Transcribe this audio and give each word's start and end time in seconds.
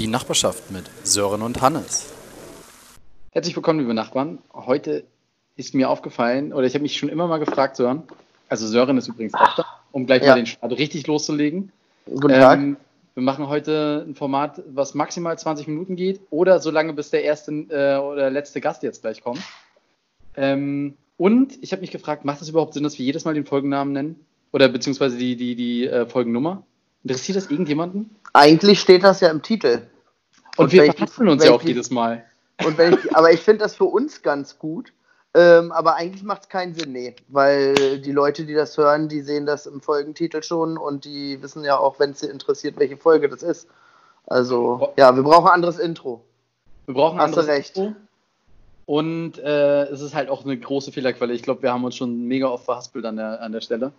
Die 0.00 0.06
Nachbarschaft 0.06 0.70
mit 0.70 0.84
Sören 1.04 1.42
und 1.42 1.60
Hannes. 1.60 2.10
Herzlich 3.32 3.54
willkommen, 3.54 3.80
liebe 3.80 3.92
Nachbarn. 3.92 4.38
Heute 4.50 5.04
ist 5.56 5.74
mir 5.74 5.90
aufgefallen, 5.90 6.54
oder 6.54 6.66
ich 6.66 6.72
habe 6.72 6.80
mich 6.80 6.96
schon 6.96 7.10
immer 7.10 7.26
mal 7.26 7.36
gefragt, 7.36 7.76
Sören, 7.76 8.04
also 8.48 8.66
Sören 8.66 8.96
ist 8.96 9.08
übrigens 9.08 9.34
auch 9.34 9.54
da, 9.56 9.66
um 9.92 10.06
gleich 10.06 10.22
Ja. 10.22 10.30
mal 10.30 10.36
den 10.36 10.46
Start 10.46 10.72
richtig 10.72 11.06
loszulegen. 11.06 11.70
Guten 12.06 12.28
Tag. 12.28 12.58
Ähm, 12.60 12.78
wir 13.12 13.22
machen 13.22 13.48
heute 13.48 14.06
ein 14.08 14.14
Format, 14.14 14.62
was 14.72 14.94
maximal 14.94 15.38
20 15.38 15.68
Minuten 15.68 15.96
geht 15.96 16.22
oder 16.30 16.60
so 16.60 16.70
lange, 16.70 16.94
bis 16.94 17.10
der 17.10 17.22
erste 17.22 17.52
äh, 17.52 17.98
oder 17.98 18.30
letzte 18.30 18.62
Gast 18.62 18.82
jetzt 18.82 19.02
gleich 19.02 19.22
kommt. 19.22 19.42
Ähm, 20.34 20.94
und 21.18 21.62
ich 21.62 21.72
habe 21.72 21.82
mich 21.82 21.90
gefragt, 21.90 22.24
macht 22.24 22.40
es 22.40 22.48
überhaupt 22.48 22.72
Sinn, 22.72 22.84
dass 22.84 22.98
wir 22.98 23.04
jedes 23.04 23.26
Mal 23.26 23.34
den 23.34 23.44
Folgennamen 23.44 23.92
nennen? 23.92 24.24
Oder 24.50 24.70
beziehungsweise 24.70 25.18
die, 25.18 25.36
die, 25.36 25.56
die 25.56 25.86
äh, 25.86 26.06
Folgennummer? 26.06 26.62
Interessiert 27.02 27.36
das 27.36 27.50
irgendjemanden? 27.50 28.14
Eigentlich 28.32 28.80
steht 28.80 29.02
das 29.02 29.20
ja 29.20 29.30
im 29.30 29.42
Titel. 29.42 29.82
Und, 30.56 30.66
Und 30.66 30.72
wir 30.72 30.92
verhaspeln 30.92 31.28
uns 31.28 31.44
ja 31.44 31.52
auch 31.52 31.62
jedes 31.62 31.90
Mal. 31.90 32.24
Und 32.64 32.76
wenn 32.76 32.94
ich, 32.94 33.16
aber 33.16 33.32
ich 33.32 33.40
finde 33.40 33.60
das 33.60 33.74
für 33.76 33.84
uns 33.84 34.22
ganz 34.22 34.58
gut. 34.58 34.92
Ähm, 35.32 35.70
aber 35.70 35.94
eigentlich 35.94 36.24
macht 36.24 36.42
es 36.42 36.48
keinen 36.48 36.74
Sinn, 36.74 36.92
nee. 36.92 37.14
Weil 37.28 38.00
die 38.00 38.10
Leute, 38.10 38.44
die 38.44 38.54
das 38.54 38.76
hören, 38.76 39.08
die 39.08 39.20
sehen 39.20 39.46
das 39.46 39.66
im 39.66 39.80
Folgentitel 39.80 40.42
schon 40.42 40.76
und 40.76 41.04
die 41.04 41.40
wissen 41.40 41.64
ja 41.64 41.78
auch, 41.78 42.00
wenn 42.00 42.10
es 42.10 42.20
sie 42.20 42.26
interessiert, 42.26 42.78
welche 42.78 42.96
Folge 42.96 43.28
das 43.28 43.42
ist. 43.42 43.68
Also, 44.26 44.92
ja, 44.96 45.14
wir 45.14 45.22
brauchen 45.22 45.46
ein 45.46 45.54
anderes 45.54 45.78
Intro. 45.78 46.24
Wir 46.86 46.94
brauchen 46.94 47.18
ein 47.18 47.28
Hast 47.28 47.38
anderes 47.38 47.46
recht. 47.46 47.76
Intro. 47.76 47.96
Und 48.86 49.38
äh, 49.38 49.84
es 49.84 50.00
ist 50.00 50.16
halt 50.16 50.28
auch 50.28 50.44
eine 50.44 50.58
große 50.58 50.90
Fehlerquelle. 50.90 51.32
Ich 51.32 51.42
glaube, 51.42 51.62
wir 51.62 51.72
haben 51.72 51.84
uns 51.84 51.94
schon 51.94 52.26
mega 52.26 52.48
oft 52.48 52.64
verhaspelt 52.64 53.04
an 53.04 53.16
der, 53.16 53.40
an 53.40 53.52
der 53.52 53.60
Stelle. 53.60 53.92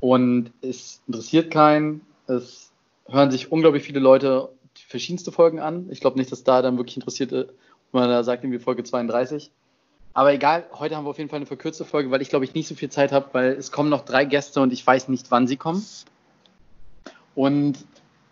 Und 0.00 0.50
es 0.60 1.00
interessiert 1.06 1.50
keinen. 1.50 2.02
Es 2.26 2.70
hören 3.08 3.30
sich 3.30 3.52
unglaublich 3.52 3.82
viele 3.84 4.00
Leute 4.00 4.48
die 4.76 4.82
verschiedenste 4.84 5.32
Folgen 5.32 5.58
an. 5.60 5.88
Ich 5.90 6.00
glaube 6.00 6.18
nicht, 6.18 6.30
dass 6.32 6.44
da 6.44 6.60
dann 6.62 6.76
wirklich 6.76 6.96
interessiert 6.96 7.32
wenn 7.32 8.00
man 8.00 8.10
da 8.10 8.24
sagt, 8.24 8.42
irgendwie 8.44 8.58
Folge 8.58 8.82
32. 8.84 9.50
Aber 10.12 10.32
egal, 10.32 10.66
heute 10.72 10.96
haben 10.96 11.04
wir 11.04 11.10
auf 11.10 11.18
jeden 11.18 11.30
Fall 11.30 11.36
eine 11.38 11.46
verkürzte 11.46 11.84
Folge, 11.84 12.10
weil 12.10 12.20
ich 12.20 12.28
glaube 12.30 12.44
ich 12.44 12.52
nicht 12.54 12.66
so 12.66 12.74
viel 12.74 12.90
Zeit 12.90 13.12
habe, 13.12 13.28
weil 13.32 13.52
es 13.52 13.70
kommen 13.70 13.88
noch 13.90 14.04
drei 14.04 14.24
Gäste 14.24 14.60
und 14.60 14.72
ich 14.72 14.84
weiß 14.86 15.08
nicht, 15.08 15.30
wann 15.30 15.46
sie 15.46 15.56
kommen. 15.56 15.84
Und 17.34 17.78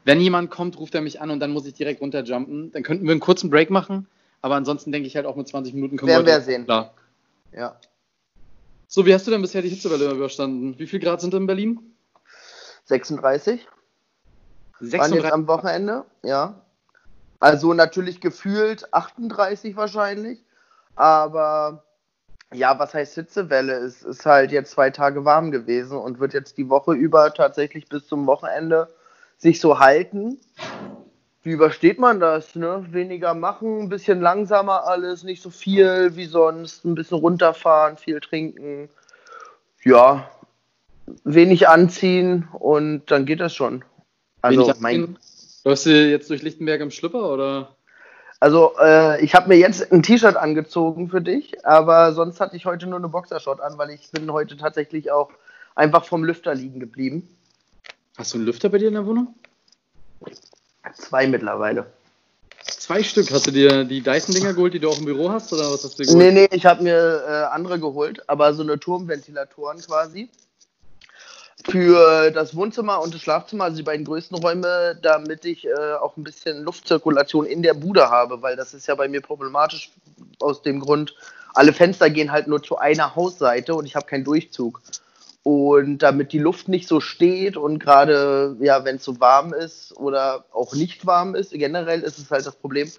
wenn 0.05 0.21
jemand 0.21 0.51
kommt, 0.51 0.79
ruft 0.79 0.95
er 0.95 1.01
mich 1.03 1.21
an 1.21 1.31
und 1.31 1.41
dann 1.41 1.53
muss 1.53 1.67
ich 1.67 1.75
direkt 1.75 2.01
runterjumpen. 2.01 2.73
Dann 2.73 2.83
könnten 2.83 3.05
wir 3.05 3.13
einen 3.13 3.21
kurzen 3.21 3.49
Break 3.51 3.71
machen, 3.71 4.07
aber 4.43 4.57
ansonsten 4.57 4.93
denke 4.93 5.07
ich 5.07 5.17
halt 5.17 5.27
auch 5.27 5.37
mit 5.37 5.47
20 5.49 5.73
Minuten 5.75 5.97
können 5.97 6.09
Werden 6.09 6.27
wir 6.27 6.33
wir 6.33 6.37
heute- 6.37 6.45
sehen. 6.45 6.65
Klar. 6.65 6.95
Ja. 7.57 7.77
So, 8.89 9.07
wie 9.07 9.15
hast 9.15 9.27
du 9.27 9.31
denn 9.31 9.41
bisher 9.43 9.63
die 9.63 9.69
Hitzewelle 9.71 10.11
überstanden? 10.11 10.79
Wie 10.79 10.87
viel 10.87 11.01
Grad 11.01 11.21
sind 11.21 11.33
in 11.35 11.47
Berlin? 11.47 11.81
36 12.87 13.67
waren 14.81 15.13
jetzt 15.13 15.23
36. 15.23 15.33
am 15.33 15.47
Wochenende, 15.47 16.05
ja. 16.23 16.55
Also 17.41 17.75
natürlich 17.75 18.21
gefühlt 18.21 18.93
38 18.93 19.77
wahrscheinlich. 19.77 20.43
Aber 20.97 21.85
ja, 22.53 22.79
was 22.79 22.95
heißt 22.95 23.15
Hitzewelle? 23.15 23.75
Es 23.75 24.03
ist 24.03 24.25
halt 24.25 24.53
jetzt 24.53 24.71
zwei 24.71 24.91
Tage 24.91 25.25
warm 25.25 25.51
gewesen 25.51 25.99
und 25.99 26.21
wird 26.21 26.35
jetzt 26.35 26.57
die 26.57 26.69
Woche 26.69 26.95
über 26.95 27.35
tatsächlich 27.35 27.89
bis 27.89 28.07
zum 28.07 28.27
Wochenende 28.27 28.89
sich 29.37 29.61
so 29.61 29.79
halten. 29.79 30.39
Wie 31.43 31.51
übersteht 31.51 31.99
man 31.99 32.21
das? 32.21 32.55
Ne? 32.55 32.87
Weniger 32.91 33.35
machen, 33.35 33.81
ein 33.81 33.89
bisschen 33.91 34.21
langsamer 34.21 34.87
alles, 34.87 35.25
nicht 35.25 35.43
so 35.43 35.51
viel 35.51 36.17
wie 36.17 36.27
sonst, 36.27 36.85
ein 36.85 36.95
bisschen 36.95 37.19
runterfahren, 37.19 37.99
viel 37.99 38.21
trinken. 38.21 38.89
Ja, 39.85 40.31
wenig 41.25 41.69
anziehen 41.69 42.49
und 42.53 43.11
dann 43.11 43.27
geht 43.27 43.41
das 43.41 43.55
schon. 43.55 43.85
Also, 44.45 44.73
mein. 44.79 45.19
Läufst 45.65 45.87
du 45.87 45.91
jetzt 45.91 46.29
durch 46.29 46.43
Lichtenberg 46.43 46.81
im 46.83 46.91
Schlüpper 46.91 47.31
oder? 47.33 47.75
also 48.41 48.75
äh, 48.79 49.25
ich 49.25 49.35
habe 49.35 49.49
mir 49.49 49.57
jetzt 49.57 49.91
ein 49.91 50.03
T-Shirt 50.03 50.37
angezogen 50.37 51.09
für 51.09 51.23
dich, 51.23 51.65
aber 51.65 52.13
sonst 52.13 52.41
hatte 52.41 52.57
ich 52.57 52.67
heute 52.67 52.87
nur 52.87 52.99
eine 52.99 53.09
Boxershort 53.09 53.63
an, 53.63 53.79
weil 53.79 53.89
ich 53.89 54.11
bin 54.11 54.31
heute 54.31 54.59
tatsächlich 54.59 55.11
auch 55.11 55.31
einfach 55.75 56.05
vom 56.05 56.25
Lüfter 56.25 56.55
liegen 56.55 56.79
geblieben. 56.79 57.27
Hast 58.19 58.35
du 58.35 58.39
einen 58.39 58.45
Lüfter 58.45 58.69
bei 58.69 58.77
dir 58.77 58.89
in 58.89 58.95
der 58.95 59.07
Wohnung? 59.07 59.35
Zwei 60.93 61.27
mittlerweile. 61.27 61.87
Zwei 62.63 63.03
Stück. 63.03 63.31
Hast 63.31 63.47
du 63.47 63.51
dir 63.51 63.85
die 63.85 64.03
Dyson-Dinger 64.03 64.53
geholt, 64.53 64.75
die 64.75 64.81
du 64.81 64.91
auch 64.91 64.99
im 64.99 65.07
Büro 65.07 65.31
hast? 65.31 65.51
Oder 65.55 65.73
was 65.73 65.83
hast 65.85 65.99
du 65.99 66.03
dir 66.03 66.15
Nee, 66.15 66.31
geholt? 66.31 66.51
nee, 66.53 66.57
ich 66.57 66.67
habe 66.67 66.83
mir 66.83 67.25
äh, 67.27 67.55
andere 67.55 67.81
geholt, 67.81 68.29
aber 68.29 68.53
so 68.53 68.63
eine 68.63 68.79
Turmventilatoren 68.79 69.81
quasi. 69.81 70.29
Für 71.67 72.31
das 72.31 72.55
Wohnzimmer 72.55 73.01
und 73.01 73.15
das 73.15 73.23
Schlafzimmer, 73.23 73.65
also 73.65 73.77
die 73.79 73.83
beiden 73.83 74.05
größten 74.05 74.37
Räume, 74.39 74.99
damit 75.01 75.45
ich 75.45 75.67
äh, 75.67 75.95
auch 76.01 76.17
ein 76.17 76.25
bisschen 76.25 76.63
Luftzirkulation 76.63 77.47
in 77.47 77.63
der 77.63 77.75
Bude 77.75 78.11
habe, 78.11 78.43
weil 78.43 78.55
das 78.55 78.75
ist 78.75 78.87
ja 78.87 78.95
bei 78.95 79.09
mir 79.09 79.23
problematisch 79.23 79.91
aus 80.41 80.63
dem 80.63 80.81
Grund, 80.81 81.15
alle 81.55 81.73
Fenster 81.73 82.11
gehen 82.11 82.33
halt 82.33 82.49
nur 82.49 82.63
zu 82.63 82.77
einer 82.79 83.15
Hausseite 83.17 83.75
und 83.75 83.87
ich 83.87 83.97
habe 83.97 84.07
keinen 84.07 84.25
Durchzug. 84.25 84.83
Und 85.43 85.99
damit 85.99 86.33
die 86.33 86.39
Luft 86.39 86.69
nicht 86.69 86.89
so 86.89 87.01
steht 87.01 87.57
und 87.57 87.79
gerade, 87.79 88.57
ja, 88.61 88.85
wenn 88.85 88.97
es 88.97 89.05
so 89.05 89.21
warm 89.21 89.53
ist 89.53 89.95
oder 89.97 90.45
auch 90.53 90.75
nicht 90.75 91.07
warm 91.07 91.35
ist, 91.35 91.53
generell 91.53 92.01
ist 92.01 92.19
es 92.19 92.31
halt 92.31 92.47
das 92.47 92.57
Problem, 92.57 92.91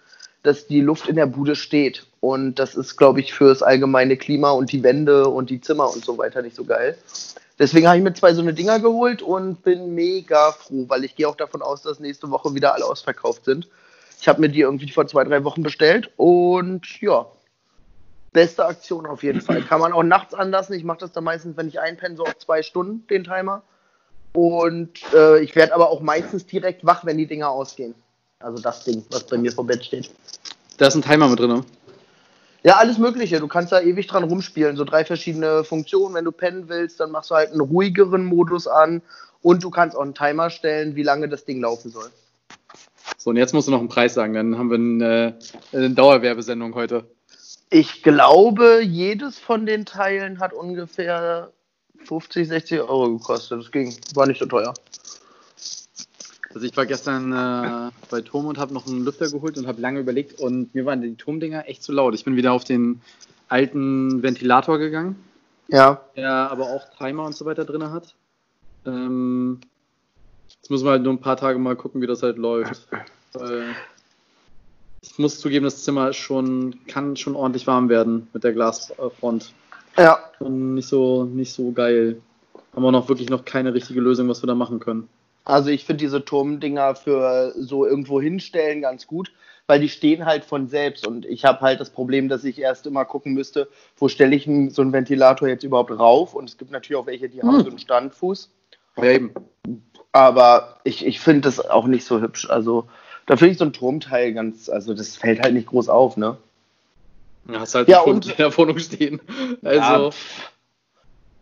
dass 0.44 0.68
die 0.68 0.82
Luft 0.82 1.08
in 1.08 1.16
der 1.16 1.26
Bude 1.26 1.56
steht. 1.56 2.06
Und 2.20 2.56
das 2.56 2.76
ist, 2.76 2.98
glaube 2.98 3.20
ich, 3.20 3.34
für 3.34 3.50
das 3.50 3.64
allgemeine 3.64 4.16
Klima 4.16 4.52
und 4.52 4.72
die 4.72 4.84
Wände 4.84 5.28
und 5.28 5.50
die 5.50 5.60
Zimmer 5.60 5.92
und 5.92 6.06
so 6.06 6.18
weiter 6.18 6.44
nicht 6.44 6.56
so 6.56 6.64
geil. 6.64 6.96
Deswegen 7.58 7.88
habe 7.88 7.98
ich 7.98 8.04
mir 8.04 8.14
zwei 8.14 8.34
so 8.34 8.42
eine 8.42 8.54
Dinger 8.54 8.80
geholt 8.80 9.22
und 9.22 9.64
bin 9.64 9.96
mega 9.96 10.52
froh, 10.52 10.86
weil 10.90 11.06
ich 11.06 11.16
gehe 11.16 11.28
auch 11.28 11.38
davon 11.38 11.62
aus, 11.62 11.84
dass 11.84 12.00
nächste 12.00 12.30
Woche 12.30 12.54
wieder 12.54 12.74
alle 12.74 12.86
ausverkauft 12.86 13.46
sind. 13.46 13.70
Ich 14.20 14.28
habe 14.28 14.42
mir 14.42 14.50
die 14.50 14.62
irgendwie 14.62 14.90
vor 14.90 15.08
zwei, 15.08 15.24
drei 15.24 15.44
Wochen 15.44 15.64
bestellt 15.64 16.12
und 16.18 17.02
ja, 17.02 17.28
beste 18.34 18.66
Aktion 18.66 19.06
auf 19.06 19.24
jeden 19.24 19.42
Fall. 19.42 19.62
Kann 19.62 19.80
man 19.80 19.94
auch 19.94 20.04
nachts 20.04 20.34
anlassen. 20.34 20.74
Ich 20.74 20.84
mache 20.84 21.00
das 21.00 21.14
dann 21.14 21.24
meistens, 21.24 21.56
wenn 21.56 21.70
ich 21.70 21.80
einpenne, 21.80 22.18
so 22.18 22.24
auf 22.24 22.38
zwei 22.38 22.62
Stunden, 22.62 23.08
den 23.08 23.24
Timer. 23.24 23.64
Und 24.34 25.00
äh, 25.14 25.40
ich 25.40 25.56
werde 25.56 25.74
aber 25.74 25.90
auch 25.90 26.02
meistens 26.02 26.46
direkt 26.46 26.86
wach, 26.86 27.06
wenn 27.06 27.18
die 27.18 27.28
Dinger 27.28 27.50
ausgehen. 27.50 27.96
Also 28.40 28.62
das 28.62 28.84
Ding, 28.84 29.06
was 29.10 29.26
bei 29.26 29.38
mir 29.38 29.52
vor 29.54 29.66
Bett 29.66 29.86
steht. 29.86 30.12
Da 30.78 30.88
ist 30.88 30.96
ein 30.96 31.02
Timer 31.02 31.30
mit 31.30 31.40
drin. 31.40 31.64
Ja, 32.66 32.78
alles 32.78 32.98
Mögliche. 32.98 33.40
Du 33.40 33.48
kannst 33.48 33.72
da 33.72 33.80
ewig 33.80 34.08
dran 34.08 34.24
rumspielen. 34.24 34.76
So 34.76 34.86
drei 34.86 35.06
verschiedene 35.06 35.64
Funktionen. 35.64 36.16
Wenn 36.16 36.26
du 36.26 36.32
pennen 36.32 36.68
willst, 36.68 37.00
dann 37.00 37.12
machst 37.12 37.30
du 37.30 37.36
halt 37.36 37.52
einen 37.52 37.62
ruhigeren 37.62 38.26
Modus 38.26 38.66
an. 38.66 39.04
Und 39.44 39.64
du 39.64 39.70
kannst 39.70 39.96
auch 39.96 40.02
einen 40.02 40.16
Timer 40.16 40.50
stellen, 40.50 40.96
wie 40.96 41.04
lange 41.04 41.30
das 41.30 41.46
Ding 41.46 41.62
laufen 41.62 41.92
soll. 41.92 42.10
So, 43.20 43.30
und 43.30 43.36
jetzt 43.36 43.54
musst 43.54 43.68
du 43.68 43.72
noch 43.72 43.78
einen 43.78 43.88
Preis 43.88 44.16
sagen. 44.16 44.34
Dann 44.34 44.58
haben 44.58 44.72
wir 44.72 44.78
eine, 44.80 45.38
eine 45.74 45.92
Dauerwerbesendung 45.92 46.74
heute. 46.74 47.06
Ich 47.70 48.02
glaube, 48.02 48.82
jedes 48.82 49.38
von 49.38 49.68
den 49.68 49.86
Teilen 49.86 50.40
hat 50.40 50.52
ungefähr 50.52 51.52
50, 52.06 52.48
60 52.48 52.80
Euro 52.80 53.16
gekostet. 53.16 53.60
Das 53.60 53.72
ging. 53.72 53.96
War 54.16 54.26
nicht 54.26 54.40
so 54.40 54.48
teuer. 54.48 54.74
Also 56.56 56.66
ich 56.68 56.78
war 56.78 56.86
gestern 56.86 57.34
äh, 57.34 57.92
bei 58.10 58.22
Turm 58.22 58.46
und 58.46 58.58
habe 58.58 58.74
noch 58.74 58.88
einen 58.88 59.04
Lüfter 59.04 59.30
geholt 59.30 59.58
und 59.58 59.68
habe 59.68 59.82
lange 59.82 60.00
überlegt 60.00 60.40
und 60.40 60.74
mir 60.74 60.86
waren 60.86 61.02
die 61.02 61.16
Turmdinger 61.16 61.68
echt 61.68 61.84
zu 61.84 61.92
laut. 61.92 62.16
Ich 62.16 62.24
bin 62.24 62.38
wieder 62.38 62.54
auf 62.54 62.64
den 62.64 63.02
alten 63.50 64.24
Ventilator 64.24 64.80
gegangen, 64.80 65.18
Ja. 65.68 66.00
der 66.16 66.32
aber 66.32 66.68
auch 66.68 66.88
Timer 66.98 67.26
und 67.26 67.36
so 67.36 67.44
weiter 67.44 67.66
drin 67.66 67.92
hat. 67.92 68.16
Ähm, 68.86 69.60
jetzt 70.48 70.72
müssen 70.72 70.86
wir 70.86 70.92
halt 70.92 71.04
nur 71.04 71.12
ein 71.12 71.20
paar 71.20 71.36
Tage 71.36 71.60
mal 71.60 71.76
gucken, 71.76 72.02
wie 72.02 72.08
das 72.08 72.24
halt 72.24 72.38
läuft. 72.38 72.88
Weil 73.34 73.66
ich 75.02 75.20
muss 75.20 75.42
zugeben, 75.42 75.66
das 75.66 75.84
Zimmer 75.84 76.14
schon, 76.14 76.80
kann 76.88 77.18
schon 77.18 77.36
ordentlich 77.36 77.68
warm 77.68 77.90
werden 77.90 78.30
mit 78.32 78.46
der 78.46 78.54
Glasfront. 78.54 79.54
Ja. 79.98 80.20
Und 80.40 80.76
nicht 80.76 80.88
so, 80.88 81.26
nicht 81.26 81.52
so 81.52 81.74
geil. 81.74 82.22
Haben 82.74 82.84
wir 82.84 82.94
noch 82.94 83.10
wirklich 83.10 83.30
noch 83.30 83.44
keine 83.44 83.74
richtige 83.74 84.00
Lösung, 84.00 84.30
was 84.30 84.42
wir 84.42 84.48
da 84.48 84.56
machen 84.56 84.80
können. 84.80 85.10
Also 85.46 85.70
ich 85.70 85.86
finde 85.86 86.04
diese 86.04 86.26
Turmdinger 86.26 86.96
für 86.96 87.54
so 87.58 87.86
irgendwo 87.86 88.20
hinstellen 88.20 88.82
ganz 88.82 89.06
gut, 89.06 89.32
weil 89.68 89.80
die 89.80 89.90
stehen 89.90 90.26
halt 90.26 90.44
von 90.44 90.68
selbst 90.68 91.06
und 91.08 91.26
ich 91.26 91.46
habe 91.46 91.62
halt 91.62 91.80
das 91.80 91.92
Problem, 91.92 92.30
dass 92.30 92.44
ich 92.44 92.60
erst 92.60 92.88
immer 92.88 93.06
gucken 93.06 93.34
müsste, 93.34 93.68
wo 93.98 94.08
stelle 94.08 94.36
ich 94.36 94.46
so 94.74 94.82
einen 94.82 94.92
Ventilator 94.92 95.48
jetzt 95.48 95.64
überhaupt 95.64 95.92
rauf 95.92 96.34
und 96.34 96.50
es 96.50 96.58
gibt 96.58 96.72
natürlich 96.72 97.00
auch 97.00 97.06
welche, 97.08 97.30
die 97.30 97.42
haben 97.42 97.58
Hm. 97.58 97.62
so 97.62 97.70
einen 97.70 97.80
Standfuß, 97.80 98.50
Ja, 98.98 99.04
eben. 99.12 99.34
aber 100.12 100.80
ich, 100.84 101.06
ich 101.06 101.20
finde 101.20 101.42
das 101.42 101.60
auch 101.60 101.86
nicht 101.86 102.06
so 102.06 102.20
hübsch, 102.22 102.50
also 102.50 102.88
da 103.28 103.38
finde 103.38 103.52
ich 103.54 103.58
so 103.60 103.66
ein 103.66 103.74
Turmteil 103.74 104.34
ganz, 104.34 104.68
also 104.70 104.94
das 104.96 105.16
fällt 105.16 105.42
halt 105.42 105.54
nicht 105.54 105.68
groß 105.68 105.90
auf, 105.90 106.18
ne? 106.18 106.38
Ja, 107.48 107.60
hast 107.60 107.76
halt 107.76 107.88
Ja, 107.88 108.00
und- 108.02 108.26
in 108.28 108.38
der 108.38 108.56
Wohnung 108.58 108.80
stehen. 108.80 109.20
Also, 109.64 109.80
Ja, 109.80 110.10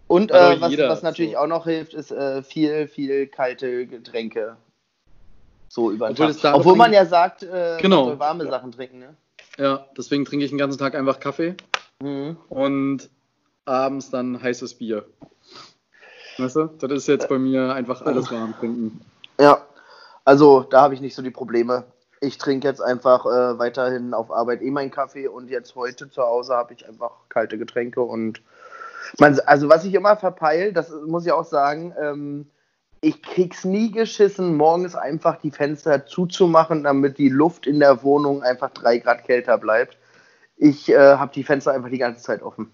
Und 0.07 0.31
Hat 0.31 0.57
äh, 0.57 0.61
was, 0.61 0.77
was 0.77 1.03
natürlich 1.03 1.33
so. 1.33 1.38
auch 1.39 1.47
noch 1.47 1.63
hilft, 1.65 1.94
ist 1.94 2.11
äh, 2.11 2.44
viel, 2.44 2.88
viel 2.88 3.27
kalte 3.27 3.88
Getränke. 3.88 4.57
So 5.69 5.91
über 5.91 6.07
den 6.09 6.13
Obwohl 6.13 6.35
Tag. 6.35 6.55
Obwohl 6.55 6.75
man 6.75 6.94
ja 6.94 7.05
sagt, 7.05 7.44
äh, 7.44 7.77
Genau. 7.81 8.19
warme 8.19 8.45
Sachen 8.47 8.71
trinken, 8.71 9.00
ne? 9.00 9.15
ja, 9.57 9.88
deswegen 9.97 10.25
trinke 10.25 10.45
ich 10.45 10.51
den 10.51 10.57
ganzen 10.59 10.77
Tag 10.77 10.95
einfach 10.95 11.19
Kaffee 11.19 11.55
Mhm. 12.01 12.38
und 12.50 13.09
abends 13.65 14.09
dann 14.11 14.41
heißes 14.41 14.75
Bier. 14.75 15.05
Weißt 16.38 16.56
du? 16.57 16.65
Das 16.79 16.91
ist 16.91 17.07
jetzt 17.07 17.29
bei 17.29 17.38
mir 17.39 17.73
einfach 17.73 18.01
alles 18.01 18.31
warm 18.31 18.53
trinken. 18.59 19.01
Ja, 19.39 19.65
also 20.25 20.61
da 20.63 20.81
habe 20.81 20.94
ich 20.95 21.01
nicht 21.01 21.15
so 21.15 21.21
die 21.21 21.31
Probleme. 21.31 21.85
Ich 22.21 22.38
trinke 22.38 22.67
jetzt 22.67 22.81
einfach 22.81 23.25
äh, 23.25 23.57
weiterhin 23.59 24.13
auf 24.13 24.31
Arbeit 24.31 24.61
eh 24.61 24.71
meinen 24.71 24.91
Kaffee 24.91 25.27
und 25.27 25.49
jetzt 25.49 25.75
heute 25.75 26.09
zu 26.09 26.21
Hause 26.23 26.56
habe 26.56 26.73
ich 26.73 26.88
einfach 26.88 27.11
kalte 27.29 27.57
Getränke 27.57 28.01
und 28.01 28.41
man, 29.19 29.39
also 29.45 29.69
was 29.69 29.85
ich 29.85 29.94
immer 29.94 30.17
verpeil, 30.17 30.73
das 30.73 30.91
muss 31.05 31.25
ich 31.25 31.31
auch 31.31 31.45
sagen, 31.45 31.94
ähm, 32.01 32.45
ich 33.01 33.21
krieg's 33.21 33.65
nie 33.65 33.91
geschissen, 33.91 34.55
morgens 34.55 34.95
einfach 34.95 35.38
die 35.41 35.51
Fenster 35.51 36.05
zuzumachen, 36.05 36.83
damit 36.83 37.17
die 37.17 37.29
Luft 37.29 37.67
in 37.67 37.79
der 37.79 38.01
Wohnung 38.01 38.44
einfach 38.44 38.71
drei 38.71 38.97
Grad 39.00 39.25
kälter 39.25 39.57
bleibt. 39.57 39.97
Ich 40.55 40.89
äh, 40.89 40.97
habe 40.97 41.33
die 41.33 41.44
Fenster 41.44 41.73
einfach 41.73 41.89
die 41.89 41.97
ganze 41.97 42.23
Zeit 42.23 42.41
offen. 42.41 42.71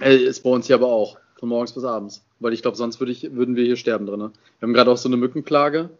Äh, 0.00 0.16
ist 0.16 0.44
bei 0.44 0.50
uns 0.50 0.66
hier 0.68 0.76
aber 0.76 0.86
auch, 0.86 1.18
von 1.38 1.48
morgens 1.48 1.72
bis 1.72 1.84
abends. 1.84 2.24
Weil 2.38 2.52
ich 2.52 2.62
glaube, 2.62 2.76
sonst 2.76 3.00
würd 3.00 3.10
ich, 3.10 3.34
würden 3.34 3.56
wir 3.56 3.64
hier 3.64 3.76
sterben 3.76 4.06
drin. 4.06 4.20
Wir 4.20 4.30
haben 4.66 4.72
gerade 4.72 4.90
auch 4.90 4.96
so 4.96 5.08
eine 5.08 5.16
Mückenplage. 5.16 5.90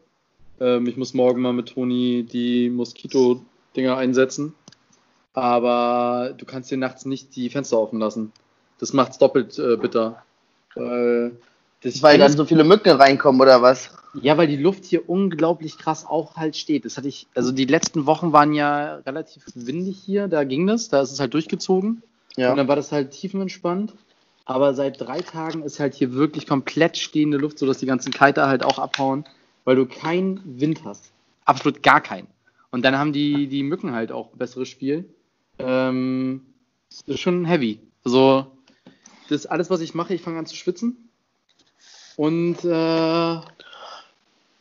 Ähm, 0.61 0.87
ich 0.87 0.97
muss 0.97 1.15
morgen 1.15 1.43
mal 1.43 1.53
mit 1.53 1.71
Toni 1.71 2.25
die 2.25 2.71
Moskito-Dinger 2.71 3.97
einsetzen. 3.97 4.55
Aber 5.33 6.35
du 6.37 6.45
kannst 6.45 6.71
dir 6.71 6.79
nachts 6.79 7.05
nicht 7.05 7.35
die 7.35 7.51
Fenster 7.51 7.79
offen 7.79 7.99
lassen. 7.99 8.33
Das 8.83 8.93
macht's 8.93 9.19
doppelt 9.19 9.59
äh, 9.59 9.77
bitter. 9.77 10.23
Weil, 10.75 11.33
weil 12.01 12.19
dann 12.19 12.33
so 12.33 12.45
viele 12.45 12.65
Mücken 12.65 12.91
reinkommen 12.91 13.41
oder 13.41 13.63
was? 13.63 13.91
Ja, 14.15 14.37
weil 14.37 14.47
die 14.47 14.57
Luft 14.57 14.85
hier 14.85 15.09
unglaublich 15.09 15.79
krass 15.79 16.05
auch 16.07 16.37
halt 16.37 16.57
steht. 16.57 16.85
Das 16.85 16.97
hatte 16.97 17.09
ich, 17.09 17.27
also 17.35 17.53
die 17.53 17.65
letzten 17.65 18.07
Wochen 18.07 18.33
waren 18.33 18.53
ja 18.53 18.97
relativ 19.07 19.45
windig 19.55 19.99
hier, 20.05 20.29
da 20.29 20.45
ging 20.45 20.67
das, 20.67 20.89
da 20.89 21.01
ist 21.01 21.13
es 21.13 21.21
halt 21.21 21.33
durchgezogen. 21.33 22.03
Ja. 22.37 22.51
Und 22.51 22.57
dann 22.57 22.69
war 22.69 22.77
das 22.77 22.93
halt 22.93 23.13
tiefenentspannt. 23.13 23.95
Aber 24.45 24.75
seit 24.75 25.01
drei 25.01 25.21
Tagen 25.21 25.63
ist 25.63 25.79
halt 25.79 25.95
hier 25.95 26.13
wirklich 26.15 26.47
komplett 26.47 26.99
stehende 26.99 27.37
Luft, 27.37 27.59
sodass 27.59 27.79
die 27.79 27.87
ganzen 27.87 28.13
Kiter 28.13 28.49
halt 28.49 28.65
auch 28.65 28.79
abhauen 28.79 29.25
weil 29.65 29.77
du 29.77 29.87
keinen 29.87 30.41
Wind 30.61 30.85
hast. 30.85 31.13
Absolut 31.45 31.83
gar 31.83 32.01
keinen. 32.01 32.27
Und 32.71 32.85
dann 32.85 32.97
haben 32.97 33.13
die, 33.13 33.49
die 33.49 33.63
Mücken 33.63 33.93
halt 33.93 34.13
auch 34.13 34.33
ein 34.33 34.39
besseres 34.39 34.69
Spiel. 34.69 35.09
Ähm, 35.59 36.43
das 36.91 37.03
ist 37.07 37.21
schon 37.21 37.45
heavy. 37.45 37.81
Also, 38.05 38.47
das 39.33 39.47
alles, 39.47 39.71
was 39.71 39.81
ich 39.81 39.95
mache. 39.95 40.15
Ich 40.15 40.23
fange 40.23 40.39
an 40.39 40.47
zu 40.47 40.57
schwitzen. 40.57 41.09
Und. 42.17 42.65
Äh, 42.65 43.41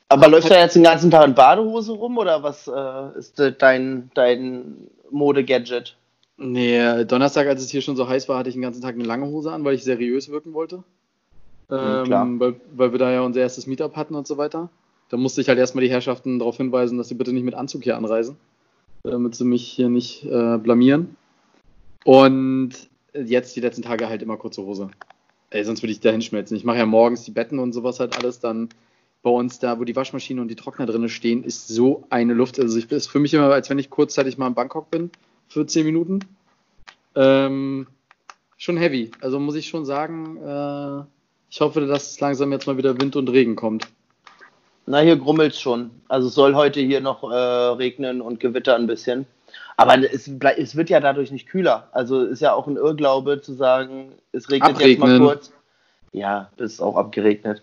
aber 0.09 0.27
läufst 0.27 0.49
du 0.49 0.53
jetzt 0.53 0.75
den 0.75 0.83
ganzen 0.83 1.09
Tag 1.09 1.25
in 1.25 1.35
Badehose 1.35 1.93
rum 1.93 2.17
oder 2.17 2.43
was 2.43 2.67
äh, 2.67 3.17
ist 3.17 3.41
dein, 3.59 4.11
dein 4.13 4.89
Mode-Gadget? 5.09 5.95
Nee, 6.35 7.05
Donnerstag, 7.05 7.47
als 7.47 7.61
es 7.61 7.69
hier 7.69 7.81
schon 7.81 7.95
so 7.95 8.09
heiß 8.09 8.27
war, 8.27 8.39
hatte 8.39 8.49
ich 8.49 8.55
den 8.55 8.61
ganzen 8.61 8.81
Tag 8.81 8.95
eine 8.95 9.05
lange 9.05 9.27
Hose 9.27 9.53
an, 9.53 9.63
weil 9.63 9.75
ich 9.75 9.85
seriös 9.85 10.29
wirken 10.29 10.53
wollte. 10.53 10.83
Ähm, 11.69 12.39
weil, 12.39 12.55
weil 12.75 12.91
wir 12.91 12.99
da 12.99 13.11
ja 13.11 13.21
unser 13.21 13.39
erstes 13.39 13.67
Meetup 13.67 13.95
hatten 13.95 14.15
und 14.15 14.27
so 14.27 14.37
weiter. 14.37 14.69
Da 15.09 15.17
musste 15.17 15.39
ich 15.39 15.47
halt 15.47 15.59
erstmal 15.59 15.83
die 15.83 15.91
Herrschaften 15.91 16.39
darauf 16.39 16.57
hinweisen, 16.57 16.97
dass 16.97 17.07
sie 17.07 17.15
bitte 17.15 17.31
nicht 17.31 17.43
mit 17.43 17.53
Anzug 17.53 17.83
hier 17.83 17.95
anreisen, 17.95 18.35
damit 19.03 19.35
sie 19.35 19.45
mich 19.45 19.67
hier 19.67 19.87
nicht 19.87 20.25
äh, 20.25 20.57
blamieren. 20.57 21.15
Und 22.03 22.71
jetzt 23.13 23.55
die 23.55 23.61
letzten 23.61 23.81
Tage 23.81 24.09
halt 24.09 24.21
immer 24.21 24.37
kurze 24.37 24.63
Hose. 24.63 24.89
Ey, 25.49 25.63
sonst 25.65 25.83
würde 25.83 25.91
ich 25.91 25.99
da 25.99 26.11
hinschmelzen. 26.11 26.55
Ich 26.55 26.63
mache 26.63 26.77
ja 26.77 26.85
morgens 26.85 27.23
die 27.23 27.31
Betten 27.31 27.59
und 27.59 27.73
sowas 27.73 27.99
halt 27.99 28.17
alles. 28.17 28.39
Dann 28.39 28.69
bei 29.21 29.29
uns 29.29 29.59
da, 29.59 29.79
wo 29.79 29.83
die 29.83 29.95
Waschmaschine 29.95 30.41
und 30.41 30.47
die 30.47 30.55
Trockner 30.55 30.85
drin 30.85 31.07
stehen, 31.09 31.43
ist 31.43 31.67
so 31.67 32.05
eine 32.09 32.33
Luft. 32.33 32.59
Also 32.59 32.77
ich 32.77 32.89
ist 32.91 33.07
für 33.07 33.19
mich 33.19 33.33
immer, 33.33 33.51
als 33.51 33.69
wenn 33.69 33.79
ich 33.79 33.89
kurzzeitig 33.89 34.37
mal 34.37 34.47
in 34.47 34.53
Bangkok 34.53 34.89
bin 34.89 35.11
für 35.47 35.65
10 35.65 35.85
Minuten. 35.85 36.19
Ähm, 37.15 37.87
schon 38.57 38.77
heavy. 38.77 39.11
Also 39.19 39.39
muss 39.39 39.55
ich 39.55 39.67
schon 39.67 39.85
sagen, 39.85 40.37
äh, 40.37 41.03
ich 41.49 41.59
hoffe, 41.59 41.81
dass 41.85 42.19
langsam 42.19 42.51
jetzt 42.51 42.65
mal 42.67 42.77
wieder 42.77 42.99
Wind 42.99 43.15
und 43.15 43.29
Regen 43.29 43.55
kommt. 43.55 43.87
Na, 44.85 44.99
hier 44.99 45.17
grummelt 45.17 45.53
es 45.53 45.59
schon. 45.59 45.91
Also 46.07 46.29
es 46.29 46.33
soll 46.33 46.55
heute 46.55 46.79
hier 46.79 47.01
noch 47.01 47.23
äh, 47.23 47.35
regnen 47.35 48.21
und 48.21 48.39
gewittern 48.39 48.83
ein 48.83 48.87
bisschen. 48.87 49.27
Aber 49.77 49.97
es, 49.97 50.27
es, 50.27 50.75
wird 50.75 50.89
ja 50.89 50.99
dadurch 50.99 51.31
nicht 51.31 51.47
kühler. 51.47 51.87
Also 51.91 52.23
ist 52.23 52.41
ja 52.41 52.53
auch 52.53 52.67
ein 52.67 52.77
Irrglaube 52.77 53.41
zu 53.41 53.53
sagen, 53.53 54.13
es 54.31 54.49
regnet 54.49 54.71
Abregnen. 54.71 55.09
jetzt 55.09 55.19
mal 55.19 55.19
kurz. 55.19 55.51
Ja, 56.11 56.49
es 56.57 56.73
ist 56.73 56.81
auch 56.81 56.97
abgeregnet. 56.97 57.61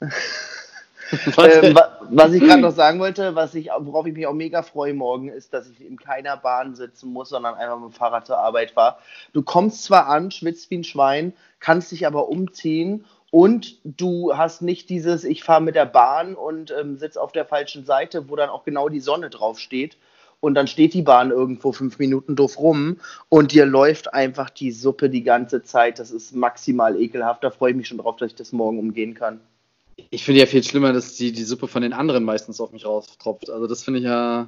ähm, 0.00 1.78
was 2.10 2.32
ich 2.32 2.42
gerade 2.42 2.60
noch 2.60 2.72
sagen 2.72 3.00
wollte, 3.00 3.34
was 3.34 3.54
ich, 3.54 3.68
worauf 3.78 4.06
ich 4.06 4.14
mich 4.14 4.26
auch 4.26 4.34
mega 4.34 4.62
freue 4.62 4.94
morgen, 4.94 5.28
ist, 5.28 5.52
dass 5.52 5.68
ich 5.68 5.84
in 5.84 5.98
keiner 5.98 6.36
Bahn 6.36 6.74
sitzen 6.74 7.12
muss, 7.12 7.30
sondern 7.30 7.54
einfach 7.54 7.78
mit 7.78 7.92
dem 7.92 7.92
Fahrrad 7.92 8.26
zur 8.26 8.38
Arbeit 8.38 8.72
fahre. 8.72 8.96
Du 9.32 9.42
kommst 9.42 9.84
zwar 9.84 10.06
an, 10.06 10.30
schwitzt 10.30 10.70
wie 10.70 10.78
ein 10.78 10.84
Schwein, 10.84 11.32
kannst 11.60 11.92
dich 11.92 12.06
aber 12.06 12.28
umziehen 12.28 13.04
und 13.30 13.76
du 13.84 14.36
hast 14.36 14.62
nicht 14.62 14.88
dieses, 14.88 15.24
ich 15.24 15.44
fahre 15.44 15.60
mit 15.60 15.74
der 15.74 15.86
Bahn 15.86 16.34
und 16.34 16.70
ähm, 16.70 16.96
sitze 16.96 17.20
auf 17.20 17.32
der 17.32 17.44
falschen 17.44 17.84
Seite, 17.84 18.28
wo 18.28 18.36
dann 18.36 18.48
auch 18.48 18.64
genau 18.64 18.88
die 18.88 19.00
Sonne 19.00 19.28
drauf 19.28 19.58
steht. 19.58 19.96
Und 20.40 20.54
dann 20.54 20.68
steht 20.68 20.94
die 20.94 21.02
Bahn 21.02 21.30
irgendwo 21.30 21.72
fünf 21.72 21.98
Minuten 21.98 22.36
doof 22.36 22.58
rum 22.58 22.98
und 23.28 23.52
dir 23.52 23.66
läuft 23.66 24.14
einfach 24.14 24.50
die 24.50 24.70
Suppe 24.70 25.10
die 25.10 25.24
ganze 25.24 25.62
Zeit. 25.64 25.98
Das 25.98 26.12
ist 26.12 26.34
maximal 26.34 27.00
ekelhaft. 27.00 27.42
Da 27.42 27.50
freue 27.50 27.72
ich 27.72 27.76
mich 27.76 27.88
schon 27.88 27.98
drauf, 27.98 28.16
dass 28.16 28.28
ich 28.28 28.36
das 28.36 28.52
morgen 28.52 28.78
umgehen 28.78 29.14
kann. 29.14 29.40
Ich 30.10 30.24
finde 30.24 30.40
ja 30.40 30.46
viel 30.46 30.62
schlimmer, 30.62 30.92
dass 30.92 31.16
die, 31.16 31.32
die 31.32 31.42
Suppe 31.42 31.66
von 31.66 31.82
den 31.82 31.92
anderen 31.92 32.22
meistens 32.22 32.60
auf 32.60 32.72
mich 32.72 32.86
raustropft. 32.86 33.50
Also 33.50 33.66
das 33.66 33.82
finde 33.82 33.98
ich 33.98 34.04
ja, 34.04 34.46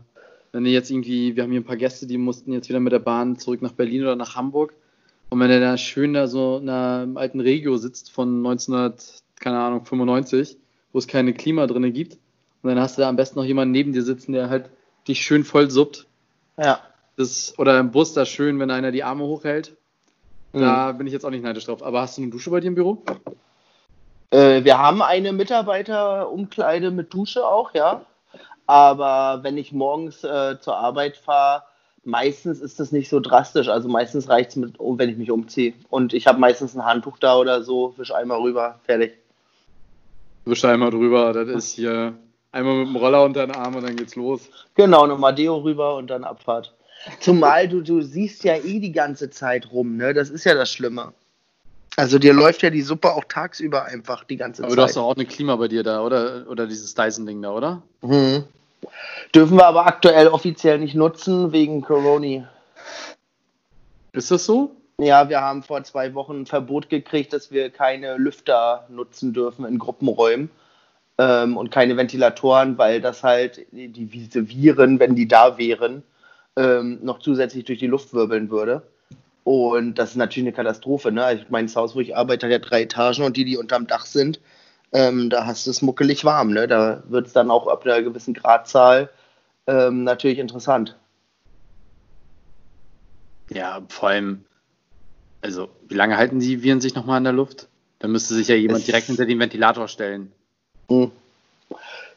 wenn 0.52 0.64
ihr 0.64 0.72
jetzt 0.72 0.90
irgendwie, 0.90 1.34
wir 1.34 1.42
haben 1.42 1.50
hier 1.50 1.60
ein 1.60 1.64
paar 1.64 1.76
Gäste, 1.76 2.06
die 2.06 2.18
mussten 2.18 2.52
jetzt 2.52 2.68
wieder 2.68 2.80
mit 2.80 2.92
der 2.92 3.00
Bahn 3.00 3.36
zurück 3.36 3.60
nach 3.60 3.72
Berlin 3.72 4.02
oder 4.02 4.14
nach 4.14 4.36
Hamburg 4.36 4.72
und 5.30 5.38
wenn 5.38 5.50
er 5.50 5.60
da 5.60 5.76
schön 5.76 6.12
da 6.12 6.26
so 6.26 6.58
in 6.58 6.68
einem 6.68 7.16
alten 7.16 7.40
Regio 7.40 7.76
sitzt 7.76 8.10
von 8.10 8.38
1900, 8.38 9.22
keine 9.38 9.58
Ahnung, 9.60 9.84
95, 9.84 10.58
wo 10.92 10.98
es 10.98 11.06
keine 11.06 11.32
Klima 11.32 11.66
drin 11.66 11.92
gibt, 11.92 12.18
und 12.62 12.68
dann 12.68 12.80
hast 12.80 12.98
du 12.98 13.02
da 13.02 13.08
am 13.08 13.16
besten 13.16 13.38
noch 13.38 13.46
jemanden 13.46 13.72
neben 13.72 13.92
dir 13.92 14.02
sitzen, 14.02 14.32
der 14.32 14.50
halt 14.50 14.68
dich 15.08 15.22
schön 15.22 15.44
voll 15.44 15.70
suppt. 15.70 16.06
Ja. 16.56 16.80
Das, 17.16 17.58
oder 17.58 17.78
im 17.78 17.90
Bus 17.90 18.12
da 18.14 18.24
schön, 18.24 18.58
wenn 18.58 18.70
einer 18.70 18.92
die 18.92 19.04
Arme 19.04 19.24
hochhält. 19.24 19.76
Mhm. 20.52 20.60
Da 20.60 20.92
bin 20.92 21.06
ich 21.06 21.12
jetzt 21.12 21.24
auch 21.24 21.30
nicht 21.30 21.44
neidisch 21.44 21.66
drauf. 21.66 21.82
Aber 21.82 22.00
hast 22.00 22.16
du 22.16 22.22
eine 22.22 22.30
Dusche 22.30 22.50
bei 22.50 22.60
dir 22.60 22.68
im 22.68 22.74
Büro? 22.74 23.02
Äh, 24.30 24.64
wir 24.64 24.78
haben 24.78 25.02
eine 25.02 25.32
Mitarbeiterumkleide 25.32 26.90
mit 26.90 27.12
Dusche 27.12 27.46
auch, 27.46 27.74
ja. 27.74 28.04
Aber 28.66 29.42
wenn 29.42 29.58
ich 29.58 29.72
morgens 29.72 30.22
äh, 30.22 30.60
zur 30.60 30.76
Arbeit 30.76 31.16
fahre, 31.16 31.64
meistens 32.04 32.60
ist 32.60 32.78
das 32.78 32.92
nicht 32.92 33.08
so 33.08 33.20
drastisch. 33.20 33.68
Also 33.68 33.88
meistens 33.88 34.28
reicht 34.28 34.56
es, 34.56 34.62
wenn 34.78 35.08
ich 35.08 35.16
mich 35.16 35.30
umziehe. 35.30 35.74
Und 35.88 36.14
ich 36.14 36.26
habe 36.26 36.38
meistens 36.38 36.74
ein 36.74 36.84
Handtuch 36.84 37.18
da 37.18 37.36
oder 37.36 37.62
so, 37.62 37.94
wisch 37.96 38.12
einmal 38.12 38.40
rüber, 38.40 38.78
fertig. 38.84 39.14
Wisch 40.44 40.64
einmal 40.64 40.90
drüber, 40.90 41.32
das 41.32 41.48
ist 41.48 41.72
hier 41.72 42.14
einmal 42.52 42.76
mit 42.76 42.88
dem 42.88 42.96
Roller 42.96 43.24
unter 43.24 43.46
den 43.46 43.54
Arm 43.54 43.76
und 43.76 43.82
dann 43.84 43.96
geht's 43.96 44.16
los. 44.16 44.48
Genau, 44.74 45.06
nochmal 45.06 45.34
Deo 45.34 45.58
rüber 45.58 45.96
und 45.96 46.08
dann 46.08 46.24
Abfahrt. 46.24 46.74
Zumal 47.20 47.68
du, 47.68 47.80
du 47.80 48.02
siehst 48.02 48.44
ja 48.44 48.56
eh 48.56 48.78
die 48.78 48.92
ganze 48.92 49.30
Zeit 49.30 49.70
rum, 49.72 49.96
ne? 49.96 50.12
Das 50.12 50.28
ist 50.28 50.44
ja 50.44 50.54
das 50.54 50.70
Schlimme. 50.70 51.12
Also 51.96 52.18
dir 52.18 52.32
läuft 52.32 52.62
ja 52.62 52.70
die 52.70 52.82
Suppe 52.82 53.12
auch 53.12 53.24
tagsüber 53.24 53.84
einfach 53.84 54.24
die 54.24 54.36
ganze 54.36 54.62
Aber 54.62 54.70
Zeit. 54.70 54.78
Aber 54.78 54.82
du 54.82 54.88
hast 54.88 54.96
doch 54.96 55.04
auch 55.04 55.16
eine 55.16 55.26
Klima 55.26 55.56
bei 55.56 55.68
dir 55.68 55.82
da, 55.82 56.02
oder? 56.02 56.46
Oder 56.48 56.66
dieses 56.66 56.94
Dyson-Ding 56.94 57.42
da, 57.42 57.52
oder? 57.52 57.82
Mhm. 58.02 58.44
Dürfen 59.34 59.56
wir 59.56 59.66
aber 59.66 59.86
aktuell 59.86 60.28
offiziell 60.28 60.78
nicht 60.78 60.94
nutzen 60.94 61.52
wegen 61.52 61.82
Corona. 61.82 62.48
Ist 64.12 64.30
das 64.30 64.44
so? 64.44 64.74
Ja, 64.98 65.28
wir 65.28 65.40
haben 65.40 65.62
vor 65.62 65.82
zwei 65.84 66.14
Wochen 66.14 66.42
ein 66.42 66.46
Verbot 66.46 66.90
gekriegt, 66.90 67.32
dass 67.32 67.50
wir 67.50 67.70
keine 67.70 68.16
Lüfter 68.16 68.86
nutzen 68.88 69.32
dürfen 69.32 69.64
in 69.64 69.78
Gruppenräumen 69.78 70.50
ähm, 71.20 71.58
und 71.58 71.70
keine 71.70 71.98
Ventilatoren, 71.98 72.78
weil 72.78 73.02
das 73.02 73.22
halt 73.22 73.66
die, 73.72 74.06
diese 74.06 74.48
Viren, 74.48 74.98
wenn 74.98 75.14
die 75.14 75.28
da 75.28 75.58
wären, 75.58 76.02
ähm, 76.56 76.98
noch 77.02 77.18
zusätzlich 77.18 77.66
durch 77.66 77.78
die 77.78 77.88
Luft 77.88 78.14
wirbeln 78.14 78.50
würde. 78.50 78.82
Und 79.44 79.96
das 79.96 80.10
ist 80.10 80.16
natürlich 80.16 80.46
eine 80.46 80.56
Katastrophe. 80.56 81.12
Ne? 81.12 81.34
Ich 81.34 81.50
meine, 81.50 81.66
das 81.66 81.76
Haus, 81.76 81.94
wo 81.94 82.00
ich 82.00 82.16
arbeite, 82.16 82.46
hat 82.46 82.52
ja 82.52 82.58
drei 82.58 82.82
Etagen 82.82 83.22
und 83.24 83.36
die, 83.36 83.44
die 83.44 83.58
unterm 83.58 83.86
Dach 83.86 84.06
sind, 84.06 84.40
ähm, 84.92 85.28
da 85.28 85.44
hast 85.44 85.66
du 85.66 85.70
es 85.70 85.82
muckelig 85.82 86.24
warm. 86.24 86.52
Ne? 86.52 86.66
Da 86.66 87.02
wird 87.08 87.26
es 87.26 87.34
dann 87.34 87.50
auch 87.50 87.66
ab 87.66 87.84
einer 87.84 88.00
gewissen 88.00 88.32
Gradzahl 88.32 89.10
ähm, 89.66 90.04
natürlich 90.04 90.38
interessant. 90.38 90.96
Ja, 93.50 93.82
vor 93.88 94.08
allem, 94.08 94.44
also 95.42 95.68
wie 95.86 95.96
lange 95.96 96.16
halten 96.16 96.40
die 96.40 96.62
Viren 96.62 96.80
sich 96.80 96.94
nochmal 96.94 97.18
in 97.18 97.24
der 97.24 97.34
Luft? 97.34 97.68
Da 97.98 98.08
müsste 98.08 98.32
sich 98.32 98.48
ja 98.48 98.54
jemand 98.54 98.80
es 98.80 98.86
direkt 98.86 99.08
hinter 99.08 99.26
den 99.26 99.38
Ventilator 99.38 99.86
stellen. 99.86 100.32
Hm. 100.90 101.10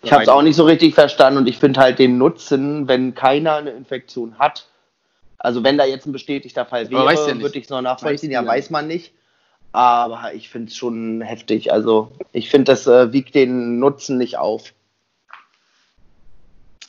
Ich 0.02 0.12
habe 0.12 0.24
es 0.24 0.30
auch 0.30 0.42
nicht 0.42 0.58
so 0.58 0.66
richtig 0.66 0.96
verstanden 0.96 1.38
und 1.38 1.48
ich 1.48 1.58
finde 1.58 1.80
halt 1.80 1.98
den 1.98 2.18
Nutzen, 2.18 2.90
wenn 2.90 3.16
keiner 3.16 3.56
eine 3.56 3.70
Infektion 3.70 4.38
hat. 4.38 4.68
Also 5.38 5.64
wenn 5.64 5.78
da 5.78 5.86
jetzt 5.86 6.06
ein 6.06 6.12
bestätigter 6.12 6.66
Fall 6.66 6.90
wäre, 6.90 7.14
ja 7.14 7.40
würde 7.40 7.58
ich 7.58 7.66
es 7.66 7.70
noch 7.70 7.82
nachvollziehen. 7.82 8.32
Ja, 8.32 8.46
weiß 8.46 8.70
man 8.70 8.88
nicht. 8.88 9.14
Aber 9.72 10.34
ich 10.34 10.50
finde 10.50 10.70
es 10.70 10.76
schon 10.76 11.22
heftig. 11.22 11.72
Also 11.72 12.12
ich 12.32 12.50
finde, 12.50 12.72
das 12.72 12.86
äh, 12.86 13.12
wiegt 13.14 13.34
den 13.34 13.80
Nutzen 13.80 14.18
nicht 14.18 14.38
auf. 14.38 14.74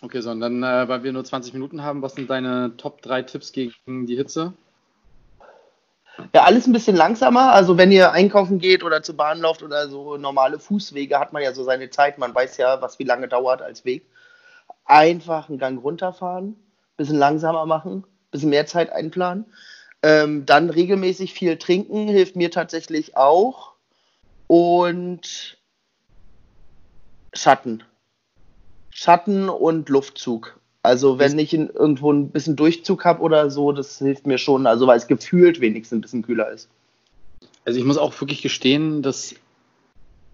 Okay, 0.02 0.20
so, 0.20 0.30
und 0.30 0.40
dann, 0.40 0.62
äh, 0.62 0.86
weil 0.88 1.02
wir 1.02 1.12
nur 1.12 1.24
20 1.24 1.54
Minuten 1.54 1.82
haben, 1.82 2.02
was 2.02 2.14
sind 2.14 2.28
deine 2.28 2.76
Top 2.76 3.00
3 3.00 3.22
Tipps 3.22 3.52
gegen 3.52 4.06
die 4.06 4.16
Hitze? 4.16 4.52
Ja, 6.34 6.44
alles 6.44 6.66
ein 6.66 6.72
bisschen 6.72 6.96
langsamer. 6.96 7.52
Also 7.52 7.76
wenn 7.78 7.92
ihr 7.92 8.12
einkaufen 8.12 8.58
geht 8.58 8.84
oder 8.84 9.02
zur 9.02 9.16
Bahn 9.16 9.40
lauft 9.40 9.62
oder 9.62 9.88
so 9.88 10.16
normale 10.16 10.58
Fußwege, 10.58 11.18
hat 11.18 11.32
man 11.32 11.42
ja 11.42 11.52
so 11.52 11.64
seine 11.64 11.90
Zeit. 11.90 12.18
Man 12.18 12.34
weiß 12.34 12.56
ja, 12.56 12.80
was 12.82 12.98
wie 12.98 13.04
lange 13.04 13.28
dauert 13.28 13.62
als 13.62 13.84
Weg. 13.84 14.04
einfach 14.84 15.48
einen 15.48 15.58
Gang 15.58 15.82
runterfahren, 15.82 16.56
bisschen 16.96 17.16
langsamer 17.18 17.66
machen, 17.66 18.04
bisschen 18.30 18.50
mehr 18.50 18.66
Zeit 18.66 18.92
einplanen. 18.92 19.46
Ähm, 20.02 20.46
dann 20.46 20.70
regelmäßig 20.70 21.32
viel 21.32 21.56
trinken 21.56 22.08
hilft 22.08 22.36
mir 22.36 22.50
tatsächlich 22.50 23.16
auch. 23.16 23.72
Und 24.46 25.56
Schatten. 27.32 27.82
Schatten 28.90 29.48
und 29.48 29.88
Luftzug. 29.88 30.60
Also 30.84 31.18
wenn 31.18 31.38
ich 31.38 31.54
in, 31.54 31.70
irgendwo 31.70 32.12
ein 32.12 32.28
bisschen 32.28 32.56
Durchzug 32.56 33.06
habe 33.06 33.22
oder 33.22 33.50
so, 33.50 33.72
das 33.72 33.96
hilft 33.98 34.26
mir 34.26 34.36
schon, 34.36 34.66
also 34.66 34.86
weil 34.86 34.98
es 34.98 35.06
gefühlt 35.06 35.62
wenigstens 35.62 35.96
ein 35.96 36.00
bisschen 36.02 36.22
kühler 36.22 36.50
ist. 36.50 36.68
Also 37.64 37.78
ich 37.78 37.86
muss 37.86 37.96
auch 37.96 38.20
wirklich 38.20 38.42
gestehen, 38.42 39.00
dass 39.00 39.34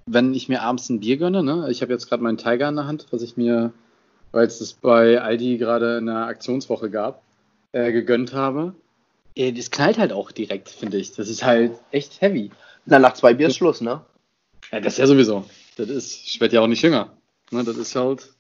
wenn 0.07 0.35
ich 0.35 0.49
mir 0.49 0.63
abends 0.63 0.89
ein 0.89 0.99
Bier 0.99 1.19
gönne, 1.19 1.45
ne, 1.45 1.69
ich 1.71 1.83
habe 1.83 1.93
jetzt 1.93 2.09
gerade 2.09 2.25
meinen 2.25 2.37
Tiger 2.37 2.69
in 2.69 2.75
der 2.75 2.89
Hand, 2.89 3.07
was 3.13 3.23
ich 3.23 3.37
mir, 3.37 3.73
weil 4.33 4.45
es 4.45 4.59
das 4.59 4.73
bei 4.73 5.21
Aldi 5.21 5.57
gerade 5.57 5.99
in 5.99 6.07
der 6.07 6.27
Aktionswoche 6.27 6.91
gab, 6.91 7.23
äh, 7.71 7.93
gegönnt 7.93 8.33
habe. 8.33 8.75
Äh, 9.37 9.53
das 9.53 9.71
knallt 9.71 9.99
halt 9.99 10.13
auch 10.13 10.33
direkt, 10.33 10.69
finde 10.69 10.97
ich. 10.97 11.13
Das 11.13 11.29
ist 11.29 11.45
halt 11.45 11.79
echt 11.93 12.21
heavy. 12.21 12.51
Na, 12.87 12.99
nach 12.99 13.15
zwei 13.15 13.35
Bier 13.35 13.47
ist 13.47 13.57
Schluss, 13.57 13.81
ne? 13.81 14.01
Ja, 14.73 14.81
das 14.81 14.95
ist 14.95 14.99
ja 14.99 15.07
sowieso. 15.07 15.45
Das 15.77 15.89
ist, 15.89 16.27
ich 16.27 16.41
werde 16.41 16.57
ja 16.57 16.61
auch 16.61 16.67
nicht 16.67 16.83
jünger. 16.83 17.13
Ne, 17.53 17.63
das 17.63 17.77
ist 17.77 17.95
halt, 17.95 18.33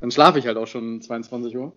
dann 0.00 0.10
schlafe 0.10 0.38
ich 0.38 0.46
halt 0.46 0.56
auch 0.56 0.66
schon 0.66 1.00
22 1.00 1.56
Uhr. 1.56 1.72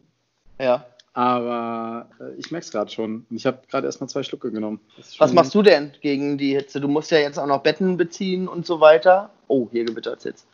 Ja. 0.59 0.85
Aber 1.13 2.07
äh, 2.19 2.35
ich 2.37 2.51
merke 2.51 2.65
es 2.65 2.71
gerade 2.71 2.91
schon. 2.91 3.25
Ich 3.29 3.45
habe 3.45 3.59
gerade 3.69 3.87
erst 3.87 3.99
mal 3.99 4.07
zwei 4.07 4.23
Schlucke 4.23 4.51
genommen. 4.51 4.79
Was 5.17 5.33
machst 5.33 5.53
du 5.55 5.61
denn 5.61 5.91
gegen 6.01 6.37
die 6.37 6.55
Hitze? 6.55 6.79
Du 6.79 6.87
musst 6.87 7.11
ja 7.11 7.17
jetzt 7.17 7.39
auch 7.39 7.47
noch 7.47 7.63
Betten 7.63 7.97
beziehen 7.97 8.47
und 8.47 8.65
so 8.65 8.79
weiter. 8.79 9.31
Oh, 9.47 9.67
hier 9.71 9.85
gewittert 9.85 10.19
es 10.19 10.23
jetzt. 10.23 10.47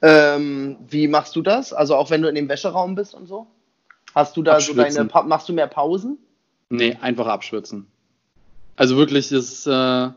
Ähm, 0.00 0.76
wie 0.88 1.08
machst 1.08 1.36
du 1.36 1.42
das? 1.42 1.72
Also 1.72 1.96
auch 1.96 2.10
wenn 2.10 2.22
du 2.22 2.28
in 2.28 2.34
dem 2.34 2.48
Wäscheraum 2.48 2.94
bist 2.94 3.14
und 3.14 3.26
so? 3.26 3.46
Hast 4.14 4.36
du 4.36 4.42
da 4.42 4.60
so 4.60 4.72
deine, 4.74 5.04
machst 5.24 5.48
du 5.48 5.52
mehr 5.52 5.66
Pausen? 5.66 6.18
Nee, 6.70 6.96
einfach 7.00 7.26
abschwitzen. 7.26 7.86
Also 8.76 8.96
wirklich, 8.96 9.28
das, 9.28 9.66
äh, 9.66 10.10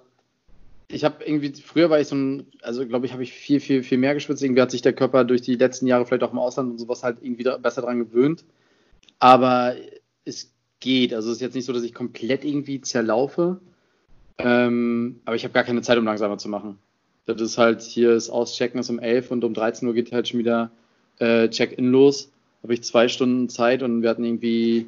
ich 0.92 1.04
habe 1.04 1.24
irgendwie, 1.24 1.54
früher 1.54 1.90
war 1.90 2.00
ich 2.00 2.08
so 2.08 2.16
ein, 2.16 2.48
also 2.62 2.86
glaube 2.86 3.06
ich, 3.06 3.14
habe 3.14 3.24
ich 3.24 3.34
viel, 3.34 3.60
viel, 3.60 3.84
viel 3.84 3.98
mehr 3.98 4.14
geschwitzt. 4.14 4.44
Irgendwie 4.44 4.62
hat 4.62 4.72
sich 4.72 4.82
der 4.82 4.94
Körper 4.94 5.24
durch 5.24 5.42
die 5.42 5.56
letzten 5.56 5.88
Jahre 5.88 6.06
vielleicht 6.06 6.24
auch 6.24 6.34
im 6.34 6.40
Ausland 6.40 6.72
und 6.72 6.78
sowas 6.80 7.04
halt 7.04 7.18
irgendwie 7.22 7.44
besser 7.62 7.82
dran 7.82 8.00
gewöhnt. 8.00 8.44
Aber 9.20 9.76
es 10.26 10.52
geht. 10.80 11.14
Also 11.14 11.30
es 11.30 11.36
ist 11.36 11.42
jetzt 11.42 11.56
nicht 11.56 11.66
so, 11.66 11.74
dass 11.74 11.84
ich 11.84 11.94
komplett 11.94 12.44
irgendwie 12.44 12.82
zerlaufe. 12.82 13.60
Ähm, 14.38 15.22
aber 15.26 15.36
ich 15.36 15.44
habe 15.44 15.54
gar 15.54 15.64
keine 15.64 15.82
Zeit, 15.82 15.98
um 15.98 16.06
langsamer 16.06 16.38
zu 16.38 16.50
machen. 16.50 16.78
Das 17.26 17.40
ist 17.40 17.58
halt, 17.58 17.82
hier 17.82 18.14
ist 18.14 18.30
Auschecken 18.30 18.80
ist 18.80 18.90
um 18.90 19.00
11 19.00 19.32
und 19.32 19.44
um 19.44 19.54
13 19.54 19.88
Uhr 19.88 19.94
geht 19.94 20.12
halt 20.12 20.28
schon 20.28 20.40
wieder 20.40 20.72
äh, 21.20 21.50
Check-in 21.50 21.92
los. 21.92 22.32
Habe 22.64 22.74
ich 22.74 22.84
zwei 22.84 23.08
Stunden 23.08 23.50
Zeit 23.50 23.84
und 23.84 24.02
wir 24.02 24.10
hatten 24.10 24.24
irgendwie 24.24 24.88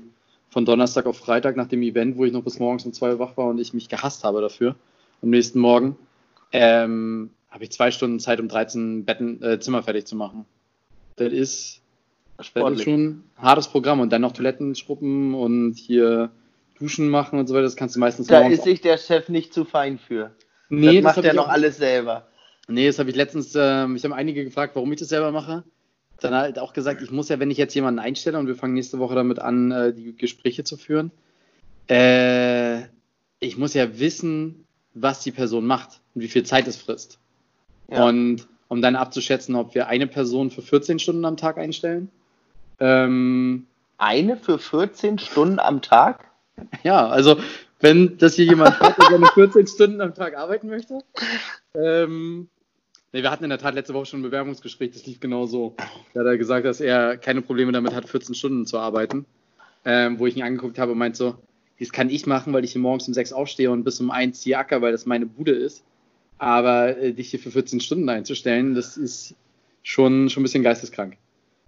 von 0.49 0.65
Donnerstag 0.65 1.05
auf 1.05 1.17
Freitag 1.17 1.55
nach 1.55 1.67
dem 1.67 1.81
Event, 1.81 2.17
wo 2.17 2.25
ich 2.25 2.33
noch 2.33 2.43
bis 2.43 2.59
morgens 2.59 2.85
um 2.85 2.93
zwei 2.93 3.13
Uhr 3.13 3.19
wach 3.19 3.37
war 3.37 3.47
und 3.47 3.59
ich 3.59 3.73
mich 3.73 3.89
gehasst 3.89 4.23
habe 4.23 4.41
dafür, 4.41 4.75
am 5.23 5.29
nächsten 5.29 5.59
Morgen, 5.59 5.97
ähm, 6.51 7.31
habe 7.49 7.63
ich 7.63 7.71
zwei 7.71 7.91
Stunden 7.91 8.19
Zeit, 8.19 8.39
um 8.39 8.47
13 8.47 9.05
Betten, 9.05 9.41
äh, 9.41 9.59
Zimmer 9.59 9.81
fertig 9.81 10.05
zu 10.05 10.15
machen. 10.15 10.45
Das 11.15 11.31
ist, 11.31 11.81
das 12.37 12.47
ist 12.47 12.83
schon 12.83 13.05
ein 13.05 13.23
hartes 13.37 13.67
Programm 13.67 13.99
und 13.99 14.11
dann 14.11 14.21
noch 14.21 14.33
Toiletten 14.33 14.75
schruppen 14.75 15.33
und 15.33 15.75
hier 15.75 16.31
Duschen 16.77 17.09
machen 17.09 17.39
und 17.39 17.47
so 17.47 17.53
weiter, 17.53 17.63
das 17.63 17.75
kannst 17.75 17.95
du 17.95 17.99
meistens 17.99 18.27
Da 18.27 18.47
ist 18.47 18.63
sich 18.63 18.81
der 18.81 18.97
Chef 18.97 19.29
nicht 19.29 19.53
zu 19.53 19.63
fein 19.65 19.97
für. 19.97 20.31
Nee, 20.69 21.01
das 21.01 21.15
macht 21.15 21.25
er 21.25 21.33
noch 21.33 21.47
alles 21.47 21.77
selber. 21.77 22.27
Nee, 22.67 22.87
das 22.87 22.99
habe 22.99 23.09
ich 23.09 23.15
letztens, 23.15 23.55
äh, 23.55 23.87
ich 23.93 24.03
habe 24.03 24.15
einige 24.15 24.43
gefragt, 24.43 24.75
warum 24.75 24.91
ich 24.91 24.99
das 24.99 25.09
selber 25.09 25.31
mache. 25.31 25.63
Dann 26.19 26.33
halt 26.33 26.57
auch 26.57 26.73
gesagt, 26.73 27.01
ich 27.01 27.11
muss 27.11 27.29
ja, 27.29 27.39
wenn 27.39 27.51
ich 27.51 27.57
jetzt 27.57 27.73
jemanden 27.73 27.99
einstelle 27.99 28.39
und 28.39 28.47
wir 28.47 28.55
fangen 28.55 28.73
nächste 28.73 28.99
Woche 28.99 29.15
damit 29.15 29.39
an, 29.39 29.71
äh, 29.71 29.93
die 29.93 30.15
Gespräche 30.15 30.63
zu 30.63 30.77
führen, 30.77 31.11
äh, 31.89 32.83
ich 33.39 33.57
muss 33.57 33.73
ja 33.73 33.99
wissen, 33.99 34.62
was 34.93 35.21
die 35.21 35.31
Person 35.31 35.65
macht 35.65 36.01
und 36.15 36.21
wie 36.21 36.27
viel 36.27 36.43
Zeit 36.43 36.67
es 36.67 36.77
frisst. 36.77 37.19
Ja. 37.89 38.05
Und 38.05 38.47
um 38.67 38.81
dann 38.81 38.95
abzuschätzen, 38.95 39.55
ob 39.55 39.75
wir 39.75 39.87
eine 39.87 40.07
Person 40.07 40.49
für 40.49 40.61
14 40.61 40.99
Stunden 40.99 41.25
am 41.25 41.37
Tag 41.37 41.57
einstellen. 41.57 42.09
Ähm, 42.79 43.67
eine 43.97 44.37
für 44.37 44.57
14 44.57 45.19
Stunden 45.19 45.59
am 45.59 45.81
Tag? 45.81 46.25
Ja, 46.83 47.07
also 47.07 47.37
wenn 47.79 48.17
das 48.17 48.35
hier 48.35 48.45
jemand 48.45 48.79
hat, 48.79 48.97
der 48.97 49.09
gerne 49.09 49.27
14 49.33 49.67
Stunden 49.67 50.01
am 50.01 50.13
Tag 50.13 50.37
arbeiten 50.37 50.69
möchte. 50.69 50.99
Ähm, 51.75 52.47
nee, 53.11 53.21
wir 53.21 53.29
hatten 53.29 53.43
in 53.43 53.49
der 53.49 53.59
Tat 53.59 53.75
letzte 53.75 53.93
Woche 53.93 54.05
schon 54.05 54.19
ein 54.19 54.23
Bewerbungsgespräch, 54.23 54.91
das 54.91 55.05
lief 55.05 55.19
genau 55.19 55.45
so. 55.45 55.75
Da 56.13 56.21
hat 56.21 56.27
er 56.27 56.37
gesagt, 56.37 56.65
dass 56.65 56.81
er 56.81 57.17
keine 57.17 57.41
Probleme 57.41 57.71
damit 57.71 57.93
hat, 57.93 58.07
14 58.07 58.35
Stunden 58.35 58.65
zu 58.65 58.79
arbeiten. 58.79 59.25
Ähm, 59.85 60.17
wo 60.17 60.27
ich 60.27 60.37
ihn 60.37 60.43
angeguckt 60.43 60.79
habe 60.79 60.93
und 60.93 60.97
meinte 60.97 61.17
so, 61.17 61.35
das 61.79 61.91
kann 61.91 62.09
ich 62.09 62.25
machen, 62.25 62.53
weil 62.53 62.63
ich 62.63 62.71
hier 62.71 62.81
morgens 62.81 63.07
um 63.07 63.13
6 63.13 63.33
aufstehe 63.33 63.71
und 63.71 63.83
bis 63.83 63.99
um 63.99 64.11
1 64.11 64.41
hier 64.41 64.59
acker, 64.59 64.81
weil 64.81 64.91
das 64.91 65.05
meine 65.05 65.25
Bude 65.25 65.51
ist. 65.51 65.83
Aber 66.37 66.97
äh, 66.97 67.13
dich 67.13 67.29
hier 67.29 67.39
für 67.39 67.51
14 67.51 67.79
Stunden 67.79 68.09
einzustellen, 68.09 68.75
das 68.75 68.97
ist 68.97 69.35
schon, 69.81 70.29
schon 70.29 70.41
ein 70.41 70.43
bisschen 70.43 70.63
geisteskrank. 70.63 71.17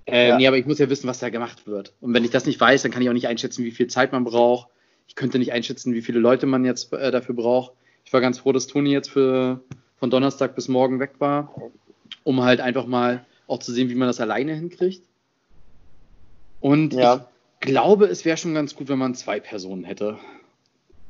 Äh, 0.06 0.30
ja. 0.30 0.38
Nee, 0.38 0.48
aber 0.48 0.58
ich 0.58 0.66
muss 0.66 0.80
ja 0.80 0.90
wissen, 0.90 1.08
was 1.08 1.20
da 1.20 1.30
gemacht 1.30 1.66
wird. 1.66 1.94
Und 2.02 2.14
wenn 2.14 2.24
ich 2.24 2.32
das 2.32 2.46
nicht 2.46 2.60
weiß, 2.60 2.84
dann 2.84 2.92
kann 2.92 3.02
ich 3.02 3.10
auch 3.10 3.14
nicht 3.14 3.28
einschätzen, 3.28 3.64
wie 3.64 3.72
viel 3.72 3.88
Zeit 3.88 4.12
man 4.12 4.24
braucht. 4.24 4.70
Ich 5.08 5.16
könnte 5.16 5.40
nicht 5.40 5.52
einschätzen, 5.52 5.94
wie 5.94 6.02
viele 6.02 6.20
Leute 6.20 6.46
man 6.46 6.66
jetzt 6.66 6.94
äh, 6.94 7.12
dafür 7.12 7.36
braucht. 7.36 7.74
Ich 8.06 8.14
war 8.14 8.22
ganz 8.22 8.40
froh, 8.40 8.52
dass 8.52 8.68
Toni 8.68 8.92
jetzt 8.92 9.10
für, 9.10 9.62
von 9.98 10.10
Donnerstag 10.10 10.56
bis 10.56 10.68
morgen 10.68 11.00
weg 11.00 11.14
war, 11.20 11.54
um 12.24 12.44
halt 12.44 12.62
einfach 12.62 12.86
mal 12.86 13.26
auch 13.48 13.60
zu 13.60 13.72
sehen, 13.72 13.90
wie 13.90 13.96
man 13.96 14.08
das 14.08 14.20
alleine 14.20 14.54
hinkriegt. 14.54 15.04
Und 16.60 16.94
ja. 16.94 17.28
Ich 17.65 17.72
glaube, 17.72 18.05
es 18.05 18.25
wäre 18.25 18.38
schon 18.38 18.53
ganz 18.53 18.75
gut, 18.75 18.89
wenn 18.89 19.00
man 19.00 19.15
zwei 19.15 19.39
Personen 19.39 19.84
hätte. 19.84 20.17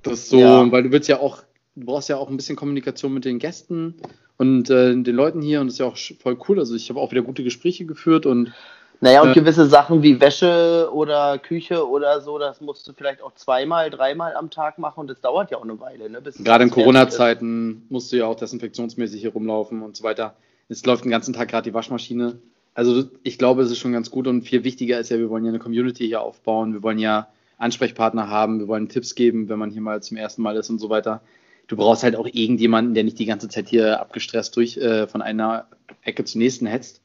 Das 0.03 0.29
so, 0.29 0.39
ja. 0.39 0.71
weil 0.71 0.83
du 0.83 0.91
willst 0.91 1.09
ja 1.09 1.19
auch, 1.19 1.43
du 1.75 1.85
brauchst 1.85 2.07
ja 2.07 2.15
auch 2.15 2.29
ein 2.29 2.38
bisschen 2.38 2.55
Kommunikation 2.55 3.13
mit 3.13 3.25
den 3.25 3.39
Gästen 3.39 3.95
und 4.38 4.69
äh, 4.69 4.95
den 4.95 5.15
Leuten 5.15 5.41
hier 5.41 5.59
und 5.59 5.67
das 5.67 5.75
ist 5.75 5.79
ja 5.79 5.85
auch 5.88 5.97
voll 6.21 6.38
cool. 6.47 6.59
Also 6.59 6.75
ich 6.75 6.89
habe 6.89 7.01
auch 7.01 7.12
wieder 7.12 7.24
gute 7.24 7.43
Gespräche 7.43 7.85
geführt 7.85 8.25
und 8.25 8.53
naja, 9.01 9.21
und 9.21 9.31
äh, 9.31 9.33
gewisse 9.33 9.65
Sachen 9.65 10.01
wie 10.01 10.21
Wäsche 10.21 10.89
oder 10.93 11.38
Küche 11.39 11.85
oder 11.89 12.21
so, 12.21 12.39
das 12.39 12.62
musst 12.62 12.88
du 12.88 12.93
vielleicht 12.93 13.21
auch 13.21 13.33
zweimal, 13.33 13.89
dreimal 13.89 14.35
am 14.35 14.50
Tag 14.50 14.77
machen 14.77 15.01
und 15.01 15.09
das 15.09 15.19
dauert 15.19 15.51
ja 15.51 15.57
auch 15.57 15.63
eine 15.63 15.77
Weile. 15.81 16.09
Ne, 16.09 16.21
Gerade 16.39 16.63
in 16.63 16.69
Corona-Zeiten 16.69 17.85
musst 17.89 18.13
du 18.13 18.17
ja 18.17 18.27
auch 18.27 18.35
desinfektionsmäßig 18.35 19.19
hier 19.19 19.33
rumlaufen 19.33 19.81
und 19.81 19.97
so 19.97 20.05
weiter. 20.05 20.35
Es 20.69 20.85
läuft 20.85 21.03
den 21.03 21.12
ganzen 21.12 21.33
Tag 21.33 21.50
gerade 21.50 21.69
die 21.69 21.74
Waschmaschine. 21.74 22.39
Also 22.75 23.05
ich 23.24 23.39
glaube, 23.39 23.63
es 23.63 23.72
ist 23.72 23.79
schon 23.79 23.94
ganz 23.94 24.12
gut 24.12 24.27
und 24.27 24.44
viel 24.44 24.63
wichtiger 24.63 25.00
ist 25.00 25.10
ja, 25.10 25.17
wir 25.17 25.29
wollen 25.29 25.46
ja 25.46 25.50
eine 25.50 25.60
Community 25.60 26.05
hier 26.05 26.22
aufbauen, 26.22 26.74
wir 26.74 26.84
wollen 26.84 27.00
ja 27.00 27.29
Ansprechpartner 27.58 28.29
haben, 28.29 28.60
wir 28.60 28.67
wollen 28.67 28.89
Tipps 28.89 29.15
geben, 29.15 29.50
wenn 29.50 29.58
man 29.58 29.72
hier 29.72 29.82
mal 29.82 30.03
zum 30.03 30.17
ersten 30.17 30.41
Mal 30.41 30.58
ist 30.58 30.70
und 30.70 30.79
so 30.79 30.89
weiter. 30.89 31.22
Du 31.67 31.77
brauchst 31.77 32.03
halt 32.03 32.15
auch 32.17 32.27
irgendjemanden, 32.27 32.94
der 32.94 33.05
nicht 33.05 33.17
die 33.17 33.25
ganze 33.25 33.48
Zeit 33.48 33.70
hier 33.70 34.00
abgestresst 34.00 34.55
durch 34.58 34.77
äh, 34.77 35.08
von 35.08 35.22
einer 35.22 35.67
Ecke 36.03 36.25
zur 36.25 36.39
nächsten 36.39 36.67
hetzt. 36.67 37.01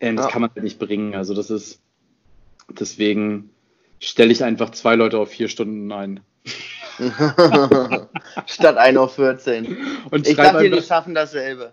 Ähm, 0.00 0.16
das 0.16 0.26
ja. 0.26 0.30
kann 0.30 0.42
man 0.42 0.50
halt 0.54 0.62
nicht 0.62 0.78
bringen. 0.78 1.14
Also 1.14 1.34
das 1.34 1.50
ist 1.50 1.80
deswegen 2.68 3.50
stelle 3.98 4.32
ich 4.32 4.44
einfach 4.44 4.70
zwei 4.70 4.96
Leute 4.96 5.18
auf 5.18 5.30
vier 5.30 5.48
Stunden 5.48 5.90
ein. 5.92 6.20
Statt 8.46 8.76
1 8.76 8.98
auf 8.98 9.14
14. 9.14 9.76
Und 10.10 10.28
ich 10.28 10.36
dachte, 10.36 10.70
die 10.70 10.82
schaffen 10.82 11.14
dasselbe. 11.14 11.72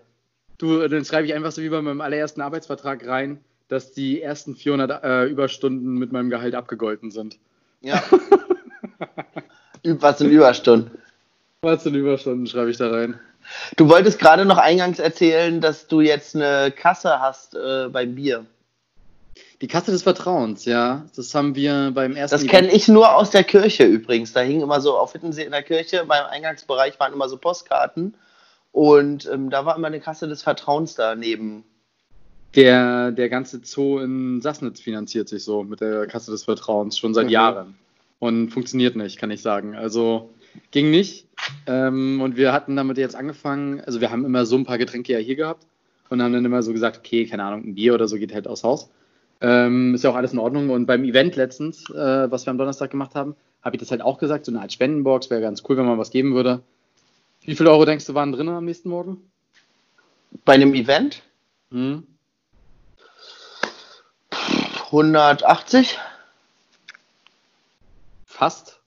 Du, 0.58 0.86
dann 0.88 1.04
schreibe 1.04 1.26
ich 1.26 1.34
einfach 1.34 1.52
so 1.52 1.62
wie 1.62 1.68
bei 1.68 1.82
meinem 1.82 2.00
allerersten 2.00 2.40
Arbeitsvertrag 2.40 3.06
rein, 3.06 3.40
dass 3.68 3.92
die 3.92 4.22
ersten 4.22 4.54
400 4.54 5.04
äh, 5.04 5.24
Überstunden 5.24 5.94
mit 5.94 6.12
meinem 6.12 6.30
Gehalt 6.30 6.54
abgegolten 6.54 7.10
sind. 7.10 7.38
Ja. 7.80 8.02
Was 9.84 10.18
sind 10.18 10.30
Überstunden? 10.30 10.90
Was 11.62 11.82
sind 11.82 11.94
Überstunden, 11.94 12.46
schreibe 12.46 12.70
ich 12.70 12.76
da 12.76 12.90
rein. 12.90 13.18
Du 13.76 13.88
wolltest 13.88 14.18
gerade 14.18 14.44
noch 14.44 14.58
eingangs 14.58 14.98
erzählen, 14.98 15.60
dass 15.60 15.86
du 15.86 16.00
jetzt 16.00 16.34
eine 16.34 16.70
Kasse 16.70 17.20
hast 17.20 17.54
äh, 17.54 17.88
beim 17.90 18.14
Bier. 18.14 18.46
Die 19.60 19.68
Kasse 19.68 19.90
des 19.90 20.02
Vertrauens, 20.02 20.64
ja. 20.64 21.04
Das 21.16 21.34
haben 21.34 21.54
wir 21.54 21.90
beim 21.94 22.16
ersten. 22.16 22.36
Das 22.38 22.46
kenne 22.46 22.70
ich 22.70 22.88
nur 22.88 23.14
aus 23.14 23.30
der 23.30 23.44
Kirche 23.44 23.84
übrigens. 23.84 24.32
Da 24.32 24.40
hingen 24.40 24.62
immer 24.62 24.80
so 24.80 24.96
auf 24.96 25.12
Hittensee 25.12 25.44
in 25.44 25.52
der 25.52 25.62
Kirche, 25.62 26.04
beim 26.06 26.24
Eingangsbereich 26.26 26.98
waren 27.00 27.12
immer 27.12 27.28
so 27.28 27.36
Postkarten. 27.36 28.14
Und 28.74 29.30
ähm, 29.32 29.50
da 29.50 29.64
war 29.64 29.76
immer 29.76 29.86
eine 29.86 30.00
Kasse 30.00 30.26
des 30.26 30.42
Vertrauens 30.42 30.96
daneben. 30.96 31.62
Der, 32.56 33.12
der 33.12 33.28
ganze 33.28 33.60
Zoo 33.62 34.00
in 34.00 34.40
Sassnitz 34.40 34.80
finanziert 34.80 35.28
sich 35.28 35.44
so 35.44 35.62
mit 35.62 35.80
der 35.80 36.08
Kasse 36.08 36.32
des 36.32 36.42
Vertrauens 36.42 36.98
schon 36.98 37.14
seit 37.14 37.26
mhm. 37.26 37.30
Jahren. 37.30 37.74
Und 38.18 38.50
funktioniert 38.50 38.96
nicht, 38.96 39.16
kann 39.16 39.30
ich 39.30 39.42
sagen. 39.42 39.76
Also 39.76 40.30
ging 40.72 40.90
nicht. 40.90 41.28
Ähm, 41.68 42.20
und 42.20 42.36
wir 42.36 42.52
hatten 42.52 42.74
damit 42.74 42.98
jetzt 42.98 43.14
angefangen, 43.14 43.80
also 43.80 44.00
wir 44.00 44.10
haben 44.10 44.24
immer 44.24 44.44
so 44.44 44.56
ein 44.56 44.64
paar 44.64 44.78
Getränke 44.78 45.12
ja 45.12 45.20
hier 45.20 45.36
gehabt 45.36 45.68
und 46.08 46.20
haben 46.20 46.32
dann 46.32 46.44
immer 46.44 46.64
so 46.64 46.72
gesagt, 46.72 46.98
okay, 46.98 47.26
keine 47.26 47.44
Ahnung, 47.44 47.64
ein 47.64 47.74
Bier 47.76 47.94
oder 47.94 48.08
so 48.08 48.16
geht 48.16 48.34
halt 48.34 48.48
aus 48.48 48.64
Haus. 48.64 48.90
Ähm, 49.40 49.94
ist 49.94 50.02
ja 50.02 50.10
auch 50.10 50.16
alles 50.16 50.32
in 50.32 50.40
Ordnung. 50.40 50.70
Und 50.70 50.86
beim 50.86 51.04
Event 51.04 51.36
letztens, 51.36 51.88
äh, 51.90 52.28
was 52.28 52.44
wir 52.44 52.50
am 52.50 52.58
Donnerstag 52.58 52.90
gemacht 52.90 53.14
haben, 53.14 53.36
habe 53.62 53.76
ich 53.76 53.80
das 53.80 53.92
halt 53.92 54.02
auch 54.02 54.18
gesagt, 54.18 54.46
so 54.46 54.50
eine 54.50 54.62
Art 54.62 54.72
Spendenbox 54.72 55.30
wäre 55.30 55.40
ganz 55.40 55.62
cool, 55.68 55.76
wenn 55.76 55.86
man 55.86 55.98
was 55.98 56.10
geben 56.10 56.34
würde. 56.34 56.60
Wie 57.44 57.54
viele 57.54 57.70
Euro 57.70 57.84
denkst 57.84 58.06
du 58.06 58.14
waren 58.14 58.32
drin 58.32 58.48
am 58.48 58.64
nächsten 58.64 58.88
Morgen? 58.88 59.30
Bei 60.44 60.54
einem 60.54 60.74
Event? 60.74 61.22
Hm. 61.70 62.06
180? 64.86 65.98
Fast. 68.24 68.80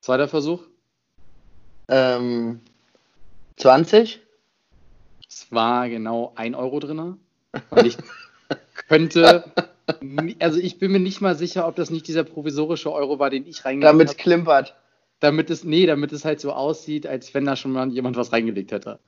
Zweiter 0.00 0.28
Versuch. 0.28 0.62
Ähm, 1.88 2.60
20? 3.56 4.20
Es 5.28 5.50
war 5.50 5.88
genau 5.88 6.32
1 6.36 6.56
Euro 6.56 6.80
drin. 6.80 7.18
Und 7.70 7.86
ich 7.86 7.96
könnte, 8.88 9.44
also 10.38 10.58
ich 10.58 10.78
bin 10.78 10.92
mir 10.92 11.00
nicht 11.00 11.20
mal 11.20 11.34
sicher, 11.34 11.66
ob 11.66 11.76
das 11.76 11.90
nicht 11.90 12.06
dieser 12.06 12.24
provisorische 12.24 12.92
Euro 12.92 13.18
war, 13.18 13.30
den 13.30 13.46
ich 13.46 13.64
reingelegt 13.64 13.92
Damit 13.92 14.08
es 14.08 14.14
habe. 14.14 14.22
klimpert. 14.22 14.74
Damit 15.20 15.50
es, 15.50 15.64
nee, 15.64 15.86
damit 15.86 16.12
es 16.12 16.24
halt 16.24 16.40
so 16.40 16.52
aussieht, 16.52 17.06
als 17.06 17.32
wenn 17.32 17.44
da 17.44 17.56
schon 17.56 17.72
mal 17.72 17.88
jemand 17.88 18.16
was 18.16 18.32
reingelegt 18.32 18.72
hätte. 18.72 18.98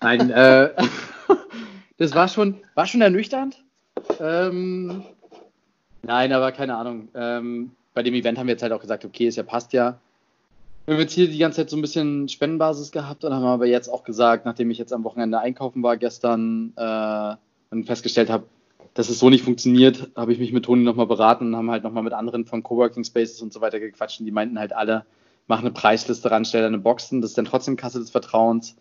Nein, 0.00 0.30
äh, 0.30 0.70
das 1.96 2.14
war 2.14 2.28
schon, 2.28 2.56
war 2.74 2.86
schon 2.86 3.00
ernüchternd. 3.00 3.62
Ähm, 4.20 5.02
nein, 6.02 6.32
aber 6.32 6.52
keine 6.52 6.76
Ahnung. 6.76 7.08
Ähm, 7.14 7.70
bei 7.94 8.02
dem 8.02 8.14
Event 8.14 8.38
haben 8.38 8.46
wir 8.46 8.52
jetzt 8.52 8.62
halt 8.62 8.72
auch 8.72 8.80
gesagt, 8.80 9.04
okay, 9.04 9.26
es 9.26 9.36
ja 9.36 9.42
passt 9.42 9.72
ja. 9.72 9.98
Wir 10.84 10.94
haben 10.94 11.00
jetzt 11.00 11.14
hier 11.14 11.28
die 11.28 11.38
ganze 11.38 11.56
Zeit 11.56 11.70
so 11.70 11.76
ein 11.76 11.80
bisschen 11.82 12.28
Spendenbasis 12.28 12.92
gehabt 12.92 13.24
und 13.24 13.32
haben 13.32 13.44
aber 13.44 13.66
jetzt 13.66 13.88
auch 13.88 14.04
gesagt, 14.04 14.44
nachdem 14.44 14.70
ich 14.70 14.78
jetzt 14.78 14.92
am 14.92 15.02
Wochenende 15.02 15.40
einkaufen 15.40 15.82
war 15.82 15.96
gestern 15.96 16.72
äh, 16.76 17.34
und 17.70 17.86
festgestellt 17.86 18.30
habe, 18.30 18.44
dass 18.94 19.08
es 19.08 19.18
so 19.18 19.28
nicht 19.28 19.44
funktioniert, 19.44 20.10
habe 20.14 20.32
ich 20.32 20.38
mich 20.38 20.52
mit 20.52 20.64
Toni 20.64 20.84
nochmal 20.84 21.06
beraten 21.06 21.48
und 21.48 21.56
haben 21.56 21.70
halt 21.70 21.82
nochmal 21.82 22.02
mit 22.02 22.12
anderen 22.12 22.44
von 22.44 22.62
Coworking 22.62 23.02
Spaces 23.02 23.42
und 23.42 23.52
so 23.52 23.60
weiter 23.60 23.80
gequatscht 23.80 24.20
und 24.20 24.26
die 24.26 24.32
meinten 24.32 24.58
halt 24.58 24.72
alle, 24.74 25.04
mach 25.46 25.60
eine 25.60 25.70
Preisliste 25.70 26.30
ran, 26.30 26.44
stell 26.44 26.62
deine 26.62 26.78
Boxen, 26.78 27.20
das 27.20 27.30
ist 27.30 27.38
dann 27.38 27.44
trotzdem 27.44 27.76
Kasse 27.76 27.98
des 27.98 28.10
Vertrauens, 28.10 28.76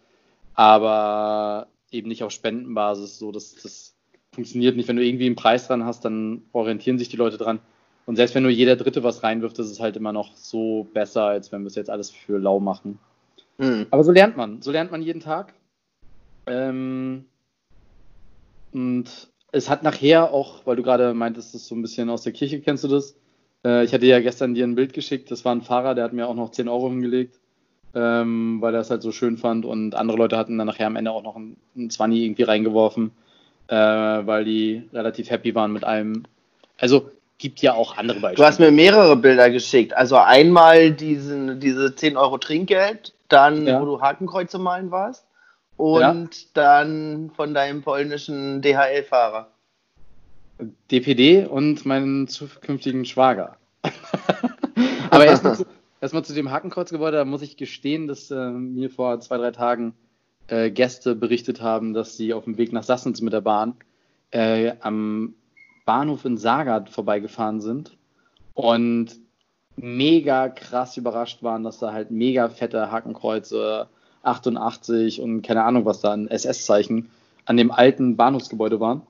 aber 0.54 1.68
eben 1.92 2.08
nicht 2.08 2.24
auf 2.24 2.32
Spendenbasis, 2.32 3.18
so 3.18 3.32
dass 3.32 3.56
das 3.56 3.96
funktioniert 4.34 4.76
nicht. 4.76 4.88
Wenn 4.88 4.98
du 4.98 5.06
irgendwie 5.06 5.26
einen 5.26 5.36
Preis 5.36 5.68
dran 5.68 5.86
hast, 5.86 6.06
dann 6.06 6.44
orientieren 6.52 6.98
sich 6.98 7.10
die 7.10 7.18
Leute 7.18 7.38
dran. 7.38 7.60
Und 8.06 8.18
selbst 8.18 8.36
wenn 8.36 8.44
nur 8.44 8.52
jeder 8.52 8.76
Dritte 8.76 9.04
was 9.04 9.24
reinwirft, 9.24 9.58
ist 9.60 9.72
es 9.72 9.80
halt 9.80 9.98
immer 9.98 10.14
noch 10.14 10.36
so 10.36 10.88
besser, 10.94 11.24
als 11.24 11.52
wenn 11.52 11.62
wir 11.62 11.68
es 11.68 11.76
jetzt 11.76 11.90
alles 11.90 12.12
für 12.12 12.38
lau 12.38 12.60
machen. 12.60 13.00
Hm. 13.58 13.88
Aber 13.90 14.04
so 14.04 14.12
lernt 14.12 14.38
man. 14.38 14.62
So 14.62 14.72
lernt 14.72 14.92
man 14.92 15.02
jeden 15.02 15.22
Tag. 15.22 15.54
Ähm, 16.46 17.26
und 18.74 19.30
es 19.52 19.70
hat 19.70 19.84
nachher 19.84 20.32
auch, 20.32 20.66
weil 20.66 20.76
du 20.76 20.84
gerade 20.84 21.14
meintest, 21.14 21.54
das 21.54 21.62
ist 21.62 21.68
so 21.68 21.76
ein 21.76 21.82
bisschen 21.82 22.10
aus 22.10 22.24
der 22.24 22.34
Kirche, 22.34 22.60
kennst 22.62 22.84
du 22.84 22.88
das? 22.90 23.16
Äh, 23.66 23.84
ich 23.84 23.94
hatte 23.94 24.06
ja 24.06 24.20
gestern 24.22 24.54
dir 24.54 24.66
ein 24.66 24.76
Bild 24.76 24.94
geschickt, 24.94 25.32
das 25.32 25.44
war 25.44 25.54
ein 25.54 25.62
Fahrer, 25.62 25.96
der 25.96 26.06
hat 26.06 26.14
mir 26.14 26.28
auch 26.28 26.36
noch 26.36 26.52
10 26.52 26.70
Euro 26.70 26.90
hingelegt, 26.90 27.40
ähm, 27.96 28.62
weil 28.62 28.74
er 28.76 28.82
es 28.82 28.92
halt 28.92 29.02
so 29.02 29.12
schön 29.12 29.38
fand. 29.38 29.66
Und 29.66 29.96
andere 29.96 30.18
Leute 30.18 30.38
hatten 30.38 30.58
dann 30.58 30.68
nachher 30.68 30.88
am 30.88 30.96
Ende 30.96 31.12
auch 31.12 31.24
noch 31.24 31.36
ein, 31.36 31.58
ein 31.76 31.90
20 31.90 32.22
irgendwie 32.22 32.44
reingeworfen, 32.44 33.12
äh, 33.68 33.76
weil 33.76 34.46
die 34.46 34.84
relativ 34.94 35.30
happy 35.30 35.56
waren 35.56 35.74
mit 35.74 35.84
allem. 35.84 36.24
Also 36.78 37.10
gibt 37.38 37.62
ja 37.62 37.74
auch 37.74 37.98
andere 37.98 38.20
Beispiele. 38.20 38.38
Du 38.38 38.48
hast 38.48 38.60
mir 38.60 38.72
mehrere 38.72 39.16
Bilder 39.16 39.50
geschickt. 39.50 39.94
Also 39.94 40.18
einmal 40.18 40.92
diesen, 40.92 41.60
diese 41.60 41.96
10 41.96 42.16
Euro 42.16 42.38
Trinkgeld, 42.38 43.14
dann 43.28 43.66
Ja. 43.66 43.82
wo 43.82 43.86
du 43.86 44.02
Hakenkreuze 44.02 44.60
malen 44.60 44.92
warst 44.92 45.26
und 45.78 46.56
dann 46.56 47.32
von 47.36 47.54
deinem 47.54 47.82
polnischen 47.82 48.62
DHL-Fahrer. 48.62 49.48
DPD 50.92 51.46
und 51.46 51.86
meinen 51.86 52.28
zukünftigen 52.28 53.06
Schwager. 53.06 53.58
Aber 55.10 55.26
erstmal 55.26 55.56
zu, 55.56 55.66
erstmal 56.02 56.26
zu 56.26 56.34
dem 56.34 56.52
Hakenkreuzgebäude, 56.52 57.18
da 57.18 57.26
muss 57.26 57.42
ich 57.42 57.58
gestehen, 57.58 58.08
dass 58.08 58.32
äh, 58.32 58.50
mir 58.52 58.90
vor 58.90 59.20
zwei, 59.20 59.38
drei 59.38 59.52
Tagen 59.52 59.94
äh, 60.48 60.72
Gäste 60.72 61.16
berichtet 61.16 61.62
haben, 61.62 61.94
dass 61.94 62.18
sie 62.18 62.34
auf 62.34 62.46
dem 62.46 62.58
Weg 62.58 62.72
nach 62.72 62.84
Sassnitz 62.84 63.22
mit 63.22 63.34
der 63.34 63.42
Bahn 63.42 63.76
äh, 64.32 64.74
am 64.80 65.36
Bahnhof 65.86 66.26
in 66.26 66.38
Sagard 66.38 66.90
vorbeigefahren 66.90 67.62
sind 67.62 67.98
und 68.54 69.16
mega 69.76 70.50
krass 70.50 70.98
überrascht 70.98 71.44
waren, 71.44 71.64
dass 71.64 71.80
da 71.80 71.92
halt 71.92 72.12
mega 72.12 72.50
fette 72.50 72.92
Hakenkreuze 72.92 73.88
88 74.24 75.22
und 75.22 75.42
keine 75.42 75.64
Ahnung 75.64 75.86
was 75.86 76.02
da 76.02 76.12
an 76.12 76.28
SS-Zeichen 76.28 77.12
an 77.46 77.58
dem 77.58 77.72
alten 77.72 78.16
Bahnhofsgebäude 78.16 78.80
waren. 78.80 79.04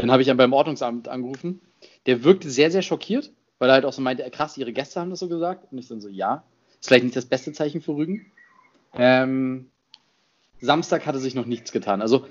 Dann 0.00 0.10
habe 0.10 0.22
ich 0.22 0.28
dann 0.28 0.36
beim 0.36 0.52
Ordnungsamt 0.52 1.08
angerufen. 1.08 1.60
Der 2.06 2.24
wirkte 2.24 2.50
sehr, 2.50 2.70
sehr 2.70 2.82
schockiert, 2.82 3.30
weil 3.58 3.70
er 3.70 3.74
halt 3.74 3.84
auch 3.84 3.92
so 3.92 4.02
meinte, 4.02 4.28
krass, 4.30 4.56
ihre 4.56 4.72
Gäste 4.72 5.00
haben 5.00 5.10
das 5.10 5.20
so 5.20 5.28
gesagt. 5.28 5.70
Und 5.70 5.78
ich 5.78 5.88
dann 5.88 6.00
so, 6.00 6.08
ja. 6.08 6.44
Ist 6.80 6.88
vielleicht 6.88 7.04
nicht 7.04 7.16
das 7.16 7.26
beste 7.26 7.52
Zeichen 7.52 7.80
für 7.80 7.94
Rügen. 7.94 8.26
Ähm, 8.94 9.70
Samstag 10.60 11.06
hatte 11.06 11.18
sich 11.18 11.34
noch 11.34 11.46
nichts 11.46 11.72
getan. 11.72 12.00
Also 12.00 12.26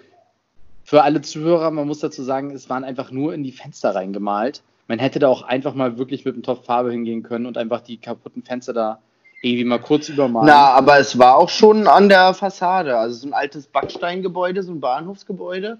für 0.83 1.03
alle 1.03 1.21
Zuhörer, 1.21 1.69
man 1.71 1.87
muss 1.87 1.99
dazu 1.99 2.23
sagen, 2.23 2.51
es 2.51 2.69
waren 2.69 2.83
einfach 2.83 3.11
nur 3.11 3.33
in 3.33 3.43
die 3.43 3.51
Fenster 3.51 3.93
reingemalt. 3.93 4.63
Man 4.87 4.97
hätte 4.97 5.19
da 5.19 5.27
auch 5.27 5.43
einfach 5.43 5.75
mal 5.75 5.99
wirklich 5.99 6.25
mit 6.25 6.33
einem 6.33 6.43
Topf 6.43 6.65
Farbe 6.65 6.91
hingehen 6.91 7.21
können 7.21 7.45
und 7.45 7.57
einfach 7.57 7.81
die 7.81 7.97
kaputten 7.97 8.43
Fenster 8.43 8.73
da 8.73 8.99
irgendwie 9.43 9.63
mal 9.63 9.79
kurz 9.79 10.09
übermalen. 10.09 10.47
Na, 10.47 10.71
aber 10.71 10.97
es 10.99 11.17
war 11.19 11.37
auch 11.37 11.49
schon 11.49 11.87
an 11.87 12.09
der 12.09 12.33
Fassade. 12.33 12.97
Also 12.97 13.15
so 13.15 13.27
ein 13.27 13.33
altes 13.33 13.67
Backsteingebäude, 13.67 14.63
so 14.63 14.71
ein 14.71 14.79
Bahnhofsgebäude. 14.79 15.79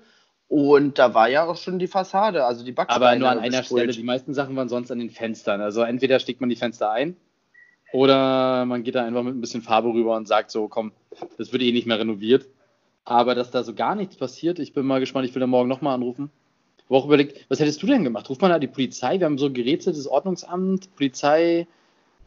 Und 0.49 0.97
da 0.97 1.13
war 1.13 1.29
ja 1.29 1.45
auch 1.45 1.57
schon 1.57 1.77
die 1.77 1.87
Fassade, 1.87 2.43
also 2.43 2.65
die 2.65 2.71
Backsteine. 2.71 3.05
Aber 3.05 3.15
nur 3.15 3.29
an 3.29 3.37
einer 3.37 3.59
besprüht. 3.59 3.81
Stelle. 3.81 3.93
Die 3.93 4.03
meisten 4.03 4.33
Sachen 4.33 4.55
waren 4.55 4.67
sonst 4.67 4.91
an 4.91 4.97
den 4.97 5.11
Fenstern. 5.11 5.61
Also 5.61 5.83
entweder 5.83 6.19
steckt 6.19 6.41
man 6.41 6.49
die 6.49 6.55
Fenster 6.55 6.89
ein 6.89 7.15
oder 7.93 8.65
man 8.65 8.83
geht 8.83 8.95
da 8.95 9.05
einfach 9.05 9.21
mit 9.21 9.35
ein 9.35 9.41
bisschen 9.41 9.61
Farbe 9.61 9.89
rüber 9.89 10.17
und 10.17 10.27
sagt 10.27 10.49
so, 10.49 10.67
komm, 10.67 10.91
das 11.37 11.53
wird 11.53 11.61
eh 11.61 11.71
nicht 11.71 11.85
mehr 11.85 11.99
renoviert. 11.99 12.47
Aber 13.05 13.35
dass 13.35 13.51
da 13.51 13.63
so 13.63 13.75
gar 13.75 13.93
nichts 13.93 14.15
passiert, 14.15 14.57
ich 14.57 14.73
bin 14.73 14.87
mal 14.87 14.99
gespannt, 14.99 15.27
ich 15.27 15.35
will 15.35 15.39
da 15.39 15.47
morgen 15.47 15.69
nochmal 15.69 15.93
anrufen. 15.93 16.31
Ich 16.77 16.85
habe 16.85 16.95
auch 16.95 17.05
überlegt, 17.05 17.45
was 17.47 17.59
hättest 17.59 17.81
du 17.83 17.87
denn 17.87 18.03
gemacht? 18.03 18.27
Ruft 18.27 18.41
man 18.41 18.49
da 18.49 18.57
die 18.57 18.67
Polizei? 18.67 19.19
Wir 19.19 19.25
haben 19.25 19.37
so 19.37 19.51
gerätseltes 19.51 20.07
Ordnungsamt, 20.07 20.95
Polizei, 20.95 21.67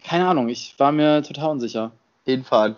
keine 0.05 0.29
Ahnung, 0.29 0.49
ich 0.49 0.75
war 0.79 0.93
mir 0.93 1.23
total 1.23 1.51
unsicher. 1.51 1.91
Hinfahren. 2.25 2.77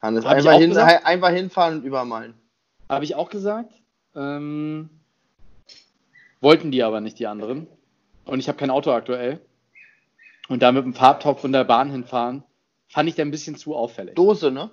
Hannes, 0.00 0.26
einfach, 0.26 0.58
hin, 0.58 0.76
einfach 0.76 1.30
hinfahren 1.30 1.78
und 1.78 1.84
übermalen. 1.84 2.34
Habe 2.92 3.06
ich 3.06 3.14
auch 3.14 3.30
gesagt. 3.30 3.72
Ähm, 4.14 4.90
wollten 6.42 6.70
die 6.70 6.82
aber 6.82 7.00
nicht, 7.00 7.18
die 7.18 7.26
anderen. 7.26 7.66
Und 8.26 8.38
ich 8.38 8.48
habe 8.48 8.58
kein 8.58 8.68
Auto 8.68 8.92
aktuell. 8.92 9.40
Und 10.50 10.62
da 10.62 10.72
mit 10.72 10.84
dem 10.84 10.92
Farbtopf 10.92 11.40
von 11.40 11.52
der 11.52 11.64
Bahn 11.64 11.90
hinfahren, 11.90 12.42
fand 12.88 13.08
ich 13.08 13.14
da 13.14 13.22
ein 13.22 13.30
bisschen 13.30 13.56
zu 13.56 13.74
auffällig. 13.74 14.14
Dose, 14.14 14.50
ne? 14.50 14.68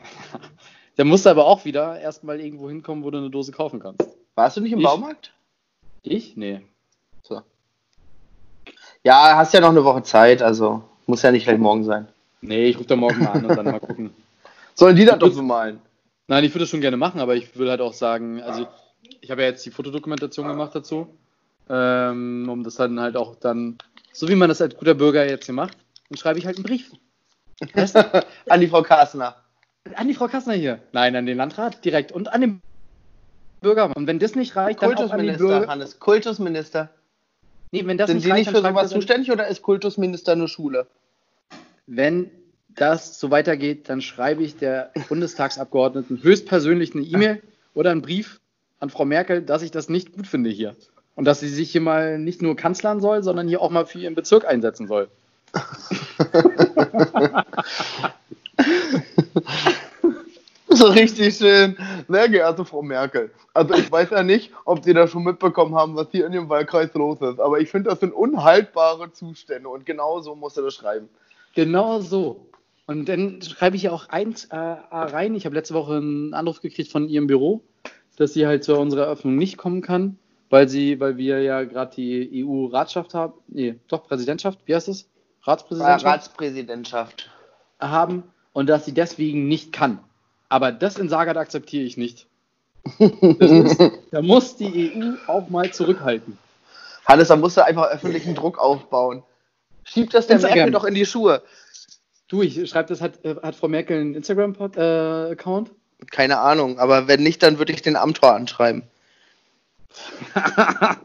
Der 0.96 1.04
musste 1.04 1.30
aber 1.30 1.44
auch 1.44 1.66
wieder 1.66 2.00
erstmal 2.00 2.40
irgendwo 2.40 2.70
hinkommen, 2.70 3.04
wo 3.04 3.10
du 3.10 3.18
eine 3.18 3.28
Dose 3.28 3.52
kaufen 3.52 3.78
kannst. 3.78 4.08
Warst 4.34 4.56
du 4.56 4.62
nicht 4.62 4.72
im 4.72 4.78
Ich? 4.78 4.86
Baumarkt? 4.86 5.34
Ich? 6.02 6.34
Nee. 6.34 6.62
So. 7.22 7.42
Ja, 9.04 9.36
hast 9.36 9.52
ja 9.52 9.60
noch 9.60 9.68
eine 9.68 9.84
Woche 9.84 10.02
Zeit, 10.02 10.40
also 10.40 10.82
muss 11.06 11.20
ja 11.20 11.30
nicht 11.30 11.44
gleich 11.44 11.58
morgen 11.58 11.84
sein. 11.84 12.08
Nee, 12.40 12.68
ich 12.68 12.78
rufe 12.78 12.88
da 12.88 12.96
morgen 12.96 13.22
mal 13.22 13.32
an 13.32 13.44
und 13.44 13.54
dann 13.54 13.66
mal 13.66 13.80
gucken. 13.80 14.14
Sollen 14.74 14.96
die 14.96 15.04
das 15.04 15.18
doch 15.18 15.34
bemalen? 15.34 15.82
Nein, 16.28 16.44
ich 16.44 16.52
würde 16.52 16.60
das 16.60 16.68
schon 16.68 16.82
gerne 16.82 16.98
machen, 16.98 17.20
aber 17.20 17.34
ich 17.34 17.58
will 17.58 17.70
halt 17.70 17.80
auch 17.80 17.94
sagen, 17.94 18.42
also 18.42 18.68
ich 19.20 19.30
habe 19.30 19.42
ja 19.42 19.48
jetzt 19.48 19.64
die 19.64 19.70
Fotodokumentation 19.70 20.46
gemacht 20.46 20.74
dazu, 20.74 21.08
ähm, 21.70 22.48
um 22.50 22.62
das 22.62 22.74
dann 22.76 23.00
halt 23.00 23.16
auch 23.16 23.34
dann, 23.34 23.78
so 24.12 24.28
wie 24.28 24.34
man 24.34 24.50
das 24.50 24.60
als 24.60 24.76
guter 24.76 24.94
Bürger 24.94 25.26
jetzt 25.26 25.46
hier 25.46 25.54
macht, 25.54 25.78
dann 26.10 26.18
schreibe 26.18 26.38
ich 26.38 26.44
halt 26.44 26.56
einen 26.56 26.64
Brief. 26.64 26.92
Weißt 27.72 27.96
du? 27.96 28.26
An 28.48 28.60
die 28.60 28.68
Frau 28.68 28.82
Kassner. 28.82 29.36
An 29.94 30.06
die 30.06 30.14
Frau 30.14 30.28
Kassner 30.28 30.52
hier. 30.52 30.80
Nein, 30.92 31.16
an 31.16 31.24
den 31.24 31.38
Landrat 31.38 31.82
direkt 31.82 32.12
und 32.12 32.28
an 32.32 32.42
den 32.42 32.62
Bürger. 33.62 33.96
Und 33.96 34.06
wenn 34.06 34.18
das 34.18 34.34
nicht 34.34 34.54
reicht, 34.54 34.82
dann 34.82 34.94
auch 34.94 35.10
an 35.10 35.20
die 35.20 35.28
Kultusminister, 35.28 35.46
Bürger. 35.46 35.66
Hannes. 35.66 35.98
Kultusminister. 35.98 36.90
Nee, 37.72 37.86
wenn 37.86 37.96
das 37.96 38.08
Sind 38.08 38.16
nicht 38.16 38.26
die 38.26 38.30
reicht, 38.30 38.50
nicht 38.52 38.56
für 38.56 38.68
sowas 38.68 38.90
zuständig 38.90 39.32
oder 39.32 39.48
ist 39.48 39.62
Kultusminister 39.62 40.36
nur 40.36 40.48
Schule? 40.48 40.86
Wenn 41.86 42.30
das 42.80 43.18
so 43.18 43.30
weitergeht, 43.30 43.88
dann 43.88 44.00
schreibe 44.00 44.42
ich 44.42 44.56
der 44.56 44.90
Bundestagsabgeordneten 45.08 46.22
höchstpersönlich 46.22 46.94
eine 46.94 47.04
E-Mail 47.04 47.42
oder 47.74 47.90
einen 47.90 48.02
Brief 48.02 48.40
an 48.80 48.90
Frau 48.90 49.04
Merkel, 49.04 49.42
dass 49.42 49.62
ich 49.62 49.70
das 49.70 49.88
nicht 49.88 50.12
gut 50.12 50.26
finde 50.26 50.50
hier. 50.50 50.76
Und 51.14 51.24
dass 51.24 51.40
sie 51.40 51.48
sich 51.48 51.72
hier 51.72 51.80
mal 51.80 52.18
nicht 52.18 52.42
nur 52.42 52.56
kanzlern 52.56 53.00
soll, 53.00 53.22
sondern 53.22 53.48
hier 53.48 53.60
auch 53.60 53.70
mal 53.70 53.86
für 53.86 53.98
ihren 53.98 54.14
Bezirk 54.14 54.46
einsetzen 54.46 54.86
soll. 54.86 55.08
So 60.70 60.86
richtig 60.86 61.36
schön. 61.36 61.76
Sehr 62.08 62.28
geehrte 62.28 62.64
Frau 62.64 62.82
Merkel. 62.82 63.30
Also 63.54 63.74
ich 63.74 63.90
weiß 63.90 64.10
ja 64.10 64.22
nicht, 64.22 64.52
ob 64.64 64.84
Sie 64.84 64.92
da 64.92 65.08
schon 65.08 65.24
mitbekommen 65.24 65.74
haben, 65.74 65.96
was 65.96 66.08
hier 66.12 66.26
in 66.26 66.32
Ihrem 66.32 66.48
Wahlkreis 66.48 66.92
los 66.94 67.20
ist. 67.20 67.40
Aber 67.40 67.58
ich 67.58 67.70
finde, 67.70 67.90
das 67.90 68.00
sind 68.00 68.12
unhaltbare 68.12 69.12
Zustände 69.12 69.68
und 69.68 69.86
genau 69.86 70.20
so 70.20 70.34
muss 70.34 70.56
er 70.56 70.64
das 70.64 70.74
schreiben. 70.74 71.08
Genau 71.54 72.00
so. 72.00 72.47
Und 72.88 73.06
dann 73.06 73.42
schreibe 73.42 73.76
ich 73.76 73.82
ja 73.82 73.92
auch 73.92 74.08
eins 74.08 74.46
äh, 74.46 74.56
rein. 74.56 75.34
Ich 75.34 75.44
habe 75.44 75.54
letzte 75.54 75.74
Woche 75.74 75.96
einen 75.96 76.32
Anruf 76.32 76.62
gekriegt 76.62 76.90
von 76.90 77.06
ihrem 77.06 77.26
Büro, 77.26 77.62
dass 78.16 78.32
sie 78.32 78.46
halt 78.46 78.64
zu 78.64 78.78
unserer 78.78 79.04
Eröffnung 79.04 79.36
nicht 79.36 79.58
kommen 79.58 79.82
kann, 79.82 80.18
weil 80.48 80.70
sie, 80.70 80.98
weil 80.98 81.18
wir 81.18 81.42
ja 81.42 81.64
gerade 81.64 81.94
die 81.94 82.42
EU-Ratschaft 82.42 83.12
haben, 83.12 83.34
nee, 83.46 83.74
doch 83.88 84.04
Präsidentschaft, 84.04 84.60
wie 84.64 84.74
heißt 84.74 84.88
es? 84.88 85.06
Ratspräsidentschaft 85.42 86.06
Ratspräsidentschaft. 86.06 87.30
haben 87.78 88.22
und 88.54 88.70
dass 88.70 88.86
sie 88.86 88.94
deswegen 88.94 89.48
nicht 89.48 89.70
kann. 89.74 89.98
Aber 90.48 90.72
das 90.72 90.96
in 90.96 91.10
Sagard 91.10 91.36
akzeptiere 91.36 91.84
ich 91.84 91.98
nicht. 91.98 92.26
Das 92.98 93.50
ist, 93.50 93.80
da 94.12 94.22
muss 94.22 94.56
die 94.56 94.94
EU 94.96 95.30
auch 95.30 95.50
mal 95.50 95.70
zurückhalten. 95.70 96.38
Hannes, 97.04 97.28
da 97.28 97.36
musst 97.36 97.58
du 97.58 97.64
einfach 97.66 97.88
öffentlichen 97.90 98.34
Druck 98.34 98.58
aufbauen. 98.58 99.22
Schieb 99.84 100.10
das 100.10 100.26
der. 100.26 100.38
Merkel 100.38 100.70
doch 100.70 100.84
in 100.84 100.94
die 100.94 101.04
Schuhe. 101.04 101.42
Du, 102.28 102.42
ich 102.42 102.68
schreibe 102.68 102.90
das, 102.90 103.00
hat, 103.00 103.24
äh, 103.24 103.36
hat 103.42 103.56
Frau 103.56 103.68
Merkel 103.68 104.00
einen 104.00 104.14
Instagram-Account? 104.14 105.70
Keine 106.10 106.38
Ahnung, 106.38 106.78
aber 106.78 107.08
wenn 107.08 107.22
nicht, 107.22 107.42
dann 107.42 107.58
würde 107.58 107.72
ich 107.72 107.82
den 107.82 107.96
Amtor 107.96 108.34
anschreiben. 108.34 108.82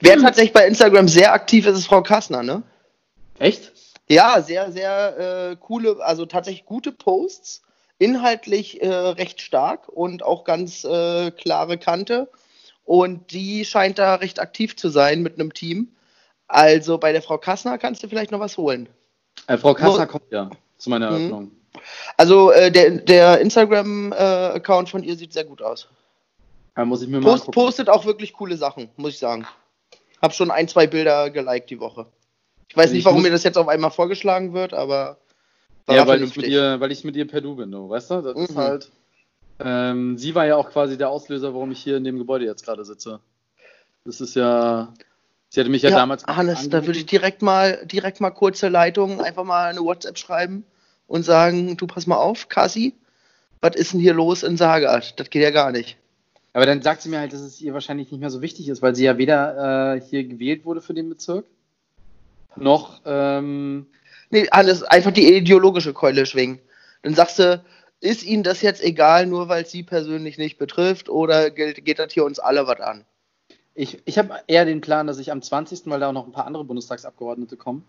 Wer 0.00 0.18
tatsächlich 0.18 0.52
bei 0.52 0.66
Instagram 0.66 1.08
sehr 1.08 1.32
aktiv 1.32 1.66
ist, 1.66 1.76
ist 1.76 1.86
Frau 1.86 2.02
Kassner, 2.02 2.42
ne? 2.42 2.62
Echt? 3.38 3.72
Ja, 4.08 4.40
sehr, 4.40 4.72
sehr 4.72 5.50
äh, 5.50 5.56
coole, 5.56 5.98
also 6.00 6.24
tatsächlich 6.24 6.64
gute 6.64 6.92
Posts. 6.92 7.62
Inhaltlich 7.98 8.80
äh, 8.80 8.88
recht 8.88 9.40
stark 9.40 9.88
und 9.88 10.22
auch 10.22 10.44
ganz 10.44 10.84
äh, 10.84 11.32
klare 11.32 11.78
Kante. 11.78 12.30
Und 12.84 13.32
die 13.32 13.64
scheint 13.64 13.98
da 13.98 14.14
recht 14.14 14.40
aktiv 14.40 14.76
zu 14.76 14.88
sein 14.88 15.20
mit 15.20 15.34
einem 15.34 15.52
Team. 15.52 15.88
Also 16.46 16.96
bei 16.96 17.12
der 17.12 17.22
Frau 17.22 17.38
Kassner 17.38 17.76
kannst 17.76 18.02
du 18.02 18.08
vielleicht 18.08 18.30
noch 18.30 18.40
was 18.40 18.56
holen. 18.56 18.88
Äh, 19.48 19.56
Frau 19.58 19.74
Kassner 19.74 20.04
Wo- 20.06 20.12
kommt 20.12 20.30
ja 20.30 20.48
zu 20.78 20.90
meiner 20.90 21.10
Mhm. 21.10 21.16
Eröffnung. 21.16 21.50
Also 22.16 22.50
äh, 22.52 22.70
der, 22.70 22.90
der 22.98 23.40
Instagram-Account 23.40 24.88
von 24.88 25.02
ihr 25.02 25.16
sieht 25.16 25.32
sehr 25.32 25.44
gut 25.44 25.62
aus. 25.62 25.88
Da 26.74 26.84
muss 26.84 27.02
ich 27.02 27.08
mir 27.08 27.18
mal 27.20 27.24
Post, 27.30 27.42
angucken. 27.42 27.54
postet 27.54 27.88
auch 27.90 28.04
wirklich 28.04 28.32
coole 28.32 28.56
Sachen, 28.56 28.88
muss 28.96 29.10
ich 29.14 29.18
sagen. 29.18 29.46
Hab 30.22 30.32
schon 30.34 30.50
ein, 30.50 30.68
zwei 30.68 30.86
Bilder 30.86 31.30
geliked 31.30 31.70
die 31.70 31.80
Woche. 31.80 32.06
Ich 32.68 32.76
weiß 32.76 32.82
Also 32.84 32.92
nicht, 32.94 33.00
ich 33.00 33.04
warum 33.06 33.22
mir 33.22 33.30
das 33.30 33.42
jetzt 33.44 33.58
auf 33.58 33.68
einmal 33.68 33.90
vorgeschlagen 33.90 34.52
wird, 34.52 34.74
aber 34.74 35.18
Ja, 35.88 36.06
weil 36.06 36.22
ich, 36.22 36.36
mit 36.36 36.46
ihr, 36.46 36.78
weil 36.80 36.92
ich 36.92 37.02
mit 37.04 37.16
ihr 37.16 37.26
per 37.26 37.40
Du 37.40 37.56
bin, 37.56 37.70
du, 37.70 37.88
weißt 37.88 38.10
du? 38.10 38.20
Das 38.22 38.36
ist 38.36 38.52
Mhm. 38.54 38.58
halt. 38.58 38.90
Ähm, 39.60 40.18
sie 40.18 40.34
war 40.34 40.46
ja 40.46 40.56
auch 40.56 40.70
quasi 40.70 40.96
der 40.98 41.10
Auslöser, 41.10 41.52
warum 41.54 41.72
ich 41.72 41.80
hier 41.82 41.96
in 41.96 42.04
dem 42.04 42.18
Gebäude 42.18 42.44
jetzt 42.44 42.64
gerade 42.64 42.84
sitze. 42.84 43.20
Das 44.04 44.20
ist 44.20 44.34
ja. 44.36 44.92
Sie 45.50 45.60
hatte 45.60 45.70
mich 45.70 45.82
ja, 45.82 45.90
ja, 45.90 45.96
damals. 45.96 46.26
Hannes, 46.26 46.68
da 46.68 46.86
würde 46.86 46.98
ich 46.98 47.06
direkt 47.06 47.42
mal, 47.42 47.84
direkt 47.86 48.20
mal 48.20 48.30
kurze 48.30 48.68
Leitung, 48.68 49.20
einfach 49.20 49.44
mal 49.44 49.70
eine 49.70 49.80
WhatsApp 49.80 50.18
schreiben 50.18 50.64
und 51.06 51.24
sagen, 51.24 51.76
du 51.76 51.86
pass 51.86 52.06
mal 52.06 52.16
auf, 52.16 52.48
Kassi, 52.48 52.94
was 53.60 53.74
ist 53.74 53.92
denn 53.92 54.00
hier 54.00 54.14
los 54.14 54.42
in 54.42 54.56
Sagat? 54.56 55.18
Das 55.18 55.30
geht 55.30 55.42
ja 55.42 55.50
gar 55.50 55.72
nicht. 55.72 55.96
Aber 56.52 56.66
dann 56.66 56.82
sagt 56.82 57.02
sie 57.02 57.08
mir 57.08 57.20
halt, 57.20 57.32
dass 57.32 57.40
es 57.40 57.60
ihr 57.60 57.72
wahrscheinlich 57.72 58.10
nicht 58.10 58.20
mehr 58.20 58.30
so 58.30 58.42
wichtig 58.42 58.68
ist, 58.68 58.82
weil 58.82 58.94
sie 58.94 59.04
ja 59.04 59.16
weder 59.16 59.94
äh, 59.96 60.00
hier 60.00 60.24
gewählt 60.24 60.64
wurde 60.64 60.80
für 60.80 60.94
den 60.94 61.08
Bezirk, 61.08 61.46
noch. 62.56 63.00
Ähm, 63.04 63.86
Nee, 64.30 64.46
Hannes, 64.50 64.82
einfach 64.82 65.12
die 65.12 65.34
ideologische 65.34 65.94
Keule 65.94 66.26
schwingen. 66.26 66.58
Dann 67.02 67.14
sagst 67.14 67.38
du, 67.38 67.62
ist 68.00 68.24
Ihnen 68.24 68.42
das 68.42 68.62
jetzt 68.62 68.82
egal, 68.82 69.26
nur 69.26 69.48
weil 69.48 69.62
es 69.62 69.70
Sie 69.70 69.82
persönlich 69.82 70.38
nicht 70.38 70.58
betrifft, 70.58 71.08
oder 71.08 71.50
gilt, 71.50 71.84
geht 71.84 71.98
das 71.98 72.12
hier 72.12 72.24
uns 72.24 72.38
alle 72.38 72.66
was 72.66 72.80
an? 72.80 73.04
Ich 73.78 74.02
ich 74.06 74.18
habe 74.18 74.40
eher 74.48 74.64
den 74.64 74.80
Plan, 74.80 75.06
dass 75.06 75.20
ich 75.20 75.30
am 75.30 75.40
20., 75.40 75.82
weil 75.86 76.00
da 76.00 76.08
auch 76.08 76.12
noch 76.12 76.26
ein 76.26 76.32
paar 76.32 76.46
andere 76.46 76.64
Bundestagsabgeordnete 76.64 77.56
kommen, 77.56 77.84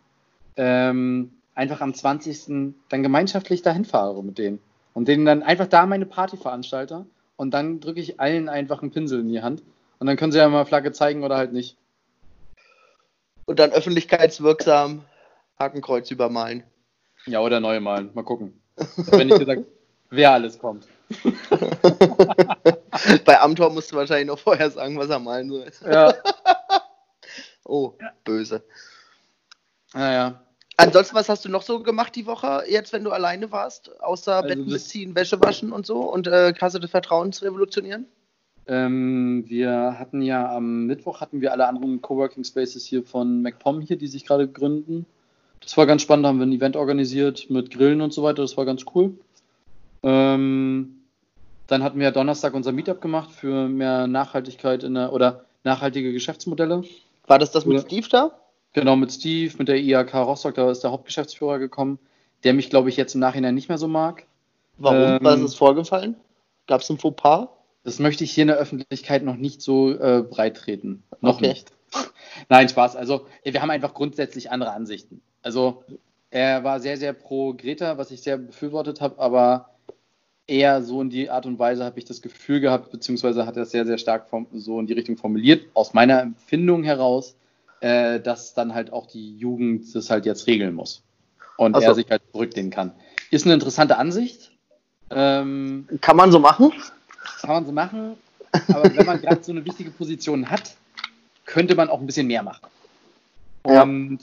ähm, 0.56 1.32
einfach 1.56 1.82
am 1.82 1.94
20. 1.94 2.76
dann 2.90 3.04
gemeinschaftlich 3.04 3.64
dahin 3.64 3.86
fahre 3.86 4.24
mit 4.24 4.38
denen. 4.38 4.60
Und 4.94 5.08
denen 5.08 5.26
dann 5.26 5.44
einfach 5.44 5.68
da 5.68 5.86
meine 5.86 6.06
Party 6.06 6.38
veranstalte 6.38 7.06
und 7.38 7.54
dann 7.54 7.80
drücke 7.80 8.00
ich 8.02 8.20
allen 8.20 8.50
einfach 8.50 8.82
einen 8.82 8.92
Pinsel 8.92 9.22
in 9.22 9.30
die 9.30 9.42
Hand. 9.42 9.64
Und 9.98 10.08
dann 10.08 10.16
können 10.16 10.32
sie 10.32 10.38
ja 10.38 10.48
mal 10.48 10.66
Flagge 10.66 10.92
zeigen 10.92 11.24
oder 11.24 11.38
halt 11.38 11.54
nicht. 11.54 11.76
Und 13.46 13.60
dann 13.60 13.72
öffentlichkeitswirksam 13.72 15.04
Hakenkreuz 15.58 16.12
übermalen. 16.12 16.64
Ja, 17.26 17.42
oder 17.42 17.60
neue 17.60 17.82
malen. 17.82 18.12
Mal 18.14 18.24
gucken. 18.24 18.62
Wenn 19.12 19.28
nicht 19.28 19.40
gesagt, 19.40 19.64
wer 20.10 20.32
alles 20.34 20.60
kommt. 20.60 20.88
Bei 23.26 23.42
Amtor 23.42 23.72
musst 23.72 23.92
du 23.92 23.96
wahrscheinlich 23.96 24.28
noch 24.28 24.40
vorher 24.40 24.70
sagen, 24.70 24.98
was 24.98 25.10
er 25.10 25.20
malen 25.20 25.50
soll. 25.50 25.72
Ja, 25.90 26.14
Oh, 27.66 27.94
böse. 28.24 28.64
naja. 29.94 30.42
Ansonsten, 30.78 31.16
was 31.16 31.28
hast 31.28 31.44
du 31.44 31.50
noch 31.50 31.62
so 31.62 31.84
gemacht 31.84 32.16
die 32.16 32.26
Woche, 32.26 32.64
jetzt 32.68 32.94
wenn 32.94 33.04
du 33.04 33.12
alleine 33.12 33.52
warst? 33.52 33.92
Außer 34.02 34.38
Also 34.38 34.48
Betten 34.48 34.66
beziehen, 34.68 35.14
Wäsche 35.14 35.40
waschen 35.42 35.74
und 35.74 35.86
so 35.86 36.00
und 36.02 36.26
äh, 36.28 36.54
Kasse 36.54 36.80
des 36.80 36.90
Vertrauens 36.90 37.44
revolutionieren? 37.44 38.06
Ähm, 38.66 39.44
wir 39.48 39.98
hatten 40.00 40.22
ja 40.22 40.56
am 40.56 40.86
Mittwoch 40.86 41.20
hatten 41.22 41.42
wir 41.42 41.52
alle 41.52 41.68
anderen 41.68 42.02
Coworking 42.02 42.46
Spaces 42.46 42.86
hier 42.86 43.04
von 43.04 43.42
MacPom 43.42 43.82
hier, 43.82 43.98
die 43.98 44.08
sich 44.08 44.26
gerade 44.26 44.48
gründen. 44.48 45.06
Das 45.60 45.76
war 45.76 45.86
ganz 45.86 46.02
spannend, 46.02 46.24
da 46.24 46.30
haben 46.30 46.40
wir 46.40 46.46
ein 46.46 46.54
Event 46.54 46.78
organisiert 46.78 47.50
mit 47.50 47.72
Grillen 47.72 48.00
und 48.00 48.14
so 48.14 48.24
weiter, 48.24 48.42
das 48.42 48.56
war 48.56 48.64
ganz 48.66 48.86
cool. 48.96 49.16
Ähm, 50.04 50.99
dann 51.70 51.84
hatten 51.84 52.00
wir 52.00 52.12
Donnerstag 52.12 52.54
unser 52.54 52.72
Meetup 52.72 53.02
gemacht 53.02 53.32
für 53.32 53.68
mehr 53.68 54.08
Nachhaltigkeit 54.08 54.84
in 54.84 54.96
der, 54.96 55.14
oder 55.14 55.46
nachhaltige 55.64 56.12
Geschäftsmodelle. 56.14 56.84
War 57.28 57.40
das 57.40 57.52
das 57.52 57.66
mit 57.66 57.78
Oder- 57.78 57.86
Steve 57.88 58.08
da? 58.10 58.32
Genau, 58.74 58.96
mit 58.96 59.12
Steve, 59.12 59.54
mit 59.58 59.68
der 59.68 59.78
IAK 59.78 60.14
Rostock, 60.14 60.54
da 60.56 60.70
ist 60.70 60.84
der 60.84 60.92
Hauptgeschäftsführer 60.92 61.58
gekommen, 61.58 61.98
der 62.44 62.54
mich, 62.54 62.70
glaube 62.70 62.90
ich, 62.90 62.98
jetzt 62.98 63.16
im 63.16 63.20
Nachhinein 63.22 63.56
nicht 63.56 63.68
mehr 63.68 63.78
so 63.80 63.88
mag. 63.88 64.26
Warum? 64.78 64.98
Ähm, 64.98 65.20
Was 65.22 65.40
ist 65.42 65.56
vorgefallen? 65.56 66.16
Gab 66.68 66.82
es 66.82 66.90
ein 66.90 67.00
Fauxpas? 67.00 67.48
Das 67.84 67.98
möchte 68.00 68.24
ich 68.24 68.32
hier 68.32 68.44
in 68.44 68.50
der 68.50 68.58
Öffentlichkeit 68.58 69.24
noch 69.24 69.36
nicht 69.38 69.62
so 69.62 69.92
äh, 69.92 70.22
breit 70.22 70.58
treten. 70.58 71.04
Noch 71.22 71.38
Okay. 71.38 71.50
nicht. 71.50 71.72
Nein, 72.50 72.70
Spaß. 72.70 72.96
Also, 72.96 73.26
wir 73.44 73.60
haben 73.62 73.72
einfach 73.72 73.94
grundsätzlich 73.96 74.52
andere 74.52 74.72
Ansichten. 74.72 75.22
Also, 75.42 75.84
er 76.30 76.64
war 76.64 76.80
sehr, 76.80 76.98
sehr 76.98 77.14
pro 77.14 77.54
Greta, 77.56 77.98
was 77.98 78.12
ich 78.12 78.22
sehr 78.22 78.38
befürwortet 78.38 79.02
habe, 79.02 79.18
aber 79.20 79.70
eher 80.50 80.82
so 80.84 81.02
in 81.02 81.10
die 81.10 81.30
Art 81.30 81.46
und 81.46 81.60
Weise 81.60 81.84
habe 81.84 82.00
ich 82.00 82.06
das 82.06 82.22
Gefühl 82.22 82.60
gehabt, 82.60 82.92
beziehungsweise 82.92 83.46
hat 83.46 83.56
er 83.56 83.64
es 83.64 83.72
sehr, 83.72 83.86
sehr 83.86 83.98
stark 83.98 84.28
so 84.54 84.80
in 84.80 84.88
die 84.88 84.94
Richtung 84.94 85.18
formuliert, 85.18 85.66
aus 85.74 85.94
meiner 85.94 86.22
Empfindung 86.22 86.84
heraus, 86.84 87.36
äh, 87.82 88.20
dass 88.20 88.54
dann 88.54 88.74
halt 88.74 88.92
auch 88.92 89.08
die 89.08 89.38
Jugend 89.38 89.94
das 89.94 90.10
halt 90.10 90.26
jetzt 90.26 90.48
regeln 90.48 90.74
muss. 90.74 91.04
Und 91.58 91.76
so. 91.76 91.82
er 91.82 91.96
sich 91.96 92.10
halt 92.10 92.22
zurücklehnen 92.32 92.72
kann. 92.72 92.92
Ist 93.32 93.46
eine 93.46 93.54
interessante 93.54 93.98
Ansicht. 93.98 94.52
Ähm, 95.12 95.88
Kann 96.02 96.18
man 96.18 96.32
so 96.32 96.40
machen? 96.40 96.72
kann 97.42 97.50
man 97.52 97.66
so 97.66 97.72
machen, 97.72 98.18
aber 98.68 98.96
wenn 98.96 99.06
man 99.06 99.22
gerade 99.22 99.44
so 99.44 99.52
eine 99.52 99.66
wichtige 99.66 99.92
Position 99.92 100.50
hat, 100.50 100.76
könnte 101.46 101.76
man 101.76 101.90
auch 101.90 102.00
ein 102.00 102.06
bisschen 102.06 102.28
mehr 102.28 102.44
machen. 102.44 102.68
Ja. 103.66 103.84
Und 103.84 104.20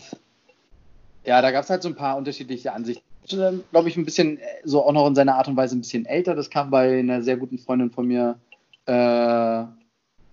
ja, 1.24 1.42
da 1.42 1.50
gab 1.50 1.64
es 1.64 1.70
halt 1.70 1.82
so 1.82 1.88
ein 1.88 1.96
paar 1.96 2.16
unterschiedliche 2.16 2.72
Ansichten. 2.72 3.05
Glaube 3.28 3.88
ich, 3.88 3.96
ein 3.96 4.04
bisschen, 4.04 4.38
äh, 4.38 4.42
so 4.64 4.84
auch 4.84 4.92
noch 4.92 5.06
in 5.06 5.14
seiner 5.14 5.36
Art 5.36 5.48
und 5.48 5.56
Weise 5.56 5.76
ein 5.76 5.80
bisschen 5.80 6.06
älter. 6.06 6.34
Das 6.34 6.50
kam 6.50 6.70
bei 6.70 6.98
einer 6.98 7.22
sehr 7.22 7.36
guten 7.36 7.58
Freundin 7.58 7.90
von 7.90 8.06
mir, 8.06 8.38
äh, 8.86 8.92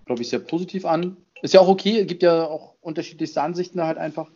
glaube 0.06 0.20
ich, 0.20 0.28
sehr 0.28 0.38
positiv 0.38 0.84
an. 0.84 1.16
Ist 1.42 1.54
ja 1.54 1.60
auch 1.60 1.68
okay, 1.68 2.04
gibt 2.06 2.22
ja 2.22 2.44
auch 2.44 2.74
unterschiedlichste 2.80 3.42
Ansichten 3.42 3.78
da 3.78 3.86
halt 3.86 3.98
einfach. 3.98 4.30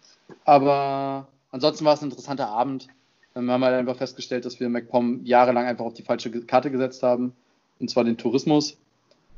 Aber 0.44 1.28
ansonsten 1.50 1.84
war 1.84 1.94
es 1.94 2.02
ein 2.02 2.10
interessanter 2.10 2.48
Abend. 2.48 2.88
Wir 3.34 3.52
haben 3.52 3.64
halt 3.64 3.74
einfach 3.74 3.96
festgestellt, 3.96 4.44
dass 4.44 4.58
wir 4.58 4.68
MacPom 4.68 5.24
jahrelang 5.24 5.66
einfach 5.66 5.84
auf 5.84 5.94
die 5.94 6.02
falsche 6.02 6.30
Karte 6.30 6.70
gesetzt 6.70 7.02
haben 7.02 7.34
und 7.78 7.88
zwar 7.88 8.04
den 8.04 8.16
Tourismus. 8.16 8.76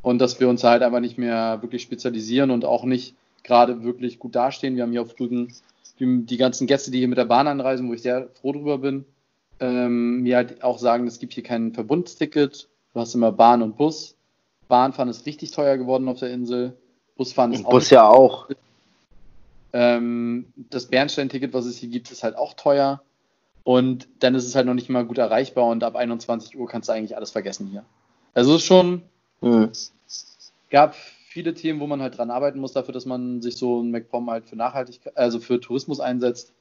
Und 0.02 0.18
dass 0.18 0.40
wir 0.40 0.48
uns 0.48 0.64
halt 0.64 0.82
einfach 0.82 1.00
nicht 1.00 1.18
mehr 1.18 1.60
wirklich 1.60 1.82
spezialisieren 1.82 2.50
und 2.50 2.64
auch 2.64 2.84
nicht 2.84 3.14
gerade 3.42 3.82
wirklich 3.82 4.18
gut 4.18 4.34
dastehen. 4.34 4.76
Wir 4.76 4.84
haben 4.84 4.92
hier 4.92 5.02
auf 5.02 5.18
Rügen 5.20 5.52
die, 6.00 6.36
ganzen 6.36 6.66
Gäste, 6.66 6.90
die 6.90 6.98
hier 6.98 7.08
mit 7.08 7.18
der 7.18 7.26
Bahn 7.26 7.46
anreisen, 7.46 7.88
wo 7.88 7.94
ich 7.94 8.02
sehr 8.02 8.28
froh 8.40 8.52
drüber 8.52 8.78
bin, 8.78 9.04
ähm, 9.60 10.22
mir 10.22 10.36
halt 10.36 10.64
auch 10.64 10.78
sagen, 10.78 11.06
es 11.06 11.18
gibt 11.18 11.34
hier 11.34 11.42
kein 11.42 11.72
Verbundsticket. 11.72 12.68
Du 12.94 13.00
hast 13.00 13.14
immer 13.14 13.30
Bahn 13.30 13.62
und 13.62 13.76
Bus. 13.76 14.16
Bahnfahren 14.68 15.10
ist 15.10 15.26
richtig 15.26 15.50
teuer 15.50 15.76
geworden 15.76 16.08
auf 16.08 16.18
der 16.18 16.30
Insel. 16.30 16.76
Busfahren 17.16 17.52
ist 17.52 17.66
auch 17.66 17.70
Bus 17.70 17.90
ja 17.90 18.08
auch. 18.08 18.48
ähm, 19.72 20.46
das 20.70 20.86
Bernstein-Ticket, 20.86 21.52
was 21.52 21.66
es 21.66 21.76
hier 21.76 21.90
gibt, 21.90 22.10
ist 22.10 22.22
halt 22.22 22.36
auch 22.36 22.54
teuer. 22.54 23.02
Und 23.62 24.08
dann 24.20 24.34
ist 24.34 24.46
es 24.46 24.54
halt 24.54 24.66
noch 24.66 24.74
nicht 24.74 24.88
mal 24.88 25.04
gut 25.04 25.18
erreichbar 25.18 25.66
und 25.66 25.84
ab 25.84 25.96
21 25.96 26.56
Uhr 26.58 26.66
kannst 26.66 26.88
du 26.88 26.92
eigentlich 26.92 27.16
alles 27.16 27.30
vergessen 27.30 27.66
hier. 27.66 27.84
Also 28.32 28.54
es 28.54 28.62
ist 28.62 28.66
schon, 28.66 29.02
Hm. 29.42 29.70
gab 30.70 30.94
viele 31.30 31.54
Themen, 31.54 31.78
wo 31.80 31.86
man 31.86 32.02
halt 32.02 32.18
dran 32.18 32.30
arbeiten 32.30 32.58
muss, 32.58 32.72
dafür, 32.72 32.92
dass 32.92 33.06
man 33.06 33.40
sich 33.40 33.56
so 33.56 33.80
ein 33.80 33.92
MacPom 33.92 34.28
halt 34.28 34.46
für 34.46 34.56
Nachhaltigkeit, 34.56 35.16
also 35.16 35.38
für 35.38 35.60
Tourismus 35.60 36.00
einsetzt. 36.00 36.52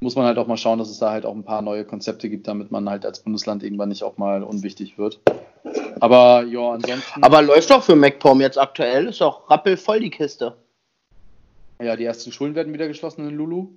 Muss 0.00 0.16
man 0.16 0.24
halt 0.24 0.38
auch 0.38 0.46
mal 0.46 0.56
schauen, 0.56 0.78
dass 0.78 0.88
es 0.88 0.98
da 0.98 1.10
halt 1.10 1.26
auch 1.26 1.34
ein 1.34 1.44
paar 1.44 1.60
neue 1.60 1.84
Konzepte 1.84 2.30
gibt, 2.30 2.48
damit 2.48 2.70
man 2.70 2.88
halt 2.88 3.04
als 3.04 3.20
Bundesland 3.20 3.62
irgendwann 3.62 3.90
nicht 3.90 4.02
auch 4.04 4.16
mal 4.16 4.42
unwichtig 4.42 4.96
wird. 4.96 5.20
Aber 6.00 6.44
ja, 6.44 6.70
ansonsten. 6.70 7.22
Aber 7.22 7.42
läuft 7.42 7.70
doch 7.70 7.82
für 7.82 7.96
MacPom 7.96 8.40
jetzt 8.40 8.58
aktuell. 8.58 9.08
Ist 9.08 9.20
doch 9.20 9.50
rappelvoll 9.50 10.00
die 10.00 10.10
Kiste. 10.10 10.56
ja, 11.82 11.96
die 11.96 12.04
ersten 12.04 12.32
Schulen 12.32 12.54
werden 12.54 12.72
wieder 12.72 12.88
geschlossen 12.88 13.28
in 13.28 13.34
Lulu. 13.34 13.68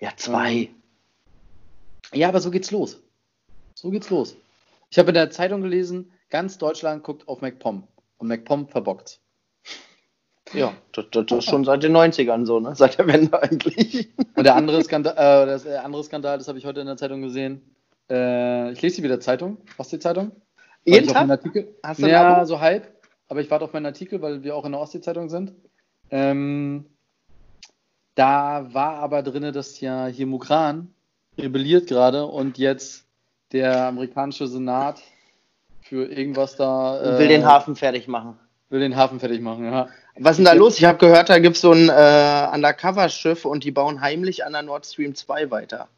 Ja, 0.00 0.10
zwei. 0.16 0.70
Ja, 2.12 2.28
aber 2.28 2.40
so 2.40 2.50
geht's 2.50 2.70
los. 2.70 2.98
So 3.74 3.90
geht's 3.90 4.10
los. 4.10 4.36
Ich 4.90 4.98
habe 4.98 5.08
in 5.08 5.14
der 5.14 5.30
Zeitung 5.30 5.60
gelesen, 5.60 6.10
ganz 6.30 6.58
Deutschland 6.58 7.04
guckt 7.04 7.28
auf 7.28 7.42
MacPom 7.42 7.84
und 8.20 8.28
MacPom 8.28 8.68
verbockt. 8.68 9.20
Ja, 10.52 10.74
das, 10.92 11.06
das, 11.12 11.26
das 11.26 11.38
ist 11.38 11.44
schon 11.50 11.64
seit 11.64 11.82
den 11.82 11.96
90ern 11.96 12.44
so, 12.44 12.60
ne? 12.60 12.74
Seit 12.74 12.98
der 12.98 13.06
Wende 13.06 13.40
eigentlich. 13.42 14.08
Und 14.36 14.44
der 14.44 14.56
andere 14.56 14.82
Skandal, 14.82 15.14
äh, 15.14 15.46
das 15.46 15.64
äh, 15.64 15.76
andere 15.76 16.04
Skandal, 16.04 16.38
das 16.38 16.48
habe 16.48 16.58
ich 16.58 16.66
heute 16.66 16.80
in 16.80 16.86
der 16.86 16.96
Zeitung 16.96 17.22
gesehen. 17.22 17.62
Äh, 18.10 18.72
ich 18.72 18.82
lese 18.82 18.96
sie 18.96 19.02
wieder 19.02 19.20
Zeitung. 19.20 19.58
Was 19.76 19.88
die 19.88 19.98
Zeitung? 19.98 20.32
Jeden 20.84 21.08
Tag? 21.08 21.30
Artikel, 21.30 21.74
Hast 21.82 22.02
du 22.02 22.08
ja, 22.08 22.36
Abo? 22.36 22.44
so 22.46 22.60
halb. 22.60 22.88
Aber 23.28 23.40
ich 23.40 23.50
warte 23.50 23.64
auf 23.64 23.72
meinen 23.72 23.86
Artikel, 23.86 24.20
weil 24.22 24.42
wir 24.42 24.56
auch 24.56 24.64
in 24.64 24.72
der 24.72 24.80
Ostsee-Zeitung 24.80 25.28
sind. 25.28 25.52
Ähm, 26.10 26.86
da 28.16 28.74
war 28.74 28.94
aber 28.96 29.22
drin, 29.22 29.52
dass 29.52 29.80
ja 29.80 30.06
hier 30.06 30.26
Mukran 30.26 30.92
rebelliert 31.38 31.86
gerade 31.86 32.26
und 32.26 32.58
jetzt 32.58 33.06
der 33.52 33.86
amerikanische 33.86 34.48
Senat 34.48 35.00
für 35.82 36.06
irgendwas 36.10 36.56
da 36.56 37.16
äh, 37.16 37.18
Will 37.18 37.28
den 37.28 37.44
Hafen 37.44 37.76
fertig 37.76 38.08
machen. 38.08 38.38
will 38.68 38.80
den 38.80 38.96
Hafen 38.96 39.20
fertig 39.20 39.40
machen. 39.40 39.64
Ja. 39.64 39.88
Was 40.18 40.32
ist 40.32 40.36
denn 40.38 40.44
da 40.44 40.52
los? 40.52 40.78
Ich 40.78 40.84
habe 40.84 40.98
gehört, 40.98 41.28
da 41.28 41.38
gibt 41.38 41.56
es 41.56 41.62
so 41.62 41.72
ein 41.72 41.88
äh, 41.88 42.48
Undercover-Schiff 42.54 43.44
und 43.44 43.64
die 43.64 43.70
bauen 43.70 44.00
heimlich 44.00 44.44
an 44.44 44.52
der 44.52 44.62
Nord 44.62 44.86
Stream 44.86 45.14
2 45.14 45.50
weiter. 45.50 45.88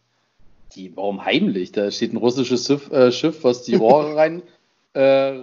Die, 0.74 0.96
warum 0.96 1.24
heimlich? 1.24 1.72
Da 1.72 1.90
steht 1.90 2.12
ein 2.12 2.16
russisches 2.16 2.66
Schiff, 2.66 2.90
äh, 2.90 3.12
Schiff 3.12 3.44
was 3.44 3.62
die 3.62 3.74
Rohre 3.74 4.16
rein 4.16 4.42
äh, 4.94 5.40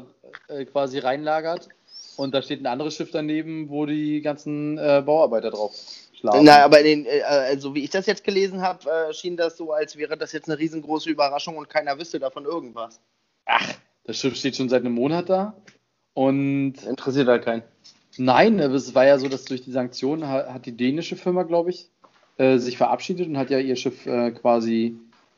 äh, 0.47 0.65
quasi 0.71 0.99
reinlagert. 0.99 1.69
Und 2.17 2.33
da 2.33 2.41
steht 2.41 2.61
ein 2.61 2.67
anderes 2.67 2.95
Schiff 2.95 3.11
daneben, 3.11 3.69
wo 3.69 3.85
die 3.85 4.21
ganzen 4.21 4.77
äh, 4.77 5.01
Bauarbeiter 5.05 5.51
drauf 5.51 5.73
schlafen. 6.19 6.43
Na, 6.43 6.63
aber 6.63 6.79
in 6.81 7.03
den, 7.03 7.05
äh, 7.05 7.21
also 7.21 7.73
wie 7.75 7.83
ich 7.83 7.89
das 7.89 8.05
jetzt 8.05 8.23
gelesen 8.23 8.61
habe, 8.61 8.89
äh, 8.89 9.13
schien 9.13 9.37
das 9.37 9.57
so, 9.57 9.71
als 9.71 9.97
wäre 9.97 10.17
das 10.17 10.31
jetzt 10.31 10.49
eine 10.49 10.59
riesengroße 10.59 11.09
Überraschung 11.09 11.57
und 11.57 11.69
keiner 11.69 11.97
wüsste 11.97 12.19
davon 12.19 12.45
irgendwas. 12.45 12.99
Ach, 13.45 13.73
das 14.09 14.17
Schiff 14.17 14.35
steht 14.35 14.55
schon 14.55 14.69
seit 14.69 14.81
einem 14.83 14.95
Monat 14.95 15.29
da. 15.29 15.53
Und 16.15 16.73
Interessiert 16.83 17.27
halt 17.27 17.45
keinen. 17.45 17.61
nein, 18.17 18.57
es 18.57 18.95
war 18.95 19.05
ja 19.05 19.19
so, 19.19 19.27
dass 19.29 19.45
durch 19.45 19.61
die 19.61 19.71
Sanktionen 19.71 20.27
ha- 20.27 20.51
hat 20.51 20.65
die 20.65 20.75
dänische 20.75 21.15
Firma, 21.15 21.43
glaube 21.43 21.69
ich, 21.69 21.89
äh, 22.37 22.57
sich 22.57 22.75
verabschiedet 22.75 23.27
und 23.27 23.37
hat 23.37 23.51
ja 23.51 23.59
ihr 23.59 23.75
Schiff 23.75 24.07
äh, 24.07 24.31
quasi 24.31 24.97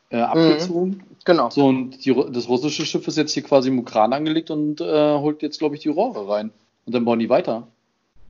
äh, 0.09 0.21
abgezogen. 0.21 1.03
Genau. 1.25 1.49
So, 1.49 1.65
und 1.67 2.05
die, 2.05 2.15
das 2.31 2.47
russische 2.47 2.85
Schiff 2.85 3.05
ist 3.09 3.17
jetzt 3.17 3.33
hier 3.33 3.43
quasi 3.43 3.67
im 3.67 3.77
Ukran 3.77 4.13
angelegt 4.13 4.49
und 4.51 4.79
äh, 4.79 5.17
holt 5.17 5.41
jetzt, 5.41 5.59
glaube 5.59 5.75
ich, 5.75 5.81
die 5.81 5.89
Rohre 5.89 6.29
rein. 6.29 6.51
Und 6.85 6.95
dann 6.95 7.03
bauen 7.03 7.19
die 7.19 7.29
weiter. 7.29 7.67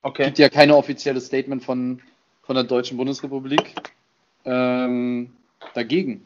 Okay. 0.02 0.26
gibt 0.26 0.40
ja 0.40 0.50
keine 0.50 0.76
offizielle 0.76 1.22
Statement 1.22 1.64
von, 1.64 2.02
von 2.42 2.56
der 2.56 2.64
Deutschen 2.64 2.98
Bundesrepublik 2.98 3.76
ähm, 4.46 5.34
dagegen. 5.76 6.26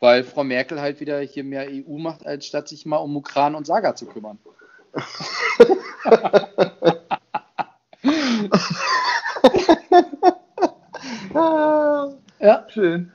Weil 0.00 0.24
Frau 0.24 0.44
Merkel 0.44 0.80
halt 0.80 1.00
wieder 1.00 1.20
hier 1.20 1.44
mehr 1.44 1.68
EU 1.68 1.98
macht, 1.98 2.26
als 2.26 2.46
statt 2.46 2.68
sich 2.68 2.86
mal 2.86 2.98
um 2.98 3.16
Ukran 3.16 3.54
und 3.54 3.66
Saga 3.66 3.94
zu 3.94 4.06
kümmern. 4.06 4.38
Ja. 12.40 12.66
schön. 12.68 13.12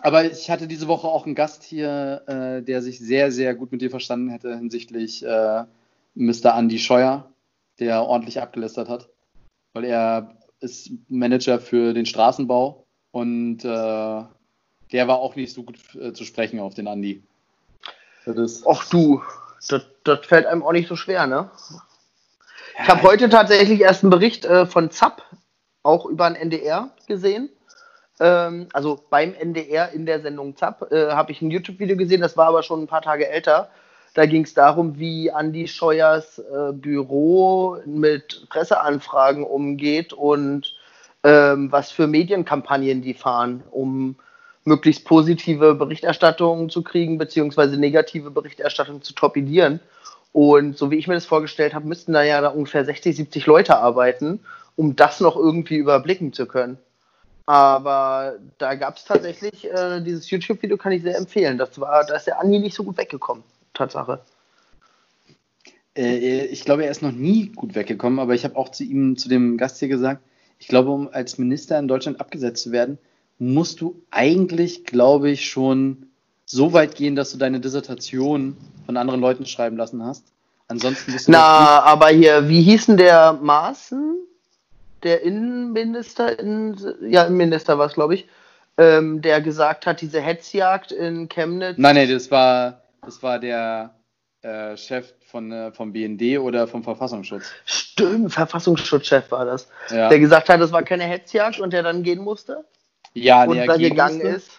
Aber 0.00 0.24
ich 0.24 0.50
hatte 0.50 0.68
diese 0.68 0.88
Woche 0.88 1.08
auch 1.08 1.24
einen 1.24 1.34
Gast 1.34 1.62
hier, 1.62 2.22
äh, 2.26 2.62
der 2.62 2.82
sich 2.82 2.98
sehr, 2.98 3.32
sehr 3.32 3.54
gut 3.54 3.72
mit 3.72 3.80
dir 3.80 3.90
verstanden 3.90 4.28
hätte 4.28 4.54
hinsichtlich 4.54 5.24
äh, 5.24 5.64
Mr. 6.14 6.56
Andy 6.56 6.78
Scheuer, 6.78 7.30
der 7.78 8.02
ordentlich 8.02 8.40
abgelästert 8.40 8.88
hat. 8.88 9.08
Weil 9.72 9.84
er 9.84 10.36
ist 10.60 10.90
Manager 11.08 11.58
für 11.58 11.94
den 11.94 12.06
Straßenbau 12.06 12.86
und 13.12 13.64
äh, 13.64 14.22
der 14.94 15.08
war 15.08 15.18
auch 15.18 15.34
nicht 15.34 15.52
so 15.52 15.64
gut 15.64 15.76
äh, 15.96 16.12
zu 16.12 16.24
sprechen 16.24 16.60
auf 16.60 16.74
den 16.74 16.86
Andy. 16.86 17.22
Das 18.24 18.36
ist, 18.36 18.64
Ach 18.66 18.88
du, 18.88 19.20
das, 19.68 19.82
das 20.04 20.24
fällt 20.24 20.46
einem 20.46 20.62
auch 20.62 20.72
nicht 20.72 20.88
so 20.88 20.96
schwer, 20.96 21.26
ne? 21.26 21.50
Ich 22.80 22.88
habe 22.88 23.02
heute 23.02 23.28
tatsächlich 23.28 23.80
erst 23.80 24.04
einen 24.04 24.10
Bericht 24.10 24.44
äh, 24.44 24.66
von 24.66 24.90
ZAP, 24.90 25.22
auch 25.82 26.06
über 26.06 26.30
den 26.30 26.36
NDR 26.36 26.90
gesehen. 27.08 27.50
Ähm, 28.20 28.68
also 28.72 29.04
beim 29.10 29.34
NDR 29.34 29.90
in 29.90 30.06
der 30.06 30.20
Sendung 30.20 30.56
ZAP 30.56 30.90
äh, 30.92 31.10
habe 31.10 31.32
ich 31.32 31.42
ein 31.42 31.50
YouTube-Video 31.50 31.96
gesehen, 31.96 32.20
das 32.20 32.36
war 32.36 32.46
aber 32.46 32.62
schon 32.62 32.82
ein 32.82 32.86
paar 32.86 33.02
Tage 33.02 33.28
älter. 33.28 33.70
Da 34.14 34.26
ging 34.26 34.44
es 34.44 34.54
darum, 34.54 34.96
wie 34.96 35.32
Andi 35.32 35.66
Scheuers 35.66 36.38
äh, 36.38 36.72
Büro 36.72 37.78
mit 37.84 38.46
Presseanfragen 38.48 39.42
umgeht 39.42 40.12
und 40.12 40.76
ähm, 41.24 41.72
was 41.72 41.90
für 41.90 42.06
Medienkampagnen 42.06 43.02
die 43.02 43.14
fahren, 43.14 43.64
um 43.72 44.16
möglichst 44.64 45.04
positive 45.04 45.74
Berichterstattung 45.74 46.70
zu 46.70 46.82
kriegen, 46.82 47.18
beziehungsweise 47.18 47.76
negative 47.76 48.30
Berichterstattung 48.30 49.02
zu 49.02 49.12
torpedieren. 49.12 49.80
Und 50.32 50.76
so 50.76 50.90
wie 50.90 50.96
ich 50.96 51.06
mir 51.06 51.14
das 51.14 51.26
vorgestellt 51.26 51.74
habe, 51.74 51.86
müssten 51.86 52.12
da 52.12 52.22
ja 52.22 52.40
da 52.40 52.48
ungefähr 52.48 52.84
60, 52.84 53.16
70 53.16 53.46
Leute 53.46 53.76
arbeiten, 53.76 54.40
um 54.76 54.96
das 54.96 55.20
noch 55.20 55.36
irgendwie 55.36 55.76
überblicken 55.76 56.32
zu 56.32 56.46
können. 56.46 56.78
Aber 57.46 58.36
da 58.58 58.74
gab 58.74 58.96
es 58.96 59.04
tatsächlich, 59.04 59.70
äh, 59.70 60.00
dieses 60.00 60.30
YouTube-Video 60.30 60.78
kann 60.78 60.92
ich 60.92 61.02
sehr 61.02 61.16
empfehlen. 61.16 61.58
Das 61.58 61.78
war, 61.78 62.04
da 62.04 62.16
ist 62.16 62.26
der 62.26 62.40
Andi 62.40 62.58
nicht 62.58 62.74
so 62.74 62.84
gut 62.84 62.96
weggekommen. 62.96 63.44
Tatsache. 63.74 64.20
äh, 65.96 66.46
ich 66.46 66.64
glaube, 66.64 66.84
er 66.84 66.90
ist 66.90 67.02
noch 67.02 67.12
nie 67.12 67.48
gut 67.48 67.74
weggekommen, 67.74 68.18
aber 68.18 68.34
ich 68.34 68.44
habe 68.44 68.56
auch 68.56 68.70
zu 68.70 68.84
ihm, 68.84 69.16
zu 69.16 69.28
dem 69.28 69.58
Gast 69.58 69.78
hier 69.78 69.88
gesagt, 69.88 70.22
ich 70.58 70.68
glaube, 70.68 70.90
um 70.90 71.08
als 71.12 71.38
Minister 71.38 71.78
in 71.78 71.88
Deutschland 71.88 72.20
abgesetzt 72.20 72.62
zu 72.62 72.72
werden, 72.72 72.98
musst 73.38 73.80
du 73.80 74.02
eigentlich, 74.10 74.84
glaube 74.84 75.30
ich, 75.30 75.48
schon 75.48 76.06
so 76.46 76.72
weit 76.72 76.94
gehen, 76.94 77.16
dass 77.16 77.32
du 77.32 77.38
deine 77.38 77.60
Dissertation 77.60 78.56
von 78.86 78.96
anderen 78.96 79.20
Leuten 79.20 79.46
schreiben 79.46 79.76
lassen 79.76 80.04
hast. 80.04 80.24
Ansonsten 80.68 81.12
bist 81.12 81.28
du 81.28 81.32
Na, 81.32 81.82
aber 81.82 82.08
hier, 82.08 82.48
wie 82.48 82.62
hieß 82.62 82.86
denn 82.86 82.96
der 82.96 83.34
Maaßen? 83.34 84.16
Der 85.02 85.22
Innenminister, 85.22 86.38
in, 86.38 86.76
ja, 87.02 87.24
Innenminister 87.24 87.78
war 87.78 87.86
es, 87.86 87.94
glaube 87.94 88.14
ich, 88.14 88.26
ähm, 88.78 89.20
der 89.20 89.40
gesagt 89.40 89.86
hat, 89.86 90.00
diese 90.00 90.20
Hetzjagd 90.20 90.92
in 90.92 91.28
Chemnitz. 91.28 91.76
Nein, 91.76 91.96
nein, 91.96 92.10
das 92.10 92.30
war, 92.30 92.82
das 93.02 93.22
war 93.22 93.38
der 93.38 93.94
äh, 94.42 94.76
Chef 94.76 95.12
von, 95.26 95.52
äh, 95.52 95.72
vom 95.72 95.92
BND 95.92 96.38
oder 96.38 96.66
vom 96.66 96.82
Verfassungsschutz. 96.82 97.44
Stimmt, 97.66 98.32
Verfassungsschutzchef 98.32 99.30
war 99.30 99.44
das. 99.44 99.68
Ja, 99.90 100.08
Der 100.08 100.18
gesagt 100.18 100.48
hat, 100.48 100.60
das 100.60 100.72
war 100.72 100.82
keine 100.82 101.04
Hetzjagd 101.04 101.60
und 101.60 101.72
der 101.72 101.82
dann 101.82 102.02
gehen 102.02 102.22
musste. 102.22 102.64
Ja 103.14 103.44
und 103.44 103.56
er 103.56 103.66
dann 103.66 103.78
gehen 103.78 103.90
gegangen 103.90 104.18
musste, 104.18 104.28
ist. 104.28 104.50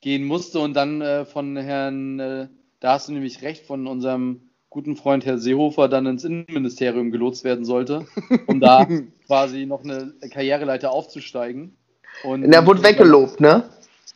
gehen 0.00 0.24
musste 0.24 0.60
und 0.60 0.74
dann 0.74 1.00
äh, 1.00 1.24
von 1.24 1.56
Herrn, 1.56 2.20
äh, 2.20 2.48
da 2.80 2.94
hast 2.94 3.08
du 3.08 3.12
nämlich 3.12 3.42
recht, 3.42 3.66
von 3.66 3.86
unserem 3.86 4.50
guten 4.70 4.96
Freund 4.96 5.26
Herr 5.26 5.38
Seehofer 5.38 5.88
dann 5.88 6.06
ins 6.06 6.24
Innenministerium 6.24 7.10
gelotst 7.10 7.44
werden 7.44 7.64
sollte, 7.64 8.06
um 8.46 8.58
da 8.58 8.86
quasi 9.26 9.66
noch 9.66 9.84
eine 9.84 10.14
Karriereleiter 10.30 10.90
aufzusteigen. 10.90 11.76
Und, 12.24 12.44
Und 12.44 12.50
der 12.50 12.66
wurde 12.66 12.82
weggelobt, 12.82 13.40
ne? 13.40 13.68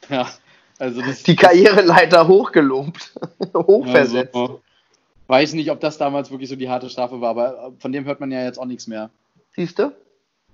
Ja, 0.08 0.28
also 0.78 1.00
das 1.00 1.22
Die 1.22 1.36
Karriereleiter 1.36 2.26
hochgelobt. 2.28 3.12
Hochversetzt. 3.54 4.34
Also, 4.34 4.60
weiß 5.26 5.54
nicht, 5.54 5.70
ob 5.70 5.80
das 5.80 5.98
damals 5.98 6.30
wirklich 6.30 6.48
so 6.48 6.56
die 6.56 6.68
harte 6.68 6.90
Strafe 6.90 7.20
war, 7.20 7.30
aber 7.30 7.72
von 7.78 7.92
dem 7.92 8.04
hört 8.04 8.20
man 8.20 8.30
ja 8.30 8.44
jetzt 8.44 8.58
auch 8.58 8.66
nichts 8.66 8.86
mehr. 8.86 9.10
Siehst 9.54 9.78
du? 9.78 9.92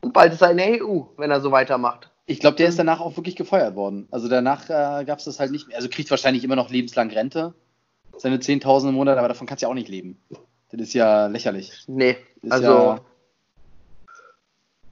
Und 0.00 0.12
bald 0.12 0.32
ist 0.32 0.42
er 0.42 0.50
in 0.50 0.56
der 0.56 0.84
EU, 0.84 1.02
wenn 1.16 1.30
er 1.30 1.40
so 1.40 1.50
weitermacht. 1.50 2.10
Ich 2.26 2.38
glaube, 2.40 2.56
der 2.56 2.68
ist 2.68 2.78
danach 2.78 3.00
auch 3.00 3.16
wirklich 3.16 3.36
gefeuert 3.36 3.74
worden. 3.74 4.06
Also 4.10 4.28
danach 4.28 4.64
äh, 4.70 5.04
gab 5.04 5.18
es 5.18 5.24
das 5.24 5.40
halt 5.40 5.50
nicht 5.50 5.68
mehr. 5.68 5.76
Also 5.76 5.88
kriegt 5.88 6.10
wahrscheinlich 6.10 6.44
immer 6.44 6.56
noch 6.56 6.70
lebenslang 6.70 7.10
Rente, 7.10 7.54
seine 8.16 8.36
10.000 8.36 8.90
im 8.90 8.94
Monat, 8.94 9.18
aber 9.18 9.28
davon 9.28 9.46
kannst 9.46 9.62
du 9.62 9.66
ja 9.66 9.70
auch 9.70 9.74
nicht 9.74 9.88
leben. 9.88 10.20
Das 10.70 10.80
ist 10.80 10.94
ja 10.94 11.26
lächerlich. 11.26 11.72
Nee, 11.88 12.16
Das 12.36 12.44
ist 12.44 12.52
also 12.52 12.66
ja, 12.72 13.00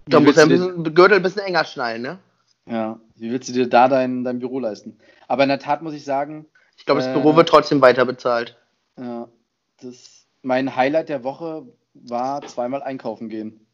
da 0.07 0.21
muss 0.21 0.37
er 0.37 0.43
ein 0.45 0.49
bisschen, 0.49 0.95
Gürtel 0.95 1.17
ein 1.19 1.23
bisschen 1.23 1.43
enger 1.43 1.65
schnallen, 1.65 2.03
ne? 2.03 2.19
ja, 2.67 2.99
wie 3.17 3.31
willst 3.31 3.49
du 3.49 3.53
dir 3.53 3.69
da 3.69 3.89
dein, 3.89 4.25
dein 4.25 4.39
Büro 4.39 4.59
leisten? 4.59 4.99
Aber 5.29 5.43
in 5.45 5.49
der 5.49 5.59
Tat 5.61 5.83
muss 5.83 5.95
ich 5.95 6.05
sagen, 6.05 6.47
Ich 6.77 6.85
glaube, 6.85 7.01
das 7.01 7.09
Äh, 7.11 7.13
Büro 7.15 7.37
wird 7.37 7.49
trotzdem 7.49 7.81
weiter 7.81 8.05
bezahlt. 8.05 8.57
ja, 8.99 9.29
das, 9.81 10.27
mein 10.43 10.75
Highlight 10.77 11.09
der 11.09 11.23
Woche 11.25 11.67
war 11.95 12.43
zweimal 12.43 12.83
einkaufen 12.83 13.29
gehen. 13.29 13.67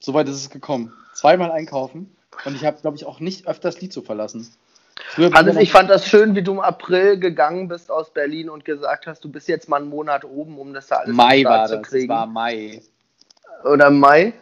Soweit 0.00 0.28
ist 0.28 0.36
es 0.36 0.50
gekommen. 0.50 0.92
Zweimal 1.14 1.50
einkaufen. 1.50 2.14
Und 2.44 2.54
ich 2.54 2.64
habe, 2.64 2.80
glaube 2.80 2.96
ich, 2.96 3.04
auch 3.04 3.20
nicht 3.20 3.46
öfters 3.46 3.80
Lied 3.80 3.92
zu 3.92 4.02
verlassen. 4.02 4.48
Früher 5.10 5.32
Hannes, 5.32 5.56
ich 5.56 5.70
fand 5.70 5.90
das 5.90 6.06
schön, 6.06 6.34
wie 6.34 6.42
du 6.42 6.52
im 6.52 6.60
April 6.60 7.18
gegangen 7.18 7.68
bist 7.68 7.90
aus 7.90 8.12
Berlin 8.12 8.50
und 8.50 8.64
gesagt 8.64 9.06
hast, 9.06 9.24
du 9.24 9.30
bist 9.30 9.48
jetzt 9.48 9.68
mal 9.68 9.80
einen 9.80 9.88
Monat 9.88 10.24
oben, 10.24 10.58
um 10.58 10.74
das 10.74 10.88
da 10.88 10.96
alles 10.96 11.14
Mai 11.14 11.44
war 11.44 11.66
zu 11.66 11.80
kriegen. 11.82 12.08
war 12.08 12.26
Mai. 12.26 12.82
Oder 13.64 13.90
Mai. 13.90 14.34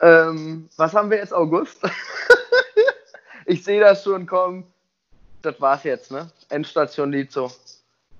Ähm, 0.00 0.68
was 0.76 0.94
haben 0.94 1.10
wir 1.10 1.18
jetzt? 1.18 1.34
August? 1.34 1.78
ich 3.46 3.64
sehe 3.64 3.80
das 3.80 4.04
schon 4.04 4.26
kommen. 4.26 4.64
Das 5.42 5.60
war's 5.60 5.84
jetzt, 5.84 6.10
ne? 6.10 6.30
Endstation 6.48 7.12
Lizo. 7.12 7.50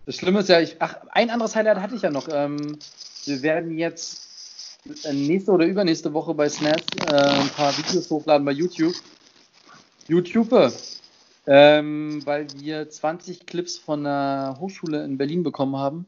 Das 0.06 0.16
Schlimme 0.16 0.40
ist 0.40 0.48
ja, 0.48 0.60
ich, 0.60 0.76
ach, 0.80 0.96
ein 1.12 1.30
anderes 1.30 1.56
Highlight 1.56 1.80
hatte 1.80 1.94
ich 1.94 2.02
ja 2.02 2.10
noch. 2.10 2.28
Ähm, 2.30 2.78
wir 3.24 3.42
werden 3.42 3.78
jetzt 3.78 4.78
äh, 5.04 5.12
nächste 5.12 5.52
oder 5.52 5.64
übernächste 5.64 6.12
Woche 6.12 6.34
bei 6.34 6.48
Snaz 6.48 6.82
äh, 7.06 7.14
ein 7.14 7.48
paar 7.48 7.76
Videos 7.78 8.10
hochladen 8.10 8.44
bei 8.44 8.52
YouTube. 8.52 8.94
YouTube, 10.08 10.72
ähm, 11.46 12.20
weil 12.24 12.46
wir 12.56 12.88
20 12.88 13.46
Clips 13.46 13.78
von 13.78 14.04
der 14.04 14.56
Hochschule 14.60 15.04
in 15.04 15.18
Berlin 15.18 15.42
bekommen 15.42 15.76
haben. 15.76 16.06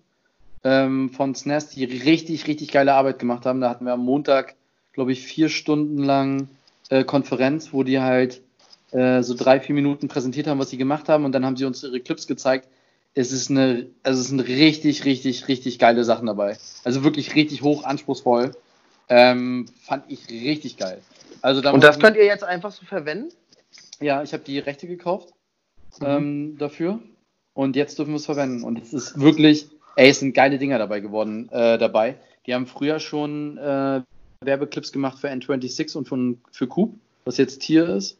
Ähm, 0.64 1.11
von 1.11 1.35
Snaz, 1.35 1.68
die 1.68 1.85
richtig, 1.85 2.46
richtig 2.46 2.72
geile 2.72 2.94
Arbeit 2.94 3.18
gemacht 3.18 3.46
haben. 3.46 3.61
Da 3.61 3.70
hatten 3.70 3.85
wir 3.85 3.92
am 3.92 4.04
Montag, 4.04 4.54
glaube 4.92 5.12
ich, 5.12 5.22
vier 5.22 5.48
Stunden 5.48 5.98
lang 5.98 6.48
äh, 6.88 7.04
Konferenz, 7.04 7.72
wo 7.72 7.82
die 7.82 8.00
halt 8.00 8.42
äh, 8.90 9.22
so 9.22 9.35
drei, 9.35 9.61
vier 9.61 9.74
Minuten 9.74 10.09
präsentiert 10.09 10.46
haben, 10.46 10.59
was 10.59 10.70
sie 10.70 10.78
gemacht 10.78 11.09
haben. 11.09 11.24
Und 11.24 11.32
dann 11.32 11.44
haben 11.44 11.56
sie 11.56 11.64
uns 11.64 11.82
ihre 11.82 12.00
Clips 12.00 12.26
gezeigt. 12.26 12.68
es 13.14 13.32
ist 13.32 13.50
eine, 13.50 13.87
also 14.02 14.20
es 14.20 14.28
sind 14.28 14.40
richtig, 14.40 15.04
richtig, 15.04 15.48
richtig 15.48 15.78
geile 15.78 16.04
Sachen 16.04 16.26
dabei. 16.26 16.56
Also 16.85 17.04
wirklich 17.04 17.35
richtig 17.35 17.62
hoch 17.62 17.85
anspruchsvoll. 17.85 18.52
Ähm, 19.09 19.66
fand 19.82 20.04
ich 20.09 20.28
richtig 20.28 20.78
geil. 20.78 21.00
Also 21.42 21.61
da 21.61 21.70
Und 21.70 21.85
das 21.85 22.00
könnt 22.00 22.16
ihr 22.16 22.24
jetzt 22.24 22.42
einfach 22.42 22.72
so 22.72 22.85
verwenden? 22.85 23.32
Ja, 24.00 24.22
ich 24.22 24.32
habe 24.32 24.42
die 24.44 24.59
Rechte 24.59 24.87
gekauft 24.87 25.32
Mhm. 26.00 26.06
ähm, 26.06 26.59
dafür 26.59 26.98
und 27.54 27.76
jetzt 27.76 27.98
dürfen 27.98 28.12
wir 28.12 28.16
es 28.16 28.26
verwenden. 28.26 28.64
Und 28.64 28.80
es 28.80 28.92
ist 28.92 29.18
wirklich, 29.20 29.68
ey, 29.94 30.11
es 30.11 30.20
sind 30.20 30.35
geile 30.35 30.59
Dinger 30.59 30.78
dabei 30.78 31.00
geworden 31.00 31.48
äh, 31.50 31.78
dabei. 31.78 32.16
Die 32.46 32.54
haben 32.54 32.66
früher 32.66 33.00
schon 33.00 33.56
äh, 33.59 34.02
Werbeclips 34.44 34.92
gemacht 34.92 35.18
für 35.18 35.28
N26 35.28 35.96
und 35.96 36.09
von, 36.09 36.40
für 36.52 36.66
Coop, 36.66 36.94
was 37.24 37.38
jetzt 37.38 37.61
Tier 37.61 37.88
ist. 37.88 38.18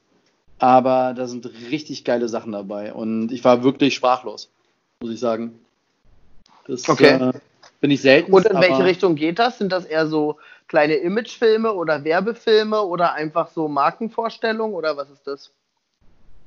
Aber 0.58 1.12
da 1.14 1.26
sind 1.26 1.46
richtig 1.70 2.04
geile 2.04 2.28
Sachen 2.28 2.52
dabei 2.52 2.94
und 2.94 3.30
ich 3.30 3.44
war 3.44 3.62
wirklich 3.62 3.94
sprachlos, 3.94 4.50
muss 5.02 5.12
ich 5.12 5.20
sagen. 5.20 5.60
Das 6.66 6.88
Okay. 6.88 7.28
äh, 7.28 7.32
bin 7.80 7.90
ich 7.90 8.00
selten. 8.00 8.32
Und 8.32 8.46
in 8.46 8.58
welche 8.58 8.84
Richtung 8.84 9.16
geht 9.16 9.38
das? 9.38 9.58
Sind 9.58 9.70
das 9.70 9.84
eher 9.84 10.06
so 10.06 10.38
kleine 10.66 10.94
Imagefilme 10.94 11.72
oder 11.72 12.02
Werbefilme 12.04 12.80
oder 12.82 13.12
einfach 13.12 13.50
so 13.50 13.68
Markenvorstellungen 13.68 14.74
oder 14.74 14.96
was 14.96 15.10
ist 15.10 15.26
das? 15.26 15.52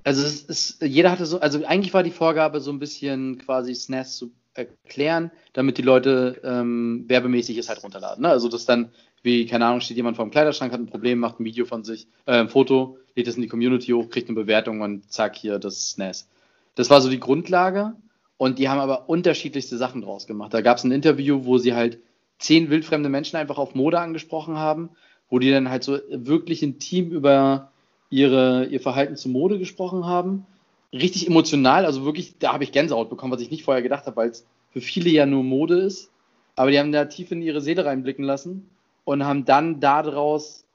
Also 0.03 0.23
es 0.23 0.41
ist, 0.41 0.81
jeder 0.81 1.11
hatte 1.11 1.25
so, 1.25 1.39
also 1.39 1.63
eigentlich 1.65 1.93
war 1.93 2.03
die 2.03 2.11
Vorgabe 2.11 2.61
so 2.61 2.71
ein 2.71 2.79
bisschen 2.79 3.37
quasi 3.37 3.75
SNES 3.75 4.17
zu 4.17 4.31
erklären, 4.53 5.31
damit 5.53 5.77
die 5.77 5.83
Leute 5.83 6.41
ähm, 6.43 7.05
werbemäßig 7.07 7.57
es 7.57 7.69
halt 7.69 7.83
runterladen. 7.83 8.23
Ne? 8.23 8.29
Also 8.29 8.49
das 8.49 8.65
dann, 8.65 8.91
wie, 9.23 9.45
keine 9.45 9.65
Ahnung, 9.65 9.81
steht 9.81 9.97
jemand 9.97 10.15
vor 10.15 10.25
dem 10.25 10.31
Kleiderschrank, 10.31 10.71
hat 10.71 10.79
ein 10.79 10.87
Problem, 10.87 11.19
macht 11.19 11.39
ein 11.39 11.45
Video 11.45 11.65
von 11.65 11.83
sich, 11.83 12.07
äh, 12.25 12.39
ein 12.39 12.49
Foto, 12.49 12.97
lädt 13.15 13.27
es 13.27 13.35
in 13.35 13.41
die 13.41 13.47
Community 13.47 13.91
hoch, 13.91 14.09
kriegt 14.09 14.29
eine 14.29 14.39
Bewertung 14.39 14.81
und 14.81 15.11
zack, 15.11 15.35
hier, 15.35 15.59
das 15.59 15.77
ist 15.77 15.91
SNES. 15.91 16.27
Das 16.75 16.89
war 16.89 17.01
so 17.01 17.09
die 17.09 17.19
Grundlage 17.19 17.93
und 18.37 18.59
die 18.59 18.69
haben 18.69 18.79
aber 18.79 19.09
unterschiedlichste 19.09 19.77
Sachen 19.77 20.01
draus 20.01 20.27
gemacht. 20.27 20.53
Da 20.53 20.61
gab 20.61 20.77
es 20.77 20.83
ein 20.83 20.91
Interview, 20.91 21.45
wo 21.45 21.57
sie 21.57 21.73
halt 21.73 21.99
zehn 22.39 22.69
wildfremde 22.69 23.09
Menschen 23.09 23.35
einfach 23.35 23.57
auf 23.57 23.75
Mode 23.75 23.99
angesprochen 23.99 24.57
haben, 24.57 24.91
wo 25.29 25.39
die 25.39 25.51
dann 25.51 25.69
halt 25.69 25.83
so 25.83 25.99
wirklich 26.09 26.63
intim 26.63 27.11
über 27.11 27.71
ihre, 28.09 28.65
ihr 28.65 28.81
Verhalten 28.81 29.15
zur 29.15 29.31
Mode 29.31 29.59
gesprochen 29.59 30.05
haben. 30.05 30.45
Richtig 30.91 31.27
emotional, 31.27 31.85
also 31.85 32.03
wirklich, 32.03 32.37
da 32.39 32.53
habe 32.53 32.63
ich 32.63 32.71
Gänsehaut 32.71 33.09
bekommen, 33.09 33.31
was 33.31 33.41
ich 33.41 33.51
nicht 33.51 33.63
vorher 33.63 33.83
gedacht 33.83 34.05
habe, 34.05 34.15
weil 34.15 34.29
es 34.29 34.45
für 34.71 34.81
viele 34.81 35.09
ja 35.09 35.25
nur 35.25 35.43
Mode 35.43 35.79
ist. 35.79 36.09
Aber 36.55 36.71
die 36.71 36.79
haben 36.79 36.91
da 36.91 37.05
tief 37.05 37.31
in 37.31 37.41
ihre 37.41 37.61
Seele 37.61 37.85
reinblicken 37.85 38.25
lassen 38.25 38.69
und 39.05 39.25
haben 39.25 39.45
dann 39.45 39.79
daraus 39.79 40.65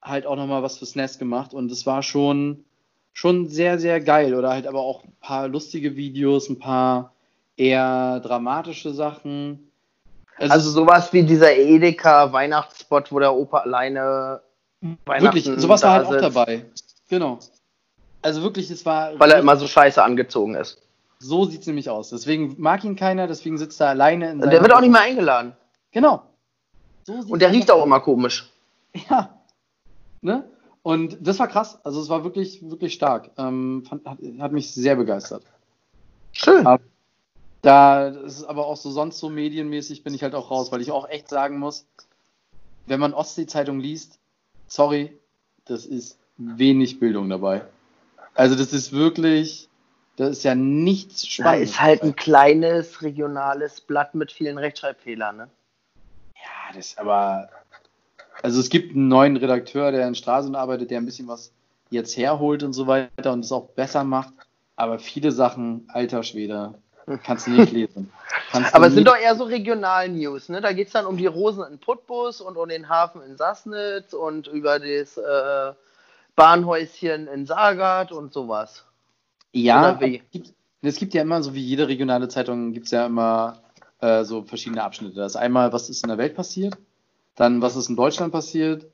halt 0.00 0.26
auch 0.26 0.36
nochmal 0.36 0.62
was 0.62 0.78
fürs 0.78 0.94
Nest 0.94 1.18
gemacht. 1.18 1.54
Und 1.54 1.70
es 1.72 1.86
war 1.86 2.02
schon, 2.02 2.64
schon 3.12 3.48
sehr, 3.48 3.78
sehr 3.78 4.00
geil. 4.00 4.34
Oder 4.34 4.50
halt 4.50 4.66
aber 4.66 4.80
auch 4.80 5.04
ein 5.04 5.16
paar 5.20 5.48
lustige 5.48 5.96
Videos, 5.96 6.48
ein 6.48 6.58
paar 6.58 7.12
eher 7.56 8.20
dramatische 8.20 8.92
Sachen. 8.92 9.70
Also 10.36 10.70
sowas 10.70 11.12
wie 11.12 11.22
dieser 11.22 11.56
Edeka 11.56 12.32
Weihnachtsspot, 12.32 13.12
wo 13.12 13.18
der 13.18 13.34
Opa 13.34 13.58
alleine 13.58 14.40
wirklich, 15.06 15.44
sowas 15.44 15.82
war 15.82 15.92
halt 15.92 16.04
da 16.04 16.08
auch 16.08 16.12
sitzt, 16.12 16.24
dabei. 16.24 16.64
Genau. 17.08 17.38
Also 18.22 18.42
wirklich, 18.42 18.70
es 18.70 18.84
war. 18.86 19.18
Weil 19.18 19.30
er 19.30 19.38
immer 19.40 19.56
so 19.56 19.66
scheiße 19.66 20.02
angezogen 20.02 20.54
ist. 20.54 20.80
So 21.18 21.44
sieht 21.44 21.62
es 21.62 21.66
nämlich 21.66 21.90
aus. 21.90 22.10
Deswegen 22.10 22.54
mag 22.58 22.84
ihn 22.84 22.96
keiner, 22.96 23.26
deswegen 23.26 23.56
sitzt 23.58 23.80
er 23.80 23.88
alleine 23.88 24.30
in 24.30 24.42
Und 24.42 24.50
der 24.50 24.60
wird 24.60 24.72
auch 24.72 24.80
nicht 24.80 24.90
mehr 24.90 25.00
eingeladen. 25.02 25.56
Genau. 25.92 26.22
So 27.04 27.12
Und 27.14 27.40
der 27.40 27.50
riecht 27.52 27.70
auch 27.70 27.84
immer 27.84 28.00
komisch. 28.00 28.50
Ja. 29.10 29.38
Ne? 30.20 30.44
Und 30.82 31.18
das 31.20 31.38
war 31.38 31.48
krass. 31.48 31.78
Also 31.84 32.00
es 32.00 32.08
war 32.08 32.24
wirklich, 32.24 32.68
wirklich 32.68 32.94
stark. 32.94 33.30
Ähm, 33.38 33.84
fand, 33.88 34.06
hat, 34.06 34.18
hat 34.38 34.52
mich 34.52 34.72
sehr 34.72 34.96
begeistert. 34.96 35.42
Schön. 36.32 36.66
Aber- 36.66 36.82
Da 37.62 38.10
das 38.10 38.40
ist 38.40 38.44
aber 38.44 38.66
auch 38.66 38.76
so 38.76 38.90
sonst 38.90 39.18
so 39.18 39.30
medienmäßig 39.30 40.04
bin 40.04 40.14
ich 40.14 40.22
halt 40.22 40.34
auch 40.34 40.50
raus, 40.50 40.70
weil 40.72 40.82
ich 40.82 40.90
auch 40.90 41.08
echt 41.08 41.28
sagen 41.28 41.58
muss, 41.58 41.86
wenn 42.86 43.00
man 43.00 43.14
Ostsee-Zeitung 43.14 43.80
liest, 43.80 44.18
sorry, 44.68 45.16
das 45.66 45.86
ist 45.86 46.18
wenig 46.36 47.00
Bildung 47.00 47.28
dabei. 47.28 47.62
Also 48.34 48.56
das 48.56 48.72
ist 48.72 48.92
wirklich, 48.92 49.68
das 50.16 50.30
ist 50.30 50.42
ja 50.44 50.54
nichts 50.54 51.22
Da 51.22 51.28
Spannendes. 51.28 51.70
ist 51.70 51.80
halt 51.80 52.02
ein 52.02 52.16
kleines 52.16 53.02
regionales 53.02 53.80
Blatt 53.80 54.14
mit 54.14 54.32
vielen 54.32 54.58
Rechtschreibfehlern, 54.58 55.36
ne? 55.36 55.50
Ja, 56.34 56.74
das 56.74 56.98
aber. 56.98 57.48
Also 58.42 58.60
es 58.60 58.68
gibt 58.68 58.94
einen 58.94 59.08
neuen 59.08 59.36
Redakteur, 59.36 59.92
der 59.92 60.06
in 60.08 60.14
Stralsund 60.14 60.56
arbeitet, 60.56 60.90
der 60.90 60.98
ein 60.98 61.06
bisschen 61.06 61.28
was 61.28 61.52
jetzt 61.90 62.16
herholt 62.16 62.62
und 62.62 62.72
so 62.72 62.86
weiter 62.86 63.32
und 63.32 63.40
es 63.44 63.52
auch 63.52 63.68
besser 63.70 64.04
macht. 64.04 64.34
Aber 64.76 64.98
viele 64.98 65.30
Sachen, 65.30 65.88
alter 65.88 66.24
Schwede, 66.24 66.74
kannst 67.22 67.46
du 67.46 67.52
nicht 67.52 67.72
lesen. 67.72 68.10
Kannst 68.50 68.74
Aber 68.74 68.86
es 68.86 68.94
sind 68.94 69.06
doch 69.06 69.16
eher 69.16 69.34
so 69.36 69.44
Regional-News, 69.44 70.48
ne? 70.48 70.60
Da 70.60 70.72
geht 70.72 70.88
es 70.88 70.92
dann 70.92 71.06
um 71.06 71.16
die 71.16 71.26
Rosen 71.26 71.64
in 71.70 71.78
Putbus 71.78 72.40
und 72.40 72.56
um 72.56 72.68
den 72.68 72.88
Hafen 72.88 73.22
in 73.22 73.36
Sassnitz 73.36 74.12
und 74.12 74.46
über 74.48 74.78
das 74.78 75.16
äh, 75.16 75.72
Bahnhäuschen 76.36 77.28
in 77.28 77.46
Sagat 77.46 78.12
und 78.12 78.32
sowas. 78.32 78.84
Ja, 79.52 79.98
es 80.82 80.96
gibt 80.98 81.14
ja 81.14 81.22
immer, 81.22 81.42
so 81.42 81.54
wie 81.54 81.62
jede 81.62 81.88
regionale 81.88 82.28
Zeitung, 82.28 82.72
gibt 82.72 82.86
es 82.86 82.92
ja 82.92 83.06
immer 83.06 83.62
äh, 84.00 84.24
so 84.24 84.42
verschiedene 84.42 84.82
Abschnitte. 84.82 85.16
Das 85.16 85.32
ist 85.32 85.36
einmal, 85.36 85.72
was 85.72 85.88
ist 85.88 86.02
in 86.04 86.08
der 86.08 86.18
Welt 86.18 86.34
passiert, 86.34 86.76
dann, 87.36 87.62
was 87.62 87.76
ist 87.76 87.88
in 87.88 87.96
Deutschland 87.96 88.32
passiert, 88.32 88.86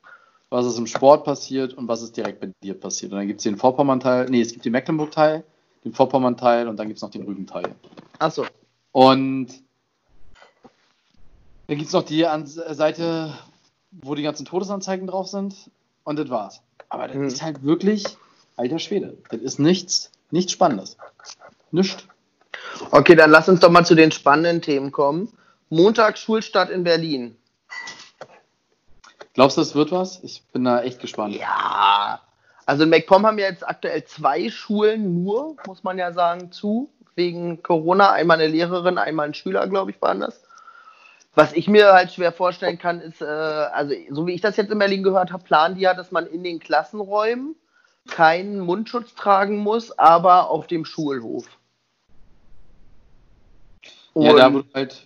was 0.51 0.67
ist 0.67 0.79
im 0.79 0.87
Sport 0.87 1.25
passiert 1.25 1.75
und 1.75 1.89
was 1.89 2.03
ist 2.03 2.17
direkt 2.17 2.41
bei 2.41 2.51
dir 2.63 2.75
passiert. 2.79 3.13
Und 3.13 3.19
dann 3.19 3.27
gibt 3.27 3.41
es 3.41 3.45
den 3.45 3.57
Vorpommern-Teil, 3.57 4.27
nee, 4.31 4.41
es 4.41 4.53
gibt 4.53 4.65
den 4.65 4.73
Mecklenburg-Teil, 4.73 5.45
den 5.85 5.93
Vorpommern-Teil 5.93 6.69
und 6.69 6.77
dann 6.77 6.89
gibt 6.89 6.99
es 6.99 7.03
noch 7.03 7.11
den 7.11 7.23
Rügen-Teil. 7.23 7.75
Achso. 8.21 8.47
Und 8.93 9.49
dann 11.67 11.77
gibt 11.77 11.89
es 11.89 11.93
noch 11.93 12.03
die 12.05 12.27
An 12.27 12.47
Seite, 12.47 13.33
wo 13.91 14.15
die 14.15 14.23
ganzen 14.23 14.45
Todesanzeigen 14.45 15.07
drauf 15.07 15.29
sind. 15.29 15.55
Und 16.05 16.19
das 16.19 16.29
war's. 16.29 16.61
Aber 16.89 17.07
das 17.09 17.17
Hm. 17.17 17.25
ist 17.25 17.43
halt 17.43 17.63
wirklich 17.63 18.05
alter 18.57 18.79
Schwede. 18.79 19.17
Das 19.31 19.41
ist 19.41 19.59
nichts, 19.59 20.11
nichts 20.31 20.53
Spannendes. 20.53 20.97
Nichts. 21.71 22.05
Okay, 22.91 23.15
dann 23.15 23.31
lass 23.31 23.49
uns 23.49 23.61
doch 23.61 23.71
mal 23.71 23.87
zu 23.87 23.95
den 23.95 24.13
spannenden 24.13 24.61
Themen 24.61 24.93
kommen. 24.93 25.33
Montag 25.71 26.19
Schulstart 26.19 26.69
in 26.71 26.85
Berlin. 26.85 27.37
Glaubst 29.33 29.57
du, 29.57 29.61
es 29.63 29.75
wird 29.75 29.93
was? 29.93 30.23
Ich 30.23 30.43
bin 30.53 30.65
da 30.65 30.83
echt 30.83 31.01
gespannt. 31.01 31.37
Ja. 31.37 32.21
Also 32.67 32.83
in 32.83 32.91
MacPom 32.91 33.25
haben 33.25 33.39
ja 33.39 33.47
jetzt 33.47 33.67
aktuell 33.67 34.05
zwei 34.05 34.51
Schulen 34.51 35.23
nur, 35.23 35.57
muss 35.67 35.83
man 35.85 35.97
ja 35.99 36.13
sagen, 36.13 36.53
zu, 36.53 36.91
wegen 37.15 37.63
Corona. 37.63 38.13
Einmal 38.13 38.39
eine 38.39 38.49
Lehrerin, 38.49 38.99
einmal 38.99 39.27
ein 39.29 39.35
Schüler, 39.35 39.67
glaube 39.69 39.91
ich, 39.91 40.01
waren 40.03 40.21
das. 40.21 40.43
Was 41.35 41.53
ich 41.53 41.69
mir 41.69 41.93
halt 41.93 42.13
schwer 42.13 42.33
vorstellen 42.33 42.79
kann, 42.79 43.01
ist, 43.01 43.23
äh, 43.23 43.25
also 43.25 43.95
so 44.11 44.27
wie 44.27 44.33
ich 44.33 44.41
das 44.41 44.57
jetzt 44.57 44.73
in 44.73 44.79
Berlin 44.79 45.03
gehört 45.03 45.33
habe, 45.33 45.45
planen 45.45 45.77
die 45.77 45.83
ja, 45.83 45.95
dass 45.95 46.11
man 46.11 46.27
in 46.27 46.43
den 46.43 46.59
Klassenräumen 46.59 47.55
keinen 48.09 48.59
Mundschutz 48.59 49.15
tragen 49.15 49.59
muss, 49.59 49.97
aber 49.97 50.51
auf 50.51 50.67
dem 50.67 50.85
Schulhof. 50.85 51.47
Ja, 54.15 54.33
da 54.35 54.47
Und- 54.49 54.55
wo 54.55 54.59
du 54.63 54.75
halt, 54.75 55.05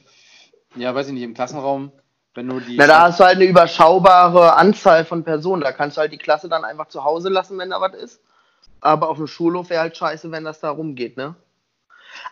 ja, 0.76 0.94
weiß 0.94 1.08
ich 1.08 1.12
nicht, 1.12 1.22
im 1.22 1.34
Klassenraum, 1.34 1.92
wenn 2.34 2.48
du 2.48 2.58
die. 2.60 2.76
Na, 2.76 2.86
da 2.86 3.02
hast 3.02 3.20
du 3.20 3.24
halt 3.24 3.36
eine 3.36 3.44
überschaubare 3.44 4.54
Anzahl 4.54 5.04
von 5.04 5.24
Personen. 5.24 5.62
Da 5.62 5.72
kannst 5.72 5.96
du 5.96 6.00
halt 6.00 6.12
die 6.12 6.18
Klasse 6.18 6.48
dann 6.48 6.64
einfach 6.64 6.88
zu 6.88 7.04
Hause 7.04 7.28
lassen, 7.28 7.58
wenn 7.58 7.70
da 7.70 7.80
was 7.80 7.94
ist. 7.94 8.20
Aber 8.80 9.08
auf 9.08 9.18
dem 9.18 9.26
Schulhof 9.26 9.70
wäre 9.70 9.82
halt 9.82 9.96
scheiße, 9.96 10.30
wenn 10.30 10.44
das 10.44 10.60
da 10.60 10.70
rumgeht, 10.70 11.16
ne? 11.16 11.34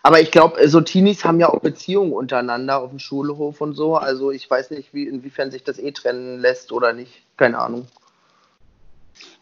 Aber 0.03 0.19
ich 0.19 0.31
glaube, 0.31 0.67
so 0.67 0.81
Teenies 0.81 1.23
haben 1.23 1.39
ja 1.39 1.49
auch 1.49 1.61
Beziehungen 1.61 2.11
untereinander 2.11 2.81
auf 2.81 2.89
dem 2.89 2.99
Schulhof 2.99 3.61
und 3.61 3.73
so. 3.73 3.95
Also 3.95 4.31
ich 4.31 4.49
weiß 4.49 4.71
nicht, 4.71 4.93
wie, 4.93 5.07
inwiefern 5.07 5.49
sich 5.49 5.63
das 5.63 5.79
eh 5.79 5.91
trennen 5.91 6.39
lässt 6.39 6.71
oder 6.71 6.93
nicht. 6.93 7.23
Keine 7.37 7.57
Ahnung. 7.57 7.87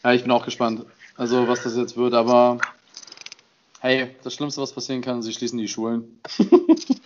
Ja, 0.04 0.14
ich 0.14 0.22
bin 0.22 0.32
auch 0.32 0.46
gespannt. 0.46 0.86
Also, 1.18 1.48
was 1.48 1.64
das 1.64 1.76
jetzt 1.76 1.98
wird, 1.98 2.14
aber 2.14 2.60
hey, 3.80 4.16
das 4.24 4.36
Schlimmste, 4.36 4.62
was 4.62 4.72
passieren 4.72 5.02
kann, 5.02 5.22
sie 5.22 5.34
schließen 5.34 5.58
die 5.58 5.68
Schulen. 5.68 6.22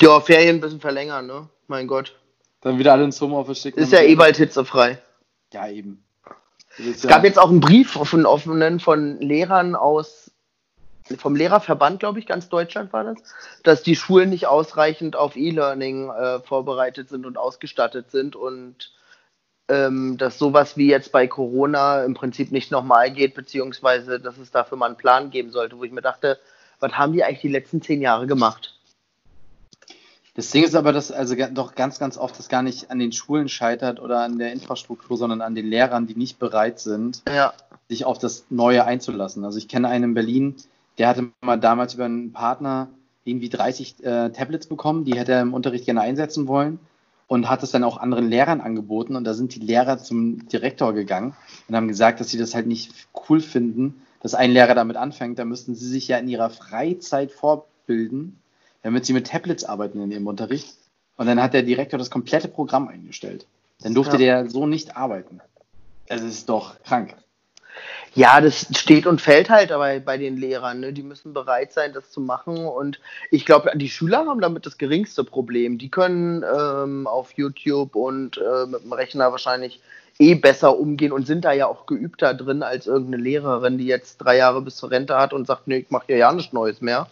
Ja, 0.00 0.20
Ferien 0.20 0.56
ein 0.56 0.60
bisschen 0.60 0.80
verlängern, 0.80 1.26
ne? 1.26 1.48
Mein 1.66 1.86
Gott. 1.86 2.14
Dann 2.60 2.78
wieder 2.78 2.92
alle 2.92 3.04
ins 3.04 3.20
Homeoffice 3.20 3.60
schicken. 3.60 3.78
Ist 3.78 3.92
ja 3.92 4.00
eh 4.00 4.14
bald 4.14 4.36
hitzefrei. 4.36 5.00
Ja, 5.52 5.68
eben. 5.68 6.02
Es 6.78 7.02
gab 7.02 7.24
jetzt 7.24 7.38
auch 7.38 7.50
einen 7.50 7.60
Brief 7.60 7.90
von 7.90 8.24
offenen 8.24 8.80
von 8.80 9.20
Lehrern 9.20 9.74
aus, 9.74 10.27
vom 11.16 11.34
Lehrerverband, 11.34 12.00
glaube 12.00 12.18
ich, 12.18 12.26
ganz 12.26 12.48
Deutschland 12.48 12.92
war 12.92 13.04
das, 13.04 13.18
dass 13.62 13.82
die 13.82 13.96
Schulen 13.96 14.30
nicht 14.30 14.46
ausreichend 14.46 15.16
auf 15.16 15.36
E-Learning 15.36 16.10
äh, 16.10 16.40
vorbereitet 16.40 17.08
sind 17.08 17.26
und 17.26 17.38
ausgestattet 17.38 18.10
sind 18.10 18.36
und 18.36 18.92
ähm, 19.68 20.16
dass 20.16 20.38
sowas 20.38 20.76
wie 20.76 20.88
jetzt 20.88 21.12
bei 21.12 21.26
Corona 21.26 22.04
im 22.04 22.14
Prinzip 22.14 22.52
nicht 22.52 22.70
nochmal 22.70 23.10
geht, 23.10 23.34
beziehungsweise 23.34 24.20
dass 24.20 24.38
es 24.38 24.50
dafür 24.50 24.78
mal 24.78 24.86
einen 24.86 24.96
Plan 24.96 25.30
geben 25.30 25.50
sollte, 25.50 25.78
wo 25.78 25.84
ich 25.84 25.92
mir 25.92 26.02
dachte, 26.02 26.38
was 26.80 26.92
haben 26.92 27.12
die 27.12 27.24
eigentlich 27.24 27.40
die 27.40 27.48
letzten 27.48 27.82
zehn 27.82 28.00
Jahre 28.00 28.26
gemacht? 28.26 28.74
Das 30.34 30.52
Ding 30.52 30.62
ist 30.62 30.76
aber, 30.76 30.92
dass 30.92 31.10
also 31.10 31.34
doch 31.50 31.74
ganz, 31.74 31.98
ganz 31.98 32.16
oft 32.16 32.38
das 32.38 32.48
gar 32.48 32.62
nicht 32.62 32.92
an 32.92 33.00
den 33.00 33.10
Schulen 33.10 33.48
scheitert 33.48 33.98
oder 33.98 34.20
an 34.20 34.38
der 34.38 34.52
Infrastruktur, 34.52 35.16
sondern 35.16 35.40
an 35.40 35.56
den 35.56 35.66
Lehrern, 35.66 36.06
die 36.06 36.14
nicht 36.14 36.38
bereit 36.38 36.78
sind, 36.78 37.22
Ja, 37.28 37.52
sich 37.88 38.04
auf 38.04 38.18
das 38.18 38.44
Neue 38.48 38.84
einzulassen. 38.84 39.44
Also 39.44 39.58
ich 39.58 39.66
kenne 39.66 39.88
einen 39.88 40.04
in 40.04 40.14
Berlin, 40.14 40.54
der 40.98 41.08
hatte 41.08 41.30
mal 41.40 41.58
damals 41.58 41.94
über 41.94 42.04
einen 42.04 42.32
Partner 42.32 42.88
irgendwie 43.24 43.48
30 43.48 44.04
äh, 44.04 44.30
Tablets 44.30 44.66
bekommen, 44.66 45.04
die 45.04 45.18
hätte 45.18 45.32
er 45.32 45.42
im 45.42 45.54
Unterricht 45.54 45.84
gerne 45.84 46.00
einsetzen 46.00 46.48
wollen 46.48 46.78
und 47.26 47.48
hat 47.48 47.62
es 47.62 47.70
dann 47.70 47.84
auch 47.84 47.98
anderen 47.98 48.28
Lehrern 48.28 48.60
angeboten. 48.60 49.14
Und 49.14 49.24
da 49.24 49.34
sind 49.34 49.54
die 49.54 49.60
Lehrer 49.60 49.98
zum 49.98 50.48
Direktor 50.48 50.94
gegangen 50.94 51.36
und 51.68 51.76
haben 51.76 51.88
gesagt, 51.88 52.20
dass 52.20 52.30
sie 52.30 52.38
das 52.38 52.54
halt 52.54 52.66
nicht 52.66 52.92
cool 53.28 53.40
finden, 53.40 54.02
dass 54.20 54.34
ein 54.34 54.50
Lehrer 54.50 54.74
damit 54.74 54.96
anfängt. 54.96 55.38
Da 55.38 55.44
müssten 55.44 55.74
sie 55.74 55.86
sich 55.86 56.08
ja 56.08 56.18
in 56.18 56.28
ihrer 56.28 56.50
Freizeit 56.50 57.30
fortbilden, 57.30 58.40
damit 58.82 59.04
sie 59.04 59.12
mit 59.12 59.26
Tablets 59.26 59.64
arbeiten 59.64 60.00
in 60.00 60.10
ihrem 60.10 60.26
Unterricht. 60.26 60.74
Und 61.16 61.26
dann 61.26 61.42
hat 61.42 61.52
der 61.52 61.62
Direktor 61.62 61.98
das 61.98 62.10
komplette 62.10 62.48
Programm 62.48 62.88
eingestellt. 62.88 63.46
Dann 63.82 63.94
durfte 63.94 64.16
ja. 64.16 64.42
der 64.42 64.50
so 64.50 64.66
nicht 64.66 64.96
arbeiten. 64.96 65.40
Es 66.06 66.22
ist 66.22 66.48
doch 66.48 66.82
krank. 66.82 67.14
Ja, 68.14 68.40
das 68.40 68.66
steht 68.76 69.06
und 69.06 69.20
fällt 69.20 69.50
halt 69.50 69.70
aber 69.70 70.00
bei 70.00 70.16
den 70.16 70.36
Lehrern. 70.36 70.80
Ne? 70.80 70.92
Die 70.92 71.02
müssen 71.02 71.32
bereit 71.32 71.72
sein, 71.72 71.92
das 71.92 72.10
zu 72.10 72.20
machen. 72.20 72.66
Und 72.66 73.00
ich 73.30 73.46
glaube, 73.46 73.70
die 73.76 73.88
Schüler 73.88 74.26
haben 74.26 74.40
damit 74.40 74.66
das 74.66 74.78
geringste 74.78 75.24
Problem. 75.24 75.78
Die 75.78 75.90
können 75.90 76.42
ähm, 76.42 77.06
auf 77.06 77.32
YouTube 77.32 77.94
und 77.96 78.38
äh, 78.38 78.66
mit 78.66 78.82
dem 78.82 78.92
Rechner 78.92 79.30
wahrscheinlich 79.30 79.80
eh 80.18 80.34
besser 80.34 80.78
umgehen 80.78 81.12
und 81.12 81.26
sind 81.26 81.44
da 81.44 81.52
ja 81.52 81.66
auch 81.66 81.86
geübter 81.86 82.34
drin 82.34 82.62
als 82.62 82.86
irgendeine 82.86 83.22
Lehrerin, 83.22 83.78
die 83.78 83.86
jetzt 83.86 84.18
drei 84.18 84.36
Jahre 84.36 84.62
bis 84.62 84.76
zur 84.76 84.90
Rente 84.90 85.16
hat 85.16 85.32
und 85.32 85.46
sagt, 85.46 85.68
nee, 85.68 85.78
ich 85.78 85.90
mache 85.90 86.06
hier 86.06 86.16
ja 86.16 86.32
nichts 86.32 86.52
Neues 86.52 86.80
mehr. 86.80 87.06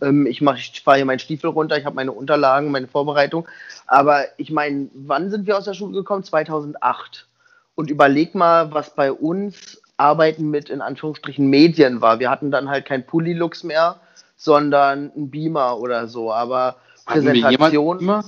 Ähm, 0.00 0.26
ich 0.26 0.40
ich 0.42 0.82
fahre 0.82 0.96
hier 0.96 1.06
meinen 1.06 1.18
Stiefel 1.18 1.50
runter, 1.50 1.76
ich 1.76 1.84
habe 1.84 1.96
meine 1.96 2.12
Unterlagen, 2.12 2.70
meine 2.70 2.88
Vorbereitung. 2.88 3.48
Aber 3.86 4.24
ich 4.36 4.50
meine, 4.50 4.88
wann 4.94 5.30
sind 5.30 5.46
wir 5.46 5.56
aus 5.56 5.64
der 5.64 5.74
Schule 5.74 5.92
gekommen? 5.92 6.24
2008. 6.24 7.26
Und 7.74 7.90
überleg 7.90 8.34
mal, 8.34 8.72
was 8.72 8.94
bei 8.94 9.12
uns 9.12 9.80
Arbeiten 9.98 10.48
mit 10.50 10.70
in 10.70 10.80
Anführungsstrichen 10.80 11.48
Medien 11.48 12.00
war. 12.00 12.18
Wir 12.20 12.30
hatten 12.30 12.50
dann 12.50 12.70
halt 12.70 12.86
kein 12.86 13.04
Pulilux 13.04 13.64
mehr, 13.64 14.00
sondern 14.36 15.12
ein 15.14 15.30
Beamer 15.30 15.78
oder 15.78 16.06
so. 16.06 16.32
Aber 16.32 16.76
Präsentation, 17.04 18.22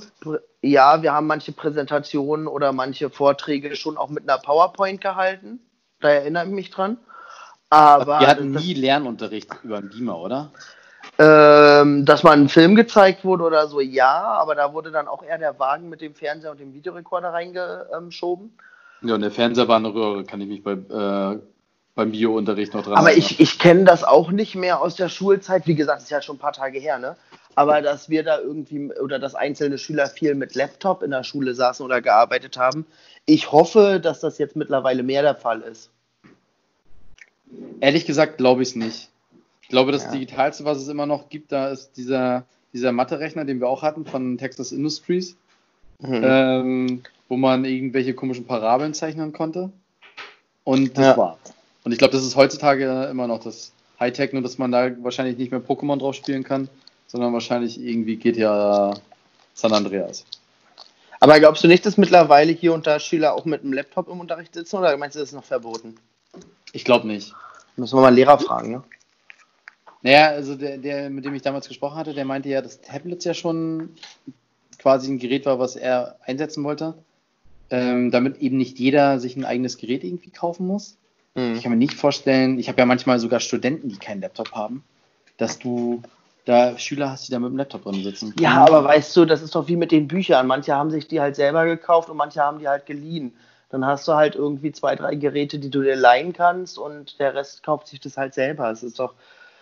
ja, 0.63 1.03
wir 1.03 1.13
haben 1.13 1.27
manche 1.27 1.53
Präsentationen 1.53 2.47
oder 2.47 2.73
manche 2.73 3.09
Vorträge 3.09 3.77
schon 3.77 3.97
auch 3.97 4.11
mit 4.11 4.29
einer 4.29 4.39
PowerPoint 4.39 5.01
gehalten. 5.01 5.61
Da 6.01 6.09
erinnere 6.09 6.45
ich 6.45 6.51
mich 6.51 6.71
dran. 6.71 6.99
Aber 7.71 8.21
wir 8.21 8.27
hatten 8.27 8.51
nie 8.51 8.75
Lernunterricht 8.75 9.49
über 9.63 9.79
einen 9.79 9.91
Beamer, 9.91 10.19
oder? 10.19 10.51
Ähm, 11.19 12.05
dass 12.05 12.23
mal 12.23 12.33
ein 12.33 12.49
Film 12.49 12.75
gezeigt 12.75 13.25
wurde 13.25 13.45
oder 13.45 13.69
so, 13.69 13.81
ja, 13.81 14.23
aber 14.23 14.55
da 14.55 14.73
wurde 14.73 14.91
dann 14.91 15.07
auch 15.07 15.23
eher 15.23 15.39
der 15.39 15.59
Wagen 15.59 15.89
mit 15.89 16.01
dem 16.01 16.15
Fernseher 16.15 16.51
und 16.51 16.61
dem 16.61 16.73
Videorekorder 16.73 17.33
reingeschoben. 17.33 18.59
Ja, 19.03 19.15
und 19.15 19.21
der 19.21 19.31
Fernseher 19.31 19.69
war 19.69 19.77
eine 19.77 19.93
Röhre, 19.95 20.25
kann 20.25 20.41
ich 20.41 20.49
mich 20.49 20.63
bei 20.63 20.73
äh, 20.73 21.39
beim 21.95 22.13
Biounterricht 22.13 22.75
noch 22.75 22.83
dran. 22.83 22.95
Aber 22.95 23.17
ich, 23.17 23.41
ich 23.41 23.59
kenne 23.59 23.85
das 23.85 24.05
auch 24.05 24.31
nicht 24.31 24.55
mehr 24.55 24.81
aus 24.81 24.95
der 24.97 25.09
Schulzeit. 25.09 25.67
Wie 25.67 25.75
gesagt, 25.75 25.99
das 25.99 26.05
ist 26.05 26.11
ja 26.11 26.23
schon 26.23 26.37
ein 26.37 26.41
paar 26.41 26.53
Tage 26.53 26.79
her, 26.79 26.99
ne? 26.99 27.17
Aber 27.57 27.83
dass 27.83 28.09
wir 28.09 28.23
da 28.23 28.39
irgendwie 28.39 28.93
oder 28.95 29.19
dass 29.19 29.35
einzelne 29.35 29.77
Schüler 29.77 30.07
viel 30.07 30.35
mit 30.35 30.55
Laptop 30.55 31.03
in 31.03 31.11
der 31.11 31.25
Schule 31.25 31.55
saßen 31.55 31.85
oder 31.85 32.01
gearbeitet 32.01 32.57
haben. 32.57 32.87
Ich 33.27 33.53
hoffe, 33.53 34.01
dass 34.01 34.21
das 34.21 34.39
jetzt 34.39 34.57
mittlerweile 34.57 35.03
mehr 35.03 35.23
der 35.23 35.35
Fall 35.35 35.61
ist. 35.63 35.91
Ehrlich 37.81 38.07
gesagt 38.07 38.39
glaube 38.39 38.63
ich 38.63 38.71
es 38.71 38.77
nicht. 38.77 39.11
Ich 39.63 39.69
glaube, 39.69 39.93
das 39.93 40.05
ja. 40.05 40.11
Digitalste, 40.11 40.65
was 40.65 40.79
es 40.79 40.89
immer 40.89 41.07
noch 41.07 41.29
gibt, 41.29 41.53
da 41.53 41.69
ist 41.69 41.93
dieser, 41.93 42.45
dieser 42.73 42.91
Mathe-Rechner, 42.91 43.45
den 43.45 43.61
wir 43.61 43.69
auch 43.69 43.83
hatten 43.83 44.05
von 44.05 44.37
Texas 44.37 44.73
Industries, 44.73 45.37
mhm. 46.01 46.21
ähm, 46.25 47.03
wo 47.29 47.37
man 47.37 47.65
irgendwelche 47.65 48.15
komischen 48.15 48.47
Parabeln 48.47 48.95
zeichnen 48.95 49.33
konnte. 49.33 49.71
Und 50.65 50.99
das 50.99 51.07
ja. 51.07 51.17
war. 51.17 51.39
Und 51.85 51.93
ich 51.93 51.99
glaube, 51.99 52.13
das 52.13 52.25
ist 52.25 52.37
heutzutage 52.37 53.09
immer 53.11 53.27
noch 53.27 53.43
das 53.43 53.73
Hightech, 53.99 54.33
nur 54.33 54.43
dass 54.43 54.59
man 54.59 54.73
da 54.73 54.91
wahrscheinlich 55.03 55.39
nicht 55.39 55.51
mehr 55.51 55.61
Pokémon 55.61 55.99
drauf 55.99 56.15
spielen 56.15 56.43
kann, 56.43 56.69
sondern 57.07 57.33
wahrscheinlich 57.33 57.81
irgendwie 57.81 58.17
GTA 58.17 58.95
San 59.55 59.73
Andreas. 59.73 60.25
Aber 61.21 61.39
glaubst 61.39 61.63
du 61.63 61.69
nicht, 61.69 61.85
dass 61.85 61.99
mittlerweile 61.99 62.53
hier 62.53 62.73
und 62.73 62.87
da 62.87 62.99
Schüler 62.99 63.35
auch 63.35 63.45
mit 63.45 63.63
einem 63.63 63.75
Laptop 63.75 64.09
im 64.09 64.21
Unterricht 64.21 64.55
sitzen 64.55 64.77
oder 64.77 64.97
meinst 64.97 65.17
du, 65.17 65.21
das 65.21 65.29
ist 65.31 65.35
noch 65.35 65.45
verboten? 65.45 65.97
Ich 66.73 66.85
glaube 66.85 67.07
nicht. 67.07 67.35
Müssen 67.77 67.97
wir 67.97 68.01
mal 68.01 68.09
einen 68.09 68.17
Lehrer 68.17 68.39
fragen, 68.39 68.71
ne? 68.71 68.83
Naja, 70.03 70.29
also 70.29 70.55
der, 70.55 70.79
der, 70.79 71.11
mit 71.11 71.27
dem 71.27 71.35
ich 71.35 71.43
damals 71.43 71.69
gesprochen 71.69 71.97
hatte, 71.97 72.15
der 72.15 72.25
meinte 72.25 72.49
ja, 72.49 72.63
dass 72.63 72.81
Tablets 72.81 73.25
ja 73.25 73.35
schon 73.35 73.91
quasi 74.79 75.13
ein 75.13 75.19
Gerät 75.19 75.45
war, 75.45 75.59
was 75.59 75.77
er 75.77 76.17
einsetzen 76.25 76.65
wollte, 76.65 76.95
ähm, 77.69 78.11
damit 78.11 78.39
eben 78.39 78.57
nicht 78.57 78.79
jeder 78.79 79.21
sich 79.21 79.37
ein 79.37 79.45
eigenes 79.45 79.77
Gerät 79.77 80.05
irgendwie 80.05 80.31
kaufen 80.31 80.67
muss. 80.67 80.97
Mhm. 81.35 81.55
Ich 81.55 81.63
kann 81.63 81.73
mir 81.73 81.79
nicht 81.79 81.95
vorstellen, 81.95 82.59
ich 82.59 82.69
habe 82.69 82.79
ja 82.79 82.87
manchmal 82.87 83.19
sogar 83.19 83.41
Studenten, 83.41 83.89
die 83.89 83.97
keinen 83.97 84.21
Laptop 84.21 84.53
haben, 84.53 84.85
dass 85.37 85.59
du 85.59 86.03
da 86.45 86.79
Schüler 86.79 87.11
hast, 87.11 87.29
die 87.29 87.33
da 87.33 87.39
mit 87.39 87.51
dem 87.51 87.57
Laptop 87.57 87.85
drin 87.85 88.03
sitzen. 88.03 88.35
Ja, 88.39 88.65
aber 88.65 88.83
weißt 88.85 89.17
du, 89.17 89.25
das 89.25 89.43
ist 89.43 89.55
doch 89.55 89.69
wie 89.69 89.77
mit 89.77 89.93
den 89.93 90.09
Büchern. 90.09 90.47
Manche 90.47 90.75
haben 90.75 90.91
sich 90.91 91.07
die 91.07 91.21
halt 91.21 91.37
selber 91.37 91.65
gekauft 91.67 92.09
und 92.09 92.17
manche 92.17 92.41
haben 92.41 92.59
die 92.59 92.69
halt 92.69 92.87
geliehen. 92.87 93.35
Dann 93.69 93.87
hast 93.87 94.09
du 94.09 94.15
halt 94.15 94.35
irgendwie 94.35 94.73
zwei, 94.73 94.97
drei 94.97 95.15
Geräte, 95.15 95.59
die 95.61 95.71
du 95.71 95.83
dir 95.83 95.95
leihen 95.95 96.33
kannst 96.33 96.77
und 96.77 97.21
der 97.21 97.35
Rest 97.35 97.63
kauft 97.63 97.87
sich 97.87 98.01
das 98.01 98.17
halt 98.17 98.35
selber. 98.35 98.71
Es 98.71 98.83
ist 98.83 98.99
doch, 98.99 99.15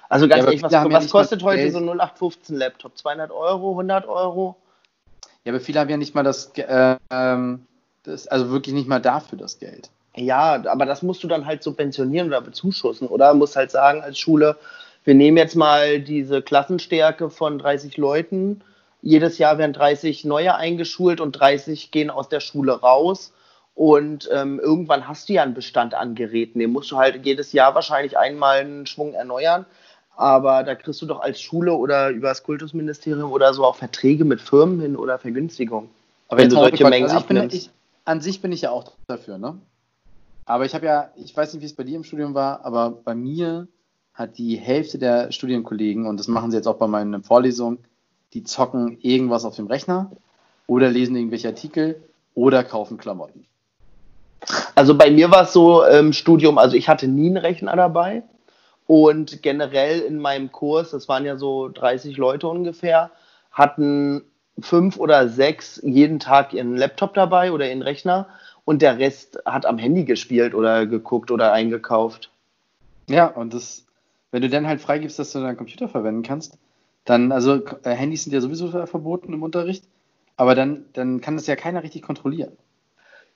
also 0.08 0.26
ganz 0.28 0.40
ja, 0.40 0.46
ehrlich, 0.46 0.62
was, 0.62 0.72
was 0.72 1.04
ja 1.04 1.10
kostet 1.10 1.42
heute 1.42 1.62
Geld. 1.62 1.72
so 1.72 1.78
ein 1.78 1.84
0815 1.84 2.56
Laptop? 2.56 2.96
200 2.96 3.30
Euro, 3.30 3.72
100 3.72 4.08
Euro? 4.08 4.56
Ja, 5.44 5.52
aber 5.52 5.60
viele 5.60 5.80
haben 5.80 5.90
ja 5.90 5.98
nicht 5.98 6.14
mal 6.14 6.22
das, 6.22 6.52
äh, 6.56 6.96
das 8.04 8.28
also 8.28 8.50
wirklich 8.50 8.74
nicht 8.74 8.88
mal 8.88 9.00
dafür 9.00 9.36
das 9.36 9.58
Geld. 9.58 9.90
Ja, 10.18 10.62
aber 10.66 10.86
das 10.86 11.02
musst 11.02 11.22
du 11.22 11.28
dann 11.28 11.46
halt 11.46 11.62
subventionieren 11.62 12.28
oder 12.28 12.40
bezuschussen. 12.40 13.08
Oder 13.08 13.34
musst 13.34 13.56
halt 13.56 13.70
sagen 13.70 14.02
als 14.02 14.18
Schule, 14.18 14.56
wir 15.04 15.14
nehmen 15.14 15.36
jetzt 15.36 15.56
mal 15.56 16.00
diese 16.00 16.42
Klassenstärke 16.42 17.30
von 17.30 17.58
30 17.58 17.96
Leuten. 17.96 18.60
Jedes 19.00 19.38
Jahr 19.38 19.58
werden 19.58 19.72
30 19.72 20.24
neue 20.24 20.54
eingeschult 20.54 21.20
und 21.20 21.32
30 21.32 21.90
gehen 21.90 22.10
aus 22.10 22.28
der 22.28 22.40
Schule 22.40 22.72
raus. 22.72 23.32
Und 23.74 24.28
ähm, 24.32 24.58
irgendwann 24.58 25.06
hast 25.06 25.28
du 25.28 25.34
ja 25.34 25.42
einen 25.44 25.54
Bestand 25.54 25.94
an 25.94 26.16
Geräten. 26.16 26.58
Den 26.58 26.72
musst 26.72 26.90
du 26.90 26.96
halt 26.96 27.24
jedes 27.24 27.52
Jahr 27.52 27.74
wahrscheinlich 27.76 28.18
einmal 28.18 28.58
einen 28.58 28.86
Schwung 28.86 29.14
erneuern. 29.14 29.66
Aber 30.16 30.64
da 30.64 30.74
kriegst 30.74 31.00
du 31.00 31.06
doch 31.06 31.20
als 31.20 31.40
Schule 31.40 31.72
oder 31.74 32.10
über 32.10 32.28
das 32.28 32.42
Kultusministerium 32.42 33.30
oder 33.30 33.54
so 33.54 33.64
auch 33.64 33.76
Verträge 33.76 34.24
mit 34.24 34.40
Firmen 34.40 34.80
hin 34.80 34.96
oder 34.96 35.18
Vergünstigung. 35.20 35.90
Aber 36.26 36.40
wenn 36.40 36.50
du 36.50 36.56
solche 36.56 36.88
Mengen 36.88 37.04
also 37.04 37.18
abnimmst. 37.18 37.50
Bin, 37.50 37.56
ich, 37.56 37.70
an 38.04 38.20
sich 38.20 38.42
bin 38.42 38.50
ich 38.50 38.62
ja 38.62 38.70
auch 38.70 38.92
dafür, 39.06 39.38
ne? 39.38 39.58
Aber 40.48 40.64
ich 40.64 40.74
habe 40.74 40.86
ja, 40.86 41.10
ich 41.16 41.36
weiß 41.36 41.52
nicht, 41.52 41.60
wie 41.60 41.66
es 41.66 41.76
bei 41.76 41.84
dir 41.84 41.96
im 41.96 42.04
Studium 42.04 42.32
war, 42.32 42.64
aber 42.64 42.90
bei 42.90 43.14
mir 43.14 43.68
hat 44.14 44.38
die 44.38 44.56
Hälfte 44.56 44.98
der 44.98 45.30
Studienkollegen, 45.30 46.06
und 46.06 46.18
das 46.18 46.26
machen 46.26 46.50
sie 46.50 46.56
jetzt 46.56 46.66
auch 46.66 46.78
bei 46.78 46.86
meinen 46.86 47.22
Vorlesungen, 47.22 47.78
die 48.32 48.44
zocken 48.44 48.98
irgendwas 49.02 49.44
auf 49.44 49.56
dem 49.56 49.66
Rechner 49.66 50.10
oder 50.66 50.88
lesen 50.88 51.16
irgendwelche 51.16 51.48
Artikel 51.48 52.02
oder 52.34 52.64
kaufen 52.64 52.96
Klamotten. 52.96 53.44
Also 54.74 54.96
bei 54.96 55.10
mir 55.10 55.30
war 55.30 55.42
es 55.42 55.52
so 55.52 55.84
im 55.84 56.14
Studium, 56.14 56.56
also 56.56 56.76
ich 56.76 56.88
hatte 56.88 57.08
nie 57.08 57.26
einen 57.26 57.36
Rechner 57.36 57.76
dabei 57.76 58.22
und 58.86 59.42
generell 59.42 60.00
in 60.00 60.18
meinem 60.18 60.50
Kurs, 60.50 60.92
das 60.92 61.08
waren 61.08 61.26
ja 61.26 61.36
so 61.36 61.68
30 61.68 62.16
Leute 62.16 62.48
ungefähr, 62.48 63.10
hatten 63.52 64.22
fünf 64.60 64.96
oder 64.96 65.28
sechs 65.28 65.78
jeden 65.84 66.20
Tag 66.20 66.54
ihren 66.54 66.74
Laptop 66.74 67.12
dabei 67.12 67.52
oder 67.52 67.68
ihren 67.68 67.82
Rechner 67.82 68.28
und 68.68 68.82
der 68.82 68.98
Rest 68.98 69.38
hat 69.46 69.64
am 69.64 69.78
Handy 69.78 70.04
gespielt 70.04 70.54
oder 70.54 70.84
geguckt 70.84 71.30
oder 71.30 71.54
eingekauft. 71.54 72.30
Ja, 73.08 73.24
und 73.24 73.54
das, 73.54 73.86
wenn 74.30 74.42
du 74.42 74.50
dann 74.50 74.66
halt 74.66 74.82
freigibst, 74.82 75.18
dass 75.18 75.32
du 75.32 75.40
deinen 75.40 75.56
Computer 75.56 75.88
verwenden 75.88 76.22
kannst, 76.22 76.58
dann, 77.06 77.32
also 77.32 77.64
äh, 77.84 77.92
Handys 77.92 78.24
sind 78.24 78.34
ja 78.34 78.42
sowieso 78.42 78.68
verboten 78.86 79.32
im 79.32 79.42
Unterricht, 79.42 79.84
aber 80.36 80.54
dann, 80.54 80.84
dann 80.92 81.22
kann 81.22 81.36
das 81.36 81.46
ja 81.46 81.56
keiner 81.56 81.82
richtig 81.82 82.02
kontrollieren. 82.02 82.58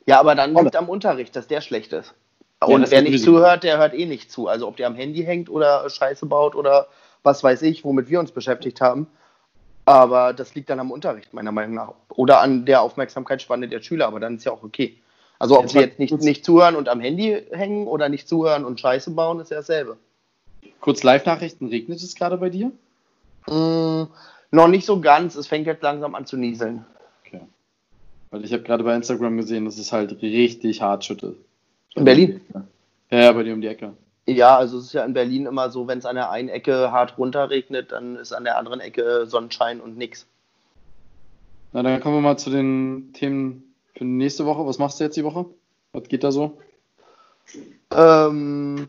Ja, 0.05 0.21
aber 0.21 0.35
dann 0.35 0.55
liegt 0.55 0.77
am 0.77 0.91
Unterricht, 0.91 1.35
dass 1.35 1.47
der 1.47 1.63
schlecht 1.63 1.95
ist. 1.95 2.13
Und 2.61 2.83
ja, 2.83 2.91
wer 2.91 3.01
nicht 3.01 3.25
zuhört, 3.25 3.65
der 3.65 3.79
hört 3.79 3.95
eh 3.95 4.05
nicht 4.05 4.31
zu. 4.31 4.49
Also 4.49 4.69
ob 4.69 4.77
der 4.77 4.87
am 4.87 4.97
Handy 4.97 5.25
hängt 5.25 5.49
oder 5.49 5.89
Scheiße 5.89 6.27
baut 6.27 6.55
oder 6.55 6.89
was 7.23 7.43
weiß 7.43 7.63
ich, 7.63 7.85
womit 7.85 8.11
wir 8.11 8.21
uns 8.21 8.33
beschäftigt 8.33 8.83
haben. 8.83 9.07
Aber 9.87 10.35
das 10.35 10.55
liegt 10.55 10.69
dann 10.69 10.79
am 10.79 10.91
Unterricht, 10.91 11.33
meiner 11.33 11.53
Meinung 11.53 11.77
nach. 11.77 11.95
Oder 12.11 12.43
an 12.43 12.67
der 12.67 12.83
Aufmerksamkeitsspanne 12.83 13.67
der 13.67 13.81
Schüler, 13.81 14.09
aber 14.09 14.21
dann 14.21 14.37
ist 14.37 14.45
ja 14.45 14.53
auch 14.53 14.63
okay. 14.63 14.99
Also 15.43 15.59
ob 15.59 15.69
sie 15.69 15.81
jetzt 15.81 15.99
nicht, 15.99 16.17
nicht 16.21 16.45
zuhören 16.45 16.77
und 16.77 16.89
am 16.89 17.01
Handy 17.01 17.37
hängen 17.51 17.89
oder 17.89 18.09
nicht 18.09 18.29
zuhören 18.29 18.65
und 18.65 18.79
Scheiße 18.79 19.11
bauen, 19.11 19.41
ist 19.41 19.51
ja 19.51 19.57
dasselbe. 19.57 19.97
Kurz 20.79 21.03
Live-Nachrichten, 21.03 21.67
regnet 21.67 22.01
es 22.01 22.15
gerade 22.15 22.37
bei 22.37 22.49
dir? 22.49 22.71
Mm, 23.49 24.05
noch 24.53 24.69
nicht 24.69 24.87
so 24.87 25.01
ganz, 25.01 25.35
es 25.35 25.49
fängt 25.49 25.67
jetzt 25.67 25.83
langsam 25.83 26.15
an 26.15 26.27
zu 26.27 26.37
nieseln. 26.37 26.85
Okay. 27.27 27.41
Weil 28.31 28.45
ich 28.45 28.53
habe 28.53 28.63
gerade 28.63 28.85
bei 28.85 28.95
Instagram 28.95 29.37
gesehen, 29.37 29.65
dass 29.65 29.79
es 29.79 29.91
halt 29.91 30.23
richtig 30.23 30.81
hart 30.81 31.05
schüttet. 31.05 31.35
In 31.97 32.05
Berlin? 32.05 32.41
Ja, 33.11 33.19
ja, 33.19 33.33
bei 33.33 33.43
dir 33.43 33.55
um 33.55 33.63
die 33.63 33.67
Ecke. 33.67 33.95
Ja, 34.27 34.57
also 34.57 34.79
es 34.79 34.85
ist 34.85 34.93
ja 34.93 35.05
in 35.05 35.13
Berlin 35.13 35.47
immer 35.47 35.71
so, 35.71 35.89
wenn 35.89 35.99
es 35.99 36.07
an 36.07 36.15
der 36.15 36.31
einen 36.31 36.51
Ecke 36.51 36.93
hart 36.93 37.19
runterregnet, 37.19 37.91
dann 37.91 38.15
ist 38.15 38.31
an 38.31 38.45
der 38.45 38.59
anderen 38.59 38.79
Ecke 38.79 39.27
Sonnenschein 39.27 39.81
und 39.81 39.99
nix. 39.99 40.25
Na, 41.73 41.83
dann 41.83 42.01
kommen 42.01 42.15
wir 42.15 42.21
mal 42.21 42.37
zu 42.37 42.51
den 42.51 43.13
Themen 43.13 43.72
für 43.95 44.05
nächste 44.05 44.47
Woche? 44.47 44.67
Was 44.67 44.79
machst 44.79 45.01
du 45.01 45.05
jetzt 45.05 45.17
die 45.17 45.25
Woche? 45.25 45.47
Was 45.93 46.09
geht 46.09 46.25
da 46.25 46.33
so? 46.33 46.59
Ähm, 47.95 48.89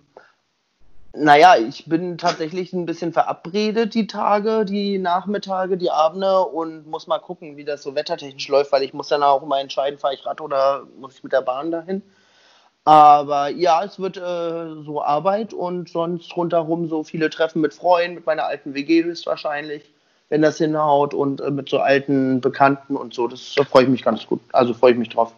Naja, 1.16 1.56
ich 1.58 1.86
bin 1.86 2.18
tatsächlich 2.18 2.74
ein 2.74 2.88
bisschen 2.88 3.14
verabredet 3.14 3.94
die 3.94 4.08
Tage, 4.08 4.66
die 4.66 4.98
Nachmittage, 4.98 5.78
die 5.78 5.92
Abende 5.92 6.40
und 6.40 6.88
muss 6.88 7.06
mal 7.06 7.20
gucken, 7.20 7.56
wie 7.56 7.66
das 7.66 7.84
so 7.84 7.94
wettertechnisch 7.94 8.48
läuft, 8.48 8.72
weil 8.72 8.82
ich 8.82 8.94
muss 8.96 9.10
dann 9.10 9.22
auch 9.22 9.44
immer 9.44 9.60
entscheiden, 9.60 10.00
fahre 10.00 10.16
ich 10.16 10.26
Rad 10.26 10.42
oder 10.42 10.88
muss 11.00 11.16
ich 11.18 11.24
mit 11.24 11.32
der 11.34 11.42
Bahn 11.42 11.70
dahin. 11.70 12.02
Aber 12.86 13.50
ja, 13.50 13.84
es 13.84 14.00
wird 14.00 14.18
äh, 14.18 14.84
so 14.84 15.04
Arbeit 15.04 15.54
und 15.54 15.88
sonst 15.90 16.36
rundherum 16.36 16.90
so 16.90 17.04
viele 17.04 17.30
Treffen 17.30 17.62
mit 17.62 17.74
Freunden, 17.76 18.16
mit 18.16 18.26
meiner 18.26 18.46
alten 18.46 18.74
WG 18.74 19.04
höchstwahrscheinlich, 19.04 19.93
wenn 20.34 20.42
das 20.42 20.58
hinhaut 20.58 21.14
und 21.14 21.42
äh, 21.42 21.52
mit 21.52 21.70
so 21.70 21.78
alten 21.78 22.42
Bekannten 22.42 22.96
und 22.96 23.14
so. 23.14 23.28
Das 23.28 23.54
da 23.54 23.64
freue 23.64 23.84
ich 23.84 23.90
mich 23.90 24.02
ganz 24.02 24.26
gut. 24.26 24.40
Also 24.52 24.74
freue 24.74 24.94
ich 24.94 24.98
mich 24.98 25.10
drauf. 25.10 25.32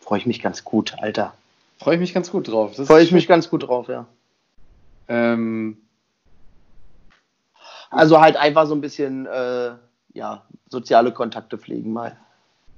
Freue 0.00 0.18
ich 0.18 0.26
mich 0.26 0.42
ganz 0.42 0.64
gut, 0.64 0.96
Alter. 0.98 1.32
Freue 1.78 1.94
ich 1.94 2.00
mich 2.00 2.12
ganz 2.12 2.32
gut 2.32 2.48
drauf. 2.48 2.74
Freue 2.74 3.04
ich 3.04 3.12
mich 3.12 3.28
ganz 3.28 3.48
gut 3.48 3.68
drauf, 3.68 3.86
ja. 3.86 4.06
Ähm, 5.06 5.76
Also 7.90 8.20
halt 8.20 8.36
einfach 8.36 8.66
so 8.66 8.74
ein 8.74 8.80
bisschen, 8.80 9.26
äh, 9.26 9.74
ja, 10.14 10.42
soziale 10.68 11.12
Kontakte 11.12 11.56
pflegen 11.56 11.92
mal. 11.92 12.16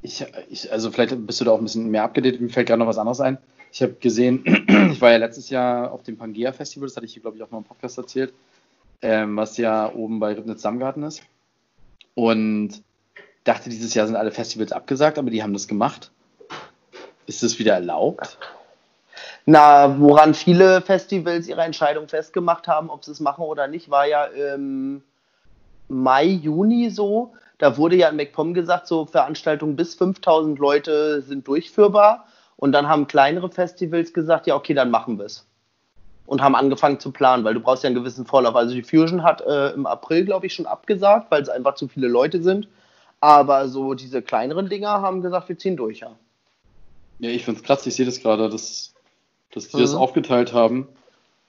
ich, 0.02 0.26
ich, 0.50 0.70
also 0.70 0.90
vielleicht 0.90 1.26
bist 1.26 1.40
du 1.40 1.46
da 1.46 1.52
auch 1.52 1.58
ein 1.58 1.64
bisschen 1.64 1.90
mehr 1.90 2.04
abgedatet. 2.04 2.42
Mir 2.42 2.50
fällt 2.50 2.66
gerade 2.66 2.78
noch 2.78 2.88
was 2.88 2.98
anderes 2.98 3.20
ein. 3.20 3.38
Ich 3.72 3.80
habe 3.80 3.94
gesehen, 3.94 4.44
ich 4.92 5.00
war 5.00 5.12
ja 5.12 5.16
letztes 5.16 5.48
Jahr 5.48 5.92
auf 5.92 6.02
dem 6.02 6.18
Pangea 6.18 6.52
Festival, 6.52 6.88
das 6.88 6.96
hatte 6.96 7.06
ich 7.06 7.14
hier, 7.14 7.22
glaube 7.22 7.38
ich, 7.38 7.42
auch 7.42 7.50
mal 7.50 7.56
im 7.56 7.64
Podcast 7.64 7.96
erzählt, 7.96 8.34
ähm, 9.02 9.36
was 9.36 9.56
ja 9.58 9.92
oben 9.92 10.20
bei 10.20 10.32
Ribnitz 10.32 10.62
Samgarten 10.62 11.02
ist. 11.02 11.22
Und 12.14 12.82
dachte, 13.44 13.70
dieses 13.70 13.94
Jahr 13.94 14.06
sind 14.06 14.16
alle 14.16 14.30
Festivals 14.30 14.72
abgesagt, 14.72 15.18
aber 15.18 15.30
die 15.30 15.42
haben 15.42 15.52
das 15.52 15.68
gemacht. 15.68 16.10
Ist 17.26 17.42
das 17.42 17.58
wieder 17.58 17.74
erlaubt? 17.74 18.38
Na, 19.44 19.98
woran 20.00 20.34
viele 20.34 20.80
Festivals 20.82 21.48
ihre 21.48 21.62
Entscheidung 21.62 22.08
festgemacht 22.08 22.68
haben, 22.68 22.90
ob 22.90 23.04
sie 23.04 23.10
es 23.10 23.20
machen 23.20 23.42
oder 23.42 23.66
nicht, 23.66 23.90
war 23.90 24.06
ja 24.06 24.24
im 24.24 25.02
Mai, 25.88 26.26
Juni 26.26 26.90
so. 26.90 27.32
Da 27.58 27.76
wurde 27.76 27.96
ja 27.96 28.08
in 28.08 28.16
MacPom 28.16 28.54
gesagt, 28.54 28.86
so 28.86 29.06
Veranstaltungen 29.06 29.76
bis 29.76 29.94
5000 29.94 30.58
Leute 30.58 31.22
sind 31.22 31.46
durchführbar. 31.46 32.26
Und 32.56 32.72
dann 32.72 32.88
haben 32.88 33.08
kleinere 33.08 33.50
Festivals 33.50 34.12
gesagt, 34.12 34.46
ja, 34.46 34.54
okay, 34.54 34.74
dann 34.74 34.90
machen 34.90 35.18
wir 35.18 35.26
es. 35.26 35.46
Und 36.26 36.40
haben 36.40 36.54
angefangen 36.54 37.00
zu 37.00 37.10
planen, 37.10 37.44
weil 37.44 37.54
du 37.54 37.60
brauchst 37.60 37.82
ja 37.82 37.88
einen 37.88 37.96
gewissen 37.96 38.24
Vorlauf. 38.24 38.54
Also 38.54 38.74
die 38.74 38.82
Fusion 38.82 39.22
hat 39.22 39.40
äh, 39.42 39.70
im 39.70 39.86
April, 39.86 40.24
glaube 40.24 40.46
ich, 40.46 40.54
schon 40.54 40.66
abgesagt, 40.66 41.30
weil 41.30 41.42
es 41.42 41.48
einfach 41.48 41.74
zu 41.74 41.88
viele 41.88 42.08
Leute 42.08 42.42
sind. 42.42 42.68
Aber 43.20 43.68
so 43.68 43.94
diese 43.94 44.22
kleineren 44.22 44.68
Dinger 44.68 45.02
haben 45.02 45.20
gesagt, 45.20 45.48
wir 45.48 45.58
ziehen 45.58 45.76
durch, 45.76 46.00
ja. 46.00 46.12
Ja, 47.18 47.30
ich 47.30 47.44
finde 47.44 47.60
es 47.60 47.66
krass, 47.66 47.86
ich 47.86 47.94
sehe 47.94 48.06
das 48.06 48.20
gerade, 48.20 48.48
dass, 48.48 48.94
dass 49.52 49.68
die 49.68 49.78
das 49.78 49.92
Mhm. 49.92 49.98
aufgeteilt 49.98 50.52
haben. 50.52 50.88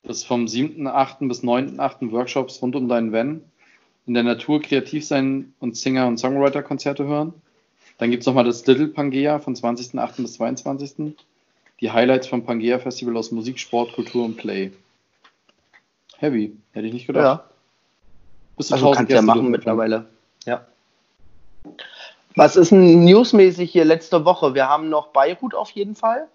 Dass 0.04 0.24
vom 0.24 0.46
7.8. 0.48 1.28
bis 1.30 1.44
9.8. 1.44 2.12
Workshops 2.12 2.62
rund 2.62 2.76
um 2.76 2.90
deinen 2.90 3.14
Van 3.14 3.42
in 4.06 4.14
der 4.16 4.24
Natur 4.24 4.62
kreativ 4.62 5.06
sein 5.06 5.54
und 5.60 5.78
Singer- 5.78 6.08
und 6.08 6.18
Songwriter-Konzerte 6.18 7.06
hören. 7.06 7.34
Dann 8.00 8.12
gibt 8.12 8.22
es 8.24 8.28
nochmal 8.28 8.44
das 8.44 8.66
Little 8.68 8.88
Pangea 8.90 9.40
von 9.40 9.56
20.8. 9.56 10.22
bis 10.24 10.34
22. 10.34 11.16
Die 11.82 11.92
Highlights 11.92 12.28
vom 12.28 12.46
Pangea 12.46 12.80
Festival 12.80 13.18
aus 13.18 13.32
Musik, 13.32 13.60
Sport, 13.60 13.94
Kultur 13.94 14.26
und 14.26 14.38
Play. 14.38 14.72
Heavy, 16.18 16.56
hätte 16.72 16.88
ich 16.88 16.94
nicht 16.94 17.08
gedacht. 17.08 17.24
Ja. 17.24 17.50
Bis 18.56 18.68
zu 18.68 18.76
Also 18.76 18.88
1000 18.88 18.98
kannst 18.98 19.12
ja 19.12 19.16
Gäste 19.18 19.26
machen 19.26 19.40
dürfen 19.40 19.52
mittlerweile. 19.52 20.06
Ja. 20.46 20.66
Was 22.36 22.56
ist 22.56 22.72
denn 22.72 23.04
newsmäßig 23.04 23.72
hier 23.72 23.86
letzte 23.86 24.26
Woche? 24.26 24.54
Wir 24.54 24.68
haben 24.68 24.90
noch 24.90 25.08
Beirut 25.08 25.54
auf 25.54 25.72
jeden 25.72 25.96
Fall. 25.96 26.28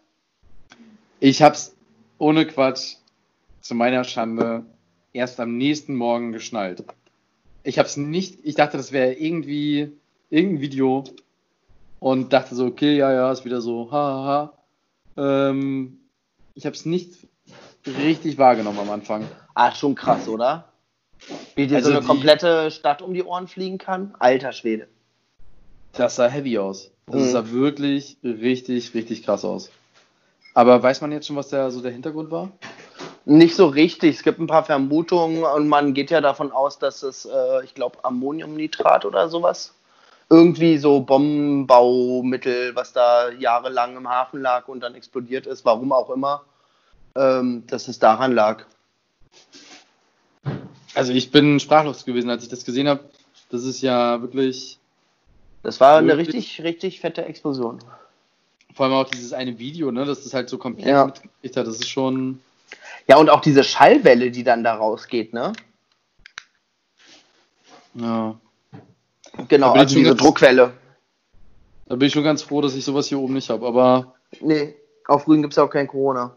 Ich 1.20 1.43
hab's 1.43 1.74
ohne 2.18 2.47
Quatsch 2.47 2.97
zu 3.61 3.74
meiner 3.74 4.05
Schande 4.05 4.64
erst 5.12 5.41
am 5.41 5.57
nächsten 5.57 5.95
Morgen 5.95 6.32
geschnallt. 6.32 6.84
Ich 7.64 7.78
hab's 7.78 7.97
nicht, 7.97 8.39
ich 8.45 8.55
dachte, 8.55 8.76
das 8.76 8.93
wäre 8.93 9.14
irgendwie 9.14 9.93
irgendein 10.30 10.61
Video 10.61 11.05
und 11.99 12.32
dachte 12.32 12.55
so, 12.55 12.66
okay, 12.66 12.97
ja, 12.97 13.12
ja, 13.12 13.32
ist 13.32 13.45
wieder 13.45 13.61
so, 13.61 13.91
haha. 13.91 14.53
Ähm, 15.19 15.99
ich 16.55 16.64
hab's 16.64 16.85
nicht 16.87 17.27
richtig 17.87 18.39
wahrgenommen 18.39 18.79
am 18.79 18.91
Anfang. 18.91 19.27
Ah, 19.55 19.73
schon 19.75 19.95
krass, 19.95 20.29
oder? 20.29 20.73
Wie 21.57 21.66
dir 21.66 21.77
Also 21.77 21.91
so 21.91 21.97
eine 21.97 22.07
komplette 22.07 22.71
Stadt 22.71 23.03
um 23.03 23.12
die 23.12 23.25
Ohren 23.25 23.49
fliegen 23.49 23.79
kann. 23.79 24.14
Alter 24.21 24.53
Schwede. 24.53 24.89
Das 25.93 26.16
sah 26.16 26.29
heavy 26.29 26.59
aus. 26.59 26.93
Das 27.07 27.16
Mhm. 27.16 27.31
sah 27.33 27.51
wirklich 27.51 28.19
richtig, 28.23 28.95
richtig 28.95 29.25
krass 29.25 29.45
aus. 29.45 29.71
Aber 30.55 30.83
weiß 30.83 31.01
man 31.01 31.12
jetzt 31.12 31.27
schon, 31.27 31.37
was 31.37 31.49
der, 31.49 31.71
so 31.71 31.81
der 31.81 31.91
Hintergrund 31.93 32.31
war? 32.31 32.53
Nicht 33.25 33.57
so 33.57 33.66
richtig. 33.66 34.16
Es 34.16 34.23
gibt 34.23 34.39
ein 34.39 34.47
paar 34.47 34.64
Vermutungen 34.64 35.43
und 35.43 35.69
man 35.69 35.95
geht 35.95 36.11
ja 36.11 36.21
davon 36.21 36.53
aus, 36.53 36.79
dass 36.79 37.03
es, 37.03 37.27
äh, 37.27 37.64
ich 37.64 37.75
glaube, 37.75 38.05
Ammoniumnitrat 38.05 39.05
oder 39.05 39.29
sowas. 39.29 39.75
Irgendwie 40.31 40.76
so 40.79 41.01
Bombenbaumittel, 41.01 42.74
was 42.76 42.93
da 42.93 43.31
jahrelang 43.31 43.97
im 43.97 44.09
Hafen 44.09 44.43
lag 44.43 44.68
und 44.68 44.81
dann 44.81 44.95
explodiert 44.95 45.47
ist, 45.47 45.64
warum 45.64 45.93
auch 45.93 46.11
immer, 46.11 46.45
ähm, 47.16 47.64
dass 47.66 47.89
es 47.89 47.99
daran 47.99 48.33
lag. 48.33 48.64
Also 50.95 51.12
ich 51.12 51.31
bin 51.31 51.61
sprachlos 51.61 52.05
gewesen, 52.05 52.29
als 52.29 52.43
ich 52.43 52.49
das 52.51 52.64
gesehen 52.64 52.89
habe. 52.89 53.05
Das 53.51 53.64
ist 53.64 53.81
ja 53.81 54.20
wirklich 54.20 54.79
Das 55.62 55.81
war 55.81 55.99
eine 55.99 56.16
richtig, 56.18 56.62
richtig 56.62 57.01
fette 57.01 57.24
Explosion. 57.24 57.79
Vor 58.74 58.87
allem 58.87 58.95
auch 58.95 59.09
dieses 59.09 59.33
eine 59.33 59.59
Video, 59.59 59.91
ne, 59.91 60.05
dass 60.05 60.24
das 60.24 60.35
halt 60.35 60.49
so 60.51 60.59
komplett 60.59 60.89
Ja. 60.89 61.07
mitgekriegt 61.07 61.57
hat. 61.57 61.66
Das 61.66 61.76
ist 61.76 61.89
schon. 61.89 62.41
Ja, 63.07 63.16
und 63.16 63.31
auch 63.31 63.41
diese 63.41 63.64
Schallwelle, 63.64 64.31
die 64.31 64.45
dann 64.45 64.62
da 64.62 64.74
rausgeht, 64.74 65.33
ne? 65.33 65.55
Ja. 67.95 68.37
Genau, 69.47 69.72
also 69.72 69.95
diese 69.95 70.11
ganz- 70.11 70.20
Druckwelle. 70.20 70.72
Da 71.86 71.97
bin 71.97 72.07
ich 72.09 72.12
schon 72.12 72.24
ganz 72.24 72.43
froh, 72.43 72.61
dass 72.61 72.74
ich 72.74 72.84
sowas 72.84 73.07
hier 73.07 73.18
oben 73.18 73.34
nicht 73.34 73.49
habe. 73.51 73.66
Aber 73.66 74.14
Nee, 74.41 74.74
auf 75.07 75.26
Rügen 75.26 75.43
gibt 75.43 75.55
es 75.55 75.59
auch 75.59 75.70
kein 75.70 75.86
Corona. 75.86 76.36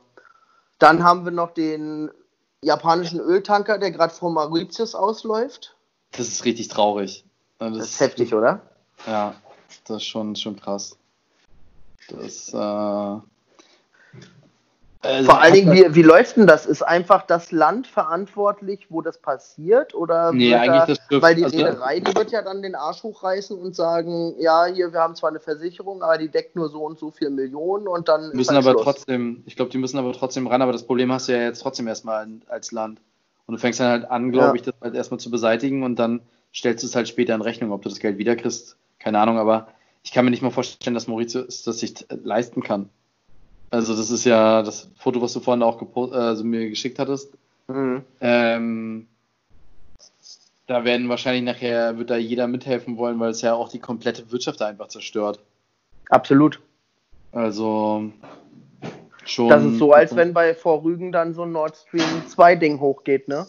Dann 0.80 1.04
haben 1.04 1.26
wir 1.26 1.32
noch 1.32 1.52
den 1.54 2.10
japanischen 2.62 3.20
Öltanker, 3.20 3.78
der 3.78 3.92
gerade 3.92 4.14
vor 4.14 4.32
Mauritius 4.32 4.96
ausläuft. 4.96 5.76
das 6.12 6.28
ist 6.28 6.46
richtig 6.46 6.68
traurig. 6.70 7.26
Das, 7.60 7.78
Das 7.78 7.90
ist 7.92 8.00
heftig, 8.00 8.34
oder? 8.34 8.62
Ja, 9.08 9.36
das 9.88 9.98
ist 9.98 10.06
schon, 10.06 10.36
schon 10.36 10.56
krass. 10.60 10.98
Das, 12.10 12.54
äh, 12.54 13.22
äh, 15.04 15.24
Vor 15.24 15.42
allen 15.42 15.54
Dingen, 15.54 15.72
wie, 15.74 15.96
wie 15.96 16.02
läuft 16.04 16.38
denn 16.38 16.46
das? 16.48 16.66
Ist 16.66 16.84
einfach 16.84 17.24
das 17.26 17.52
Land 17.52 17.88
verantwortlich, 17.88 18.88
wo 18.90 19.02
das 19.02 19.18
passiert? 19.18 19.96
Oder 19.96 20.32
Nee, 20.32 20.54
eigentlich 20.56 20.98
da, 21.00 21.08
das- 21.10 21.22
weil 21.24 21.36
die 21.36 21.44
also- 21.44 21.58
Reederei, 21.58 22.00
die 22.00 22.16
wird 22.16 22.32
ja 22.32 22.42
dann 22.42 22.62
den 22.62 22.76
Arsch 22.76 23.02
hochreißen 23.04 23.58
und 23.58 23.76
sagen, 23.76 24.36
ja, 24.40 24.66
hier, 24.66 24.94
wir 24.94 25.00
haben 25.00 25.16
zwar 25.16 25.30
eine 25.30 25.40
Versicherung, 25.40 26.04
aber 26.04 26.18
die 26.18 26.30
deckt 26.30 26.56
nur 26.56 26.70
so 26.70 26.84
und 26.86 27.00
so 27.00 27.12
viel 27.12 27.30
Millionen 27.30 27.88
und 27.88 28.08
dann 28.08 28.32
müssen 28.34 28.56
halt 28.56 28.66
aber 28.66 28.74
Schluss. 28.74 28.84
trotzdem, 28.84 29.44
ich 29.46 29.56
glaube, 29.56 29.72
die 29.72 29.78
müssen 29.78 29.98
aber 29.98 30.14
trotzdem 30.14 30.48
ran, 30.48 30.62
aber 30.62 30.72
das 30.72 30.84
Problem 30.84 31.12
hast 31.12 31.28
du 31.28 31.32
ja 31.34 31.44
jetzt 31.44 31.62
trotzdem 31.62 31.88
erstmal 31.88 32.28
als 32.48 32.72
Land. 32.72 33.02
Und 33.48 33.54
du 33.56 33.60
fängst 33.60 33.80
dann 33.80 33.88
halt 33.90 34.12
an, 34.12 34.32
glaube 34.32 34.50
Ja. 34.50 34.54
ich, 34.56 34.62
das 34.62 34.76
halt 34.82 34.96
erstmal 34.96 35.20
zu 35.20 35.32
beseitigen 35.32 35.84
und 35.84 35.98
dann 35.98 36.22
stellst 36.54 36.84
du 36.84 36.88
es 36.88 36.96
halt 36.96 37.08
später 37.08 37.34
in 37.34 37.42
Rechnung, 37.42 37.72
ob 37.72 37.82
du 37.82 37.90
das 37.90 38.00
Geld 38.00 38.18
wiederkriegst. 38.18 38.78
Keine 39.00 39.20
Ahnung, 39.20 39.40
aber 39.40 39.68
ich 40.04 40.12
kann 40.12 40.26
mir 40.26 40.32
nicht 40.32 40.44
mal 40.44 40.52
vorstellen, 40.52 40.94
dass 40.94 41.08
Mauritius 41.08 41.64
das 41.64 41.80
sich 41.80 42.06
leisten 42.10 42.62
kann. 42.62 42.90
Also 43.72 43.96
das 43.96 44.12
ist 44.12 44.26
ja 44.26 44.62
das 44.62 44.90
Foto, 44.98 45.22
was 45.22 45.34
du 45.34 45.40
vorhin 45.40 45.64
auch 45.64 45.82
also 46.12 46.44
mir 46.44 46.70
geschickt 46.70 47.00
hattest. 47.00 47.34
Mhm. 47.68 48.04
Ähm, 48.20 49.08
da 50.68 50.84
werden 50.84 51.10
wahrscheinlich 51.10 51.44
nachher, 51.44 51.98
wird 51.98 52.10
da 52.10 52.18
jeder 52.18 52.48
mithelfen 52.48 52.98
wollen, 52.98 53.20
weil 53.20 53.32
es 53.32 53.42
ja 53.42 53.54
auch 53.54 53.70
die 53.70 53.80
komplette 53.80 54.32
Wirtschaft 54.32 54.62
da 54.62 54.68
einfach 54.68 54.90
zerstört. 54.90 55.40
Absolut. 56.10 56.60
Also 57.32 58.12
schon. 59.26 59.50
Das 59.50 59.64
ist 59.64 59.80
so, 59.80 59.94
als 59.94 60.16
wenn 60.16 60.34
bei 60.34 60.54
vor 60.54 60.84
Rügen 60.84 61.14
dann 61.14 61.34
so 61.34 61.44
ein 61.44 61.54
Nord 61.54 61.78
Stream 61.78 62.28
2 62.28 62.56
Ding 62.56 62.80
hochgeht, 62.82 63.30
ne? 63.30 63.48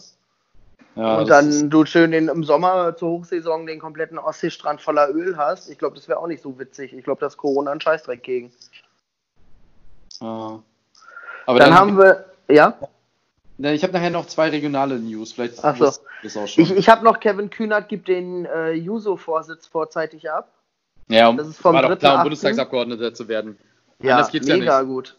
Ja, 0.95 1.17
und 1.17 1.29
dann 1.29 1.69
du 1.69 1.85
schön 1.85 2.11
den, 2.11 2.27
im 2.27 2.43
Sommer 2.43 2.95
zur 2.95 3.09
Hochsaison 3.09 3.65
den 3.65 3.79
kompletten 3.79 4.19
Ostseestrand 4.19 4.79
voller 4.79 5.09
Öl 5.09 5.35
hast. 5.37 5.69
Ich 5.69 5.79
glaube, 5.79 5.95
das 5.95 6.07
wäre 6.07 6.19
auch 6.19 6.27
nicht 6.27 6.43
so 6.43 6.59
witzig. 6.59 6.93
Ich 6.93 7.03
glaube, 7.03 7.19
das 7.19 7.35
Corona 7.35 7.71
ein 7.71 7.81
Scheißdreck 7.81 8.21
gegen. 8.21 8.51
Ja. 10.21 10.61
Aber 11.45 11.59
dann, 11.59 11.73
haben 11.73 11.97
wir, 11.97 12.25
ja. 12.47 12.77
Ich 13.57 13.83
habe 13.83 13.93
nachher 13.93 14.09
noch 14.09 14.25
zwei 14.25 14.49
regionale 14.49 14.99
News. 14.99 15.33
Vielleicht 15.33 15.63
Ach 15.63 15.75
so. 15.77 15.85
das 16.23 16.37
auch 16.37 16.47
schon. 16.47 16.63
ich, 16.63 16.71
ich 16.75 16.89
habe 16.89 17.03
noch 17.03 17.19
Kevin 17.19 17.49
Kühnert 17.49 17.87
gibt 17.87 18.07
den 18.07 18.45
äh, 18.45 18.71
Juso-Vorsitz 18.71 19.67
vorzeitig 19.67 20.29
ab. 20.29 20.51
ja, 21.07 21.27
um, 21.27 21.37
das 21.37 21.47
ist 21.47 21.59
vom 21.59 21.75
war 21.75 21.83
doch 21.83 21.97
klar, 21.97 22.15
um 22.15 22.19
3.8.. 22.19 22.23
Bundestagsabgeordneter 22.23 23.13
zu 23.13 23.27
werden. 23.27 23.57
Ja, 24.01 24.15
Anders 24.15 24.31
geht's 24.31 24.47
ja 24.47 24.57
mega 24.57 24.81
nicht. 24.81 24.89
gut. 24.89 25.17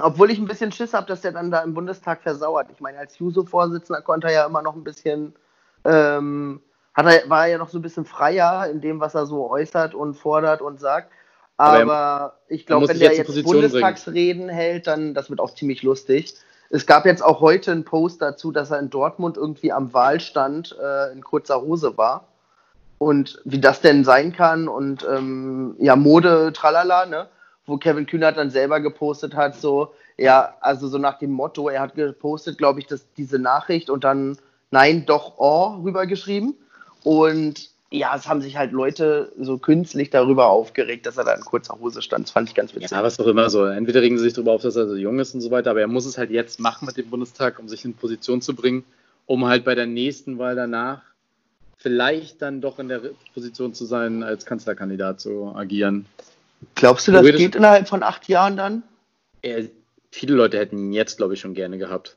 Obwohl 0.00 0.30
ich 0.30 0.38
ein 0.38 0.46
bisschen 0.46 0.72
Schiss 0.72 0.94
habe, 0.94 1.06
dass 1.06 1.22
der 1.22 1.32
dann 1.32 1.50
da 1.50 1.60
im 1.60 1.74
Bundestag 1.74 2.22
versauert. 2.22 2.68
Ich 2.72 2.80
meine, 2.80 2.98
als 2.98 3.18
Juso-Vorsitzender 3.18 4.02
konnte 4.02 4.28
er 4.28 4.32
ja 4.32 4.46
immer 4.46 4.62
noch 4.62 4.74
ein 4.74 4.84
bisschen, 4.84 5.34
ähm, 5.84 6.60
hat 6.94 7.06
er, 7.06 7.28
war 7.30 7.46
er 7.46 7.52
ja 7.52 7.58
noch 7.58 7.68
so 7.68 7.78
ein 7.78 7.82
bisschen 7.82 8.04
freier 8.04 8.68
in 8.68 8.80
dem, 8.80 9.00
was 9.00 9.14
er 9.14 9.26
so 9.26 9.50
äußert 9.50 9.94
und 9.94 10.14
fordert 10.14 10.60
und 10.60 10.80
sagt. 10.80 11.12
Aber 11.58 11.78
er- 11.78 12.34
ich 12.48 12.64
glaube, 12.66 12.88
wenn 12.88 12.98
der 12.98 13.14
jetzt 13.14 13.28
jetzt 13.28 13.44
Bundestagsreden 13.44 14.48
hält, 14.48 14.86
dann 14.86 15.12
das 15.14 15.28
wird 15.28 15.40
auch 15.40 15.54
ziemlich 15.54 15.82
lustig. 15.82 16.34
Es 16.70 16.86
gab 16.86 17.06
jetzt 17.06 17.22
auch 17.22 17.40
heute 17.40 17.72
einen 17.72 17.84
Post 17.84 18.22
dazu, 18.22 18.52
dass 18.52 18.70
er 18.70 18.78
in 18.78 18.90
Dortmund 18.90 19.36
irgendwie 19.36 19.72
am 19.72 19.92
Wahlstand 19.92 20.76
äh, 20.82 21.12
in 21.12 21.22
kurzer 21.22 21.60
Hose 21.62 21.96
war. 21.96 22.28
Und 22.98 23.40
wie 23.44 23.60
das 23.60 23.80
denn 23.80 24.04
sein 24.04 24.32
kann 24.32 24.66
und 24.66 25.06
ähm, 25.08 25.76
ja, 25.78 25.94
Mode, 25.94 26.52
tralala, 26.52 27.06
ne? 27.06 27.28
Wo 27.64 27.76
Kevin 27.76 28.06
Kühnert 28.06 28.36
dann 28.38 28.50
selber 28.50 28.80
gepostet 28.80 29.34
hat, 29.36 29.54
so, 29.54 29.92
ja, 30.16 30.54
also 30.60 30.88
so 30.88 30.98
nach 30.98 31.18
dem 31.18 31.30
Motto, 31.30 31.68
er 31.68 31.82
hat 31.82 31.94
gepostet, 31.94 32.58
glaube 32.58 32.80
ich, 32.80 32.86
dass 32.86 33.04
diese 33.16 33.38
Nachricht 33.38 33.88
und 33.90 34.04
dann 34.04 34.38
Nein, 34.70 35.06
doch, 35.06 35.34
oh 35.38 35.80
rübergeschrieben. 35.82 36.54
Und 37.04 37.70
ja, 37.90 38.14
es 38.14 38.28
haben 38.28 38.42
sich 38.42 38.56
halt 38.56 38.72
Leute 38.72 39.32
so 39.38 39.56
künstlich 39.56 40.10
darüber 40.10 40.48
aufgeregt, 40.48 41.06
dass 41.06 41.16
er 41.16 41.24
da 41.24 41.32
in 41.34 41.40
kurzer 41.40 41.78
Hose 41.80 42.02
stand. 42.02 42.26
Das 42.26 42.32
fand 42.32 42.48
ich 42.48 42.54
ganz 42.54 42.74
witzig. 42.74 42.90
Ja, 42.90 43.02
was 43.02 43.18
auch 43.18 43.26
immer 43.26 43.48
so. 43.48 43.64
Entweder 43.64 44.02
regen 44.02 44.18
sie 44.18 44.24
sich 44.24 44.34
darüber 44.34 44.52
auf, 44.52 44.62
dass 44.62 44.76
er 44.76 44.88
so 44.88 44.94
jung 44.94 45.18
ist 45.18 45.34
und 45.34 45.40
so 45.40 45.50
weiter, 45.50 45.70
aber 45.70 45.80
er 45.80 45.86
muss 45.86 46.04
es 46.04 46.18
halt 46.18 46.30
jetzt 46.30 46.60
machen 46.60 46.86
mit 46.86 46.98
dem 46.98 47.08
Bundestag, 47.08 47.58
um 47.58 47.68
sich 47.68 47.84
in 47.84 47.94
Position 47.94 48.42
zu 48.42 48.54
bringen, 48.54 48.84
um 49.26 49.46
halt 49.46 49.64
bei 49.64 49.74
der 49.74 49.86
nächsten 49.86 50.38
Wahl 50.38 50.54
danach 50.54 51.00
vielleicht 51.78 52.42
dann 52.42 52.60
doch 52.60 52.78
in 52.78 52.88
der 52.88 53.00
Position 53.32 53.72
zu 53.72 53.86
sein, 53.86 54.22
als 54.22 54.44
Kanzlerkandidat 54.44 55.20
zu 55.20 55.54
agieren. 55.54 56.06
Glaubst 56.74 57.08
du, 57.08 57.12
das 57.12 57.24
geht 57.24 57.54
innerhalb 57.54 57.88
von 57.88 58.02
acht 58.02 58.28
Jahren 58.28 58.56
dann? 58.56 58.82
Er, 59.42 59.64
viele 60.10 60.34
Leute 60.34 60.58
hätten 60.58 60.76
ihn 60.76 60.92
jetzt, 60.92 61.16
glaube 61.16 61.34
ich, 61.34 61.40
schon 61.40 61.54
gerne 61.54 61.78
gehabt. 61.78 62.16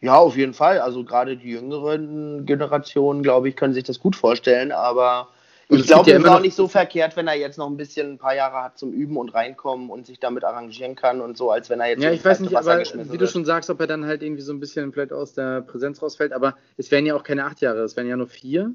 Ja, 0.00 0.16
auf 0.16 0.36
jeden 0.36 0.54
Fall. 0.54 0.80
Also 0.80 1.04
gerade 1.04 1.36
die 1.36 1.50
jüngeren 1.50 2.44
Generationen, 2.46 3.22
glaube 3.22 3.48
ich, 3.48 3.56
können 3.56 3.74
sich 3.74 3.84
das 3.84 3.98
gut 3.98 4.16
vorstellen, 4.16 4.72
aber 4.72 5.28
ich 5.68 5.84
glaube, 5.84 6.10
es 6.10 6.18
ist 6.18 6.28
auch 6.28 6.40
nicht 6.40 6.54
so 6.54 6.68
verkehrt, 6.68 7.16
wenn 7.16 7.26
er 7.26 7.34
jetzt 7.34 7.58
noch 7.58 7.68
ein 7.68 7.76
bisschen 7.76 8.12
ein 8.12 8.18
paar 8.18 8.36
Jahre 8.36 8.62
hat 8.62 8.78
zum 8.78 8.92
Üben 8.92 9.16
und 9.16 9.30
reinkommen 9.30 9.90
und 9.90 10.06
sich 10.06 10.20
damit 10.20 10.44
arrangieren 10.44 10.94
kann 10.94 11.20
und 11.20 11.36
so, 11.36 11.50
als 11.50 11.68
wenn 11.70 11.80
er 11.80 11.88
jetzt. 11.88 12.02
Ja, 12.02 12.12
ich 12.12 12.24
weiß 12.24 12.38
nicht, 12.40 12.54
aber 12.54 12.78
wie 12.78 13.18
du 13.18 13.26
schon 13.26 13.44
sagst, 13.44 13.68
ob 13.68 13.80
er 13.80 13.88
dann 13.88 14.06
halt 14.06 14.22
irgendwie 14.22 14.42
so 14.42 14.52
ein 14.52 14.60
bisschen 14.60 14.92
vielleicht 14.92 15.12
aus 15.12 15.34
der 15.34 15.62
Präsenz 15.62 16.00
rausfällt, 16.00 16.32
aber 16.32 16.56
es 16.76 16.92
wären 16.92 17.04
ja 17.04 17.16
auch 17.16 17.24
keine 17.24 17.44
acht 17.44 17.60
Jahre, 17.60 17.80
es 17.80 17.96
wären 17.96 18.06
ja 18.06 18.16
nur 18.16 18.28
vier. 18.28 18.72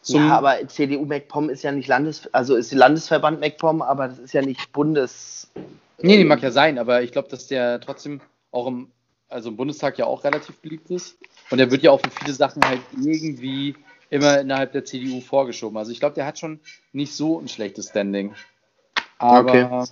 zum. 0.00 0.26
Ja, 0.26 0.38
aber 0.38 0.66
CDU 0.68 1.04
MacPom 1.04 1.50
ist 1.50 1.62
ja 1.62 1.70
nicht 1.70 1.86
Landes, 1.86 2.32
also 2.32 2.56
ist 2.56 2.72
Landesverband 2.72 3.40
MacPom, 3.40 3.82
aber 3.82 4.08
das 4.08 4.18
ist 4.18 4.32
ja 4.32 4.40
nicht 4.40 4.72
Bundes. 4.72 5.50
Nee, 6.00 6.16
nee, 6.16 6.24
mag 6.24 6.40
ja 6.40 6.50
sein, 6.50 6.78
aber 6.78 7.02
ich 7.02 7.12
glaube, 7.12 7.28
dass 7.28 7.46
der 7.46 7.78
trotzdem 7.78 8.22
auch 8.52 8.66
im, 8.66 8.88
also 9.28 9.50
im 9.50 9.56
Bundestag 9.58 9.98
ja 9.98 10.06
auch 10.06 10.24
relativ 10.24 10.56
beliebt 10.60 10.90
ist. 10.90 11.18
Und 11.50 11.58
er 11.58 11.70
wird 11.70 11.82
ja 11.82 11.90
auch 11.90 12.00
für 12.00 12.10
viele 12.10 12.32
Sachen 12.32 12.64
halt 12.64 12.80
irgendwie 12.98 13.76
immer 14.08 14.40
innerhalb 14.40 14.72
der 14.72 14.86
CDU 14.86 15.20
vorgeschoben. 15.20 15.76
Also 15.76 15.92
ich 15.92 16.00
glaube, 16.00 16.14
der 16.14 16.24
hat 16.24 16.38
schon 16.38 16.58
nicht 16.94 17.14
so 17.14 17.38
ein 17.38 17.48
schlechtes 17.48 17.90
Standing. 17.90 18.34
Aber 19.18 19.50
okay. 19.50 19.84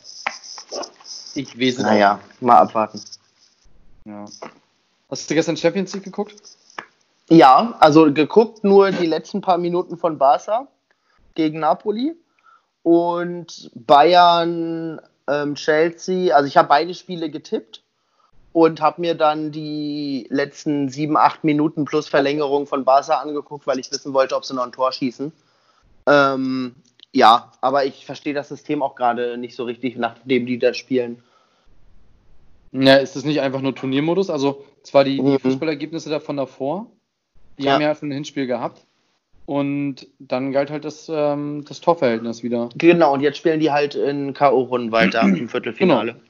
ich 1.35 1.61
weiß 1.61 1.77
es 1.77 1.83
Naja, 1.83 2.21
mal 2.41 2.57
abwarten. 2.57 3.03
Ja. 4.07 4.25
Hast 5.13 5.29
du 5.29 5.35
gestern 5.35 5.59
Champions 5.59 5.93
League 5.93 6.05
geguckt? 6.05 6.41
Ja, 7.29 7.77
also 7.81 8.11
geguckt 8.15 8.65
nur 8.65 8.93
die 8.93 9.05
letzten 9.05 9.43
paar 9.43 9.59
Minuten 9.59 9.99
von 9.99 10.17
Barca 10.17 10.69
gegen 11.35 11.61
Napoli 11.61 12.17
und 12.83 13.71
Bayern, 13.75 14.99
ähm, 15.29 15.55
Chelsea. 15.55 16.35
Also 16.35 16.47
ich 16.49 16.57
habe 16.57 16.69
beide 16.69 16.95
Spiele 16.95 17.29
getippt 17.29 17.83
und 18.55 18.81
habe 18.81 19.03
mir 19.03 19.15
dann 19.15 19.53
die 19.53 20.27
letzten 20.31 20.89
sieben, 20.89 21.19
acht 21.19 21.45
Minuten 21.45 21.85
plus 21.85 22.09
Verlängerung 22.09 22.67
von 22.67 22.87
Barca 22.87 23.17
angeguckt, 23.17 23.67
weil 23.67 23.79
ich 23.81 23.93
wissen 23.93 24.15
wollte, 24.15 24.35
ob 24.35 24.47
sie 24.47 24.55
noch 24.55 24.65
ein 24.65 24.73
Tor 24.73 24.93
schießen. 24.93 25.31
Ähm, 26.07 26.75
ja, 27.13 27.53
aber 27.61 27.85
ich 27.85 28.07
verstehe 28.07 28.33
das 28.33 28.49
System 28.49 28.83
auch 28.83 28.95
gerade 28.95 29.37
nicht 29.37 29.57
so 29.57 29.65
richtig, 29.65 29.99
nachdem 29.99 30.47
die 30.47 30.59
da 30.59 30.73
spielen. 30.73 31.23
Ja, 32.73 32.97
ist 32.97 33.15
das 33.15 33.25
nicht 33.25 33.43
einfach 33.43 33.61
nur 33.61 33.75
Turniermodus? 33.75 34.31
Also 34.31 34.65
zwar 34.83 35.05
die, 35.05 35.17
die 35.17 35.23
mhm. 35.23 35.39
Fußballergebnisse 35.39 36.11
davon 36.11 36.37
davor, 36.37 36.87
die 37.59 37.65
ja. 37.65 37.73
haben 37.73 37.83
ja 37.83 37.95
schon 37.95 38.09
ein 38.09 38.13
Hinspiel 38.13 38.47
gehabt. 38.47 38.85
Und 39.45 40.07
dann 40.21 40.53
galt 40.53 40.71
halt 40.71 40.85
das, 40.85 41.11
ähm, 41.13 41.65
das 41.67 41.81
Torverhältnis 41.81 42.43
wieder. 42.43 42.69
Genau, 42.77 43.13
und 43.13 43.21
jetzt 43.21 43.39
spielen 43.39 43.59
die 43.59 43.73
halt 43.73 43.97
in 43.97 44.35
K.O.-Runden 44.35 44.93
weiter 44.93 45.23
im 45.23 45.49
Viertelfinale. 45.49 46.13
Genau. 46.13 46.25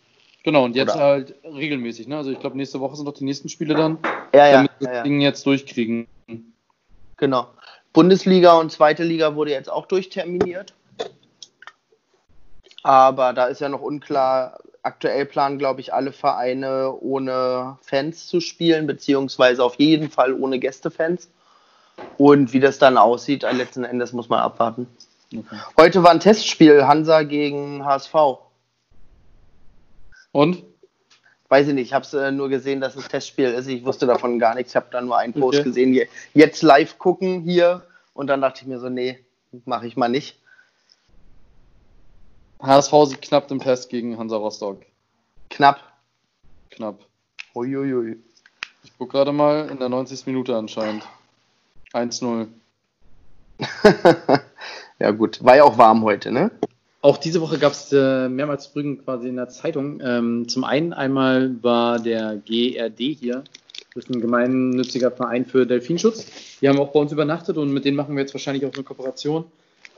Genau, 0.45 0.65
und 0.65 0.75
jetzt 0.75 0.95
Oder? 0.95 1.05
halt 1.05 1.35
regelmäßig, 1.45 2.09
ne? 2.09 2.17
Also 2.17 2.33
ich 2.33 2.41
glaube, 2.41 2.57
nächste 2.57 2.81
Woche 2.81 2.97
sind 2.97 3.07
doch 3.07 3.15
die 3.15 3.25
nächsten 3.25 3.49
Spiele 3.49 3.75
dann. 3.75 3.99
Ja, 4.35 4.47
ja. 4.47 4.53
Damit 4.55 4.71
wir 4.81 4.89
das 4.89 4.97
ja, 4.97 5.03
Ding 5.05 5.21
jetzt 5.21 5.47
durchkriegen. 5.47 6.09
Genau. 7.17 7.47
Bundesliga 7.93 8.59
und 8.59 8.73
zweite 8.73 9.05
Liga 9.05 9.37
wurde 9.37 9.53
jetzt 9.53 9.71
auch 9.71 9.87
durchterminiert. 9.87 10.75
Aber 12.83 13.33
da 13.33 13.47
ist 13.47 13.61
ja 13.61 13.69
noch 13.69 13.83
unklar, 13.83 14.59
aktuell 14.83 15.27
planen, 15.27 15.59
glaube 15.59 15.81
ich, 15.81 15.95
alle 15.95 16.13
Vereine 16.13 16.93
ohne 17.01 17.79
Fans 17.83 18.27
zu 18.27 18.41
spielen, 18.41 18.87
beziehungsweise 18.87 19.65
auf 19.65 19.77
jeden 19.77 20.11
Fall 20.11 20.33
ohne 20.35 20.59
Gästefans. 20.59 21.29
Und 22.19 22.53
wie 22.53 22.61
das 22.61 22.79
dann 22.79 22.97
aussieht, 22.97 23.43
letzten 23.43 23.85
Endes 23.85 24.13
muss 24.13 24.29
man 24.29 24.41
abwarten. 24.41 24.87
Okay. 25.35 25.57
Heute 25.79 26.03
war 26.03 26.11
ein 26.11 26.21
Testspiel 26.21 26.87
Hansa 26.87 27.23
gegen 27.23 27.85
HSV. 27.85 28.15
Und? 30.33 30.65
Weiß 31.49 31.69
ich 31.69 31.75
nicht, 31.75 31.89
ich 31.89 31.93
habe 31.93 32.05
es 32.05 32.15
äh, 32.15 32.33
nur 32.33 32.49
gesehen, 32.49 32.81
dass 32.81 32.97
es 32.97 33.09
Testspiel 33.09 33.53
ist. 33.53 33.67
Ich 33.67 33.85
wusste 33.85 34.07
davon 34.07 34.39
gar 34.39 34.55
nichts. 34.55 34.73
Ich 34.73 34.77
habe 34.77 34.87
da 34.91 35.01
nur 35.01 35.19
einen 35.19 35.35
Post 35.35 35.61
okay. 35.61 35.69
gesehen. 35.69 36.09
Jetzt 36.33 36.63
live 36.63 36.99
gucken 36.99 37.43
hier. 37.43 37.83
Und 38.15 38.27
dann 38.29 38.41
dachte 38.41 38.63
ich 38.63 38.67
mir 38.67 38.79
so, 38.79 38.89
nee, 38.89 39.19
mache 39.65 39.87
ich 39.87 39.97
mal 39.97 40.09
nicht. 40.09 40.42
HSV 42.63 42.93
sieht 43.07 43.23
knapp 43.23 43.49
den 43.49 43.59
Test 43.59 43.91
gegen 43.91 44.19
Hansa 44.19 44.37
Rostock. 44.37 44.83
Knapp. 45.51 45.81
Knapp. 46.71 47.01
Uiuiui. 47.55 48.19
Ich 48.85 48.97
gucke 48.97 49.13
gerade 49.13 49.33
mal 49.33 49.69
in 49.69 49.79
der 49.79 49.89
90. 49.89 50.27
Minute 50.27 50.57
anscheinend. 50.57 51.05
1-0. 51.93 52.47
ja 54.99 55.11
gut, 55.11 55.45
war 55.45 55.57
ja 55.57 55.65
auch 55.65 55.77
warm 55.77 56.03
heute, 56.05 56.31
ne? 56.33 56.51
Auch 57.01 57.19
diese 57.19 57.41
Woche 57.41 57.59
gab 57.59 57.73
es 57.73 57.93
äh, 57.93 58.29
mehrmals 58.29 58.73
Brücken 58.73 59.05
quasi 59.05 59.29
in 59.29 59.37
der 59.37 59.49
Zeitung. 59.49 60.01
Ähm, 60.01 60.49
zum 60.49 60.63
einen 60.63 60.93
einmal 60.93 61.63
war 61.63 61.99
der 61.99 62.37
GRD 62.37 62.99
hier, 62.99 63.43
das 63.95 64.05
ist 64.05 64.11
ein 64.11 64.21
gemeinnütziger 64.21 65.11
Verein 65.11 65.45
für 65.45 65.67
Delfinschutz. 65.67 66.27
Die 66.61 66.69
haben 66.69 66.79
auch 66.79 66.93
bei 66.93 67.01
uns 67.01 67.13
übernachtet 67.13 67.59
und 67.59 67.73
mit 67.73 67.85
denen 67.85 67.97
machen 67.97 68.15
wir 68.15 68.23
jetzt 68.23 68.35
wahrscheinlich 68.35 68.65
auch 68.65 68.73
eine 68.73 68.85
Kooperation. 68.85 69.45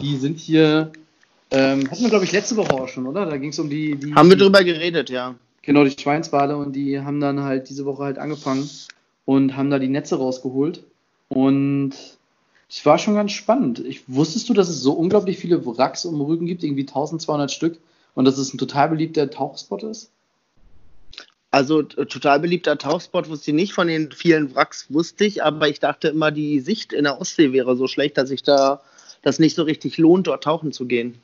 Die 0.00 0.16
sind 0.16 0.38
hier 0.38 0.92
ähm, 1.54 1.90
hatten 1.90 2.02
wir, 2.02 2.10
glaube 2.10 2.24
ich, 2.24 2.32
letzte 2.32 2.56
Woche 2.56 2.74
auch 2.74 2.88
schon, 2.88 3.06
oder? 3.06 3.26
Da 3.26 3.36
ging 3.36 3.50
es 3.50 3.58
um 3.58 3.70
die, 3.70 3.96
die, 3.96 4.14
Haben 4.14 4.28
wir 4.28 4.36
drüber 4.36 4.64
geredet, 4.64 5.08
ja. 5.08 5.36
Genau, 5.62 5.84
die 5.84 5.98
Schweinswale 5.98 6.56
und 6.56 6.74
die 6.74 7.00
haben 7.00 7.20
dann 7.20 7.42
halt 7.42 7.68
diese 7.68 7.84
Woche 7.86 8.02
halt 8.02 8.18
angefangen 8.18 8.68
und 9.24 9.56
haben 9.56 9.70
da 9.70 9.78
die 9.78 9.88
Netze 9.88 10.16
rausgeholt. 10.16 10.82
Und 11.28 11.92
es 12.68 12.84
war 12.84 12.98
schon 12.98 13.14
ganz 13.14 13.32
spannend. 13.32 13.78
Ich, 13.78 14.02
wusstest 14.08 14.48
du, 14.48 14.54
dass 14.54 14.68
es 14.68 14.80
so 14.80 14.92
unglaublich 14.92 15.38
viele 15.38 15.64
Wracks 15.64 16.04
um 16.04 16.20
Rügen 16.20 16.46
gibt, 16.46 16.64
irgendwie 16.64 16.82
1200 16.82 17.50
Stück, 17.50 17.78
und 18.14 18.24
dass 18.24 18.38
es 18.38 18.52
ein 18.52 18.58
total 18.58 18.88
beliebter 18.90 19.30
Tauchspot 19.30 19.84
ist? 19.84 20.10
Also 21.50 21.82
total 21.82 22.40
beliebter 22.40 22.78
Tauchspot 22.78 23.28
wusste 23.28 23.52
ich 23.52 23.54
nicht, 23.54 23.72
von 23.74 23.86
den 23.86 24.10
vielen 24.10 24.54
Wracks 24.56 24.86
wusste 24.88 25.24
ich, 25.24 25.44
aber 25.44 25.68
ich 25.68 25.78
dachte 25.78 26.08
immer, 26.08 26.32
die 26.32 26.58
Sicht 26.58 26.92
in 26.92 27.04
der 27.04 27.20
Ostsee 27.20 27.52
wäre 27.52 27.76
so 27.76 27.86
schlecht, 27.86 28.18
dass 28.18 28.28
sich 28.28 28.42
da 28.42 28.80
das 29.22 29.38
nicht 29.38 29.54
so 29.54 29.62
richtig 29.62 29.96
lohnt, 29.96 30.26
dort 30.26 30.42
tauchen 30.42 30.72
zu 30.72 30.86
gehen. 30.86 31.20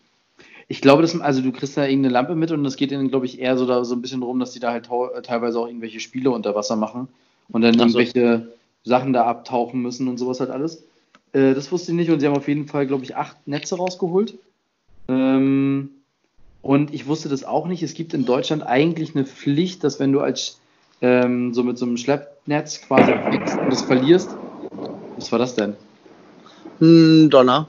Ich 0.71 0.81
glaube, 0.81 1.03
das, 1.03 1.21
also 1.21 1.43
du 1.43 1.51
kriegst 1.51 1.77
da 1.77 1.85
irgendeine 1.85 2.13
Lampe 2.13 2.37
mit 2.37 2.53
und 2.53 2.65
es 2.65 2.77
geht 2.77 2.93
ihnen, 2.93 3.09
glaube 3.09 3.27
ich, 3.27 3.41
eher 3.41 3.59
so, 3.59 3.67
da, 3.67 3.85
so 3.85 3.97
ein 3.97 4.03
bisschen 4.03 4.21
darum, 4.21 4.39
dass 4.39 4.53
die 4.53 4.61
da 4.61 4.71
halt 4.71 4.89
äh, 4.89 5.21
teilweise 5.21 5.59
auch 5.59 5.67
irgendwelche 5.67 5.99
Spiele 5.99 6.31
unter 6.31 6.55
Wasser 6.55 6.77
machen 6.77 7.09
und 7.49 7.63
dann 7.63 7.75
Ach 7.75 7.89
so. 7.89 7.99
irgendwelche 7.99 8.53
Sachen 8.85 9.13
da 9.13 9.25
abtauchen 9.25 9.83
müssen 9.83 10.07
und 10.07 10.19
sowas 10.19 10.39
halt 10.39 10.51
alles. 10.51 10.85
Äh, 11.33 11.55
das 11.55 11.73
wusste 11.73 11.91
ich 11.91 11.97
nicht 11.97 12.09
und 12.09 12.21
sie 12.21 12.29
haben 12.29 12.37
auf 12.37 12.47
jeden 12.47 12.69
Fall, 12.69 12.87
glaube 12.87 13.03
ich, 13.03 13.17
acht 13.17 13.49
Netze 13.49 13.79
rausgeholt. 13.79 14.35
Ähm, 15.09 15.91
und 16.63 16.95
ich 16.95 17.09
wusste 17.09 17.29
das 17.29 17.43
auch 17.43 17.67
nicht. 17.67 17.83
Es 17.83 17.95
gibt 17.95 18.15
in 18.15 18.25
Deutschland 18.25 18.65
eigentlich 18.65 19.17
eine 19.17 19.25
Pflicht, 19.25 19.83
dass 19.83 19.99
wenn 19.99 20.13
du 20.13 20.21
als 20.21 20.61
ähm, 21.01 21.53
so 21.53 21.65
mit 21.65 21.79
so 21.79 21.85
einem 21.85 21.97
Schleppnetz 21.97 22.83
quasi 22.83 23.11
fliegst 23.29 23.59
und 23.59 23.73
das 23.73 23.83
verlierst. 23.83 24.31
Was 25.17 25.33
war 25.33 25.41
das 25.41 25.57
denn? 25.57 25.75
Hm, 26.79 27.29
Donner. 27.29 27.67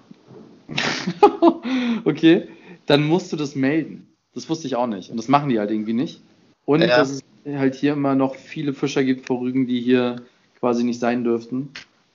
okay, 2.05 2.47
dann 2.85 3.03
musst 3.07 3.31
du 3.31 3.37
das 3.37 3.55
melden. 3.55 4.07
Das 4.33 4.49
wusste 4.49 4.67
ich 4.67 4.75
auch 4.75 4.87
nicht. 4.87 5.09
Und 5.09 5.17
das 5.17 5.27
machen 5.27 5.49
die 5.49 5.59
halt 5.59 5.71
irgendwie 5.71 5.93
nicht. 5.93 6.21
Und 6.65 6.81
Ja. 6.81 6.87
dass 6.87 7.09
es 7.09 7.23
halt 7.45 7.75
hier 7.75 7.93
immer 7.93 8.15
noch 8.15 8.35
viele 8.35 8.73
Fischer 8.73 9.03
gibt 9.03 9.27
vor 9.27 9.41
Rügen, 9.41 9.67
die 9.67 9.81
hier 9.81 10.21
quasi 10.59 10.83
nicht 10.83 10.99
sein 10.99 11.23
dürften. 11.23 11.69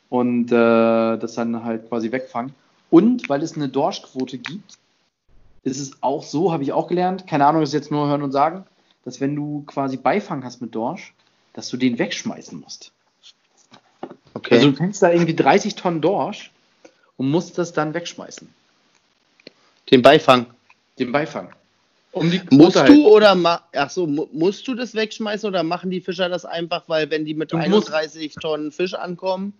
Und 0.08 0.52
äh, 0.52 0.54
das 1.18 1.34
dann 1.34 1.64
halt 1.64 1.88
quasi 1.88 2.12
wegfangen. 2.12 2.52
Und 2.90 3.28
weil 3.28 3.42
es 3.42 3.56
eine 3.56 3.68
Dorschquote 3.68 4.38
gibt, 4.38 4.78
ist 5.64 5.80
es 5.80 6.00
auch 6.00 6.22
so, 6.22 6.52
habe 6.52 6.62
ich 6.62 6.72
auch 6.72 6.86
gelernt, 6.86 7.26
keine 7.26 7.44
Ahnung, 7.44 7.60
das 7.62 7.70
ist 7.70 7.74
jetzt 7.74 7.90
nur 7.90 8.06
hören 8.06 8.22
und 8.22 8.30
sagen, 8.30 8.64
dass 9.04 9.20
wenn 9.20 9.34
du 9.34 9.64
quasi 9.66 9.96
Beifang 9.96 10.44
hast 10.44 10.60
mit 10.60 10.74
Dorsch, 10.74 11.12
dass 11.54 11.68
du 11.68 11.76
den 11.76 11.98
wegschmeißen 11.98 12.60
musst. 12.60 12.92
Okay. 14.34 14.54
Also 14.54 14.70
du 14.70 14.76
fängst 14.76 15.02
da 15.02 15.10
irgendwie 15.10 15.34
30 15.34 15.74
Tonnen 15.74 16.00
Dorsch 16.00 16.52
und 17.16 17.30
musst 17.30 17.58
das 17.58 17.72
dann 17.72 17.94
wegschmeißen. 17.94 18.48
den 19.90 20.02
Beifang. 20.02 20.46
Den 20.98 21.12
Beifang. 21.12 21.50
Um 22.12 22.30
die 22.30 22.40
Musst 22.50 22.76
Quote 22.76 22.92
du 22.94 23.08
oder 23.08 23.60
ach 23.74 23.90
so, 23.90 24.06
mu 24.06 24.26
musst 24.32 24.66
du 24.66 24.74
das 24.74 24.94
wegschmeißen 24.94 25.46
oder 25.48 25.62
machen 25.62 25.90
die 25.90 26.00
Fischer 26.00 26.28
das 26.30 26.46
einfach, 26.46 26.84
weil 26.88 27.10
wenn 27.10 27.24
die 27.26 27.34
mit 27.34 27.52
Du 27.52 27.58
musst- 27.58 27.92
31 27.92 28.34
Tonnen 28.36 28.72
Fisch 28.72 28.94
ankommen 28.94 29.52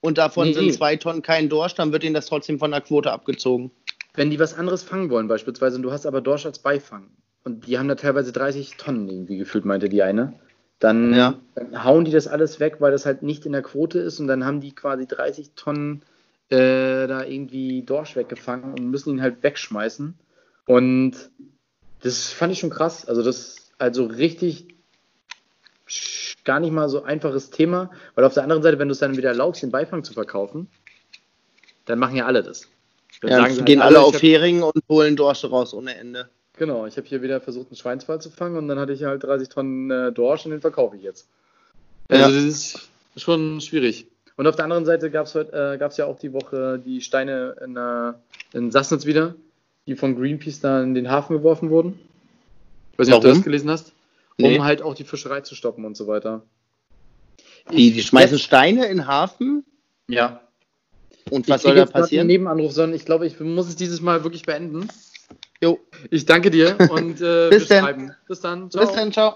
und 0.00 0.18
davon 0.18 0.48
Nee, 0.48 0.52
sind 0.54 0.74
zwei 0.74 0.94
Tonnen 0.94 1.22
kein 1.22 1.48
Dorsch, 1.48 1.74
dann 1.74 1.90
wird 1.92 2.04
ihnen 2.04 2.14
das 2.14 2.26
trotzdem 2.26 2.60
von 2.60 2.70
der 2.70 2.82
Quote 2.82 3.10
abgezogen. 3.10 3.72
Wenn 4.14 4.30
die 4.30 4.38
was 4.38 4.54
anderes 4.56 4.84
fangen 4.84 5.10
wollen, 5.10 5.26
beispielsweise, 5.26 5.76
und 5.76 5.82
du 5.82 5.90
hast 5.90 6.06
aber 6.06 6.20
Dorsch 6.20 6.46
als 6.46 6.60
Beifang, 6.60 7.08
und 7.42 7.66
die 7.66 7.78
haben 7.78 7.88
da 7.88 7.96
teilweise 7.96 8.30
30 8.30 8.76
Tonnen 8.76 9.08
irgendwie 9.08 9.38
gefühlt, 9.38 9.64
meinte 9.64 9.88
die 9.88 10.02
eine, 10.04 10.34
dann, 10.78 11.12
Ja. 11.14 11.34
dann 11.56 11.82
hauen 11.82 12.04
die 12.04 12.12
das 12.12 12.28
alles 12.28 12.60
weg, 12.60 12.76
weil 12.78 12.92
das 12.92 13.06
halt 13.06 13.24
nicht 13.24 13.44
in 13.44 13.50
der 13.52 13.62
Quote 13.62 13.98
ist, 13.98 14.20
und 14.20 14.28
dann 14.28 14.44
haben 14.44 14.60
die 14.60 14.72
quasi 14.72 15.08
30 15.08 15.50
Tonnen 15.56 16.02
äh, 16.50 17.08
da 17.08 17.24
irgendwie 17.24 17.82
Dorsch 17.82 18.14
weggefangen 18.14 18.74
und 18.74 18.88
müssen 18.90 19.14
ihn 19.14 19.22
halt 19.22 19.42
wegschmeißen. 19.42 20.14
Und 20.66 21.12
das 22.02 22.28
fand 22.30 22.52
ich 22.52 22.60
schon 22.60 22.70
krass. 22.70 23.06
Also, 23.06 23.22
das 23.22 23.70
also 23.78 24.04
richtig 24.06 24.68
gar 26.44 26.60
nicht 26.60 26.72
mal 26.72 26.88
so 26.88 27.02
einfaches 27.02 27.50
Thema, 27.50 27.90
weil 28.14 28.24
auf 28.24 28.34
der 28.34 28.42
anderen 28.42 28.62
Seite, 28.62 28.78
wenn 28.78 28.88
du 28.88 28.92
es 28.92 28.98
dann 28.98 29.16
wieder 29.16 29.30
erlaubst, 29.30 29.62
den 29.62 29.70
Beifang 29.70 30.04
zu 30.04 30.12
verkaufen, 30.12 30.68
dann 31.86 31.98
machen 31.98 32.16
ja 32.16 32.26
alle 32.26 32.42
das. 32.42 32.68
Dann 33.20 33.30
Ja, 33.30 33.36
sagen 33.38 33.50
sie 33.50 33.56
dann 33.56 33.58
halt 33.58 33.66
gehen 33.66 33.82
alle 33.82 33.98
ich 33.98 34.04
auf 34.04 34.22
Hering 34.22 34.62
und 34.62 34.82
holen 34.88 35.16
Dorsche 35.16 35.48
raus 35.48 35.74
ohne 35.74 35.96
Ende. 35.96 36.28
Genau, 36.56 36.86
ich 36.86 36.96
habe 36.96 37.06
hier 37.06 37.20
wieder 37.22 37.40
versucht, 37.40 37.68
einen 37.68 37.76
Schweinswal 37.76 38.20
zu 38.20 38.30
fangen 38.30 38.56
und 38.56 38.68
dann 38.68 38.78
hatte 38.78 38.92
ich 38.92 39.02
halt 39.04 39.24
30 39.24 39.48
Tonnen 39.48 39.90
äh, 39.90 40.12
Dorsch 40.12 40.44
und 40.44 40.52
den 40.52 40.60
verkaufe 40.60 40.96
ich 40.96 41.02
jetzt. 41.02 41.26
Also 42.08 42.22
Ja. 42.22 42.30
das 42.30 42.44
ist 42.44 42.88
schon 43.16 43.60
schwierig. 43.60 44.06
Und 44.36 44.46
auf 44.46 44.56
der 44.56 44.64
anderen 44.64 44.84
Seite 44.84 45.10
gab 45.10 45.26
es 45.26 45.34
äh, 45.34 45.76
gab's 45.78 45.96
ja 45.96 46.06
auch 46.06 46.18
die 46.18 46.32
Woche 46.32 46.80
die 46.84 47.00
Steine 47.00 47.56
in, 47.64 47.76
äh, 47.76 48.12
in 48.56 48.70
Sassnitz 48.70 49.04
wieder, 49.06 49.34
die 49.86 49.96
von 49.96 50.16
Greenpeace 50.16 50.60
da 50.60 50.82
in 50.82 50.94
den 50.94 51.10
Hafen 51.10 51.36
geworfen 51.36 51.70
wurden. 51.70 51.98
Ich 52.92 52.98
weiß 52.98 53.06
nicht, 53.08 53.16
ob 53.16 53.22
du 53.22 53.28
Warum? 53.28 53.38
das 53.40 53.44
gelesen 53.44 53.70
hast. 53.70 53.92
Nee. 54.36 54.56
Um 54.58 54.64
halt 54.64 54.82
auch 54.82 54.94
die 54.94 55.04
Fischerei 55.04 55.40
zu 55.42 55.54
stoppen 55.54 55.84
und 55.84 55.96
so 55.96 56.06
weiter. 56.06 56.42
Die, 57.72 57.92
die 57.92 58.02
schmeißen 58.02 58.36
Jetzt- 58.36 58.44
Steine 58.46 58.86
in 58.86 58.98
den 58.98 59.06
Hafen 59.06 59.64
Ja. 60.08 60.40
und 61.30 61.48
was 61.48 61.62
soll 61.62 61.74
da 61.76 61.86
passieren? 61.86 62.26
Nebenanruf, 62.26 62.72
sondern 62.72 62.96
ich 62.96 63.04
glaube, 63.06 63.26
ich 63.26 63.38
muss 63.40 63.68
es 63.68 63.76
dieses 63.76 64.00
Mal 64.00 64.22
wirklich 64.24 64.44
beenden. 64.44 64.88
Jo. 65.62 65.78
Ich 66.10 66.26
danke 66.26 66.50
dir 66.50 66.76
und 66.90 67.20
äh, 67.20 67.48
Bis 67.50 67.68
wir 67.70 67.76
dann. 67.76 67.84
schreiben. 67.84 68.12
Bis 68.28 68.40
dann. 68.40 68.68
Bis 68.68 68.92
dann, 68.92 69.12
ciao. 69.12 69.32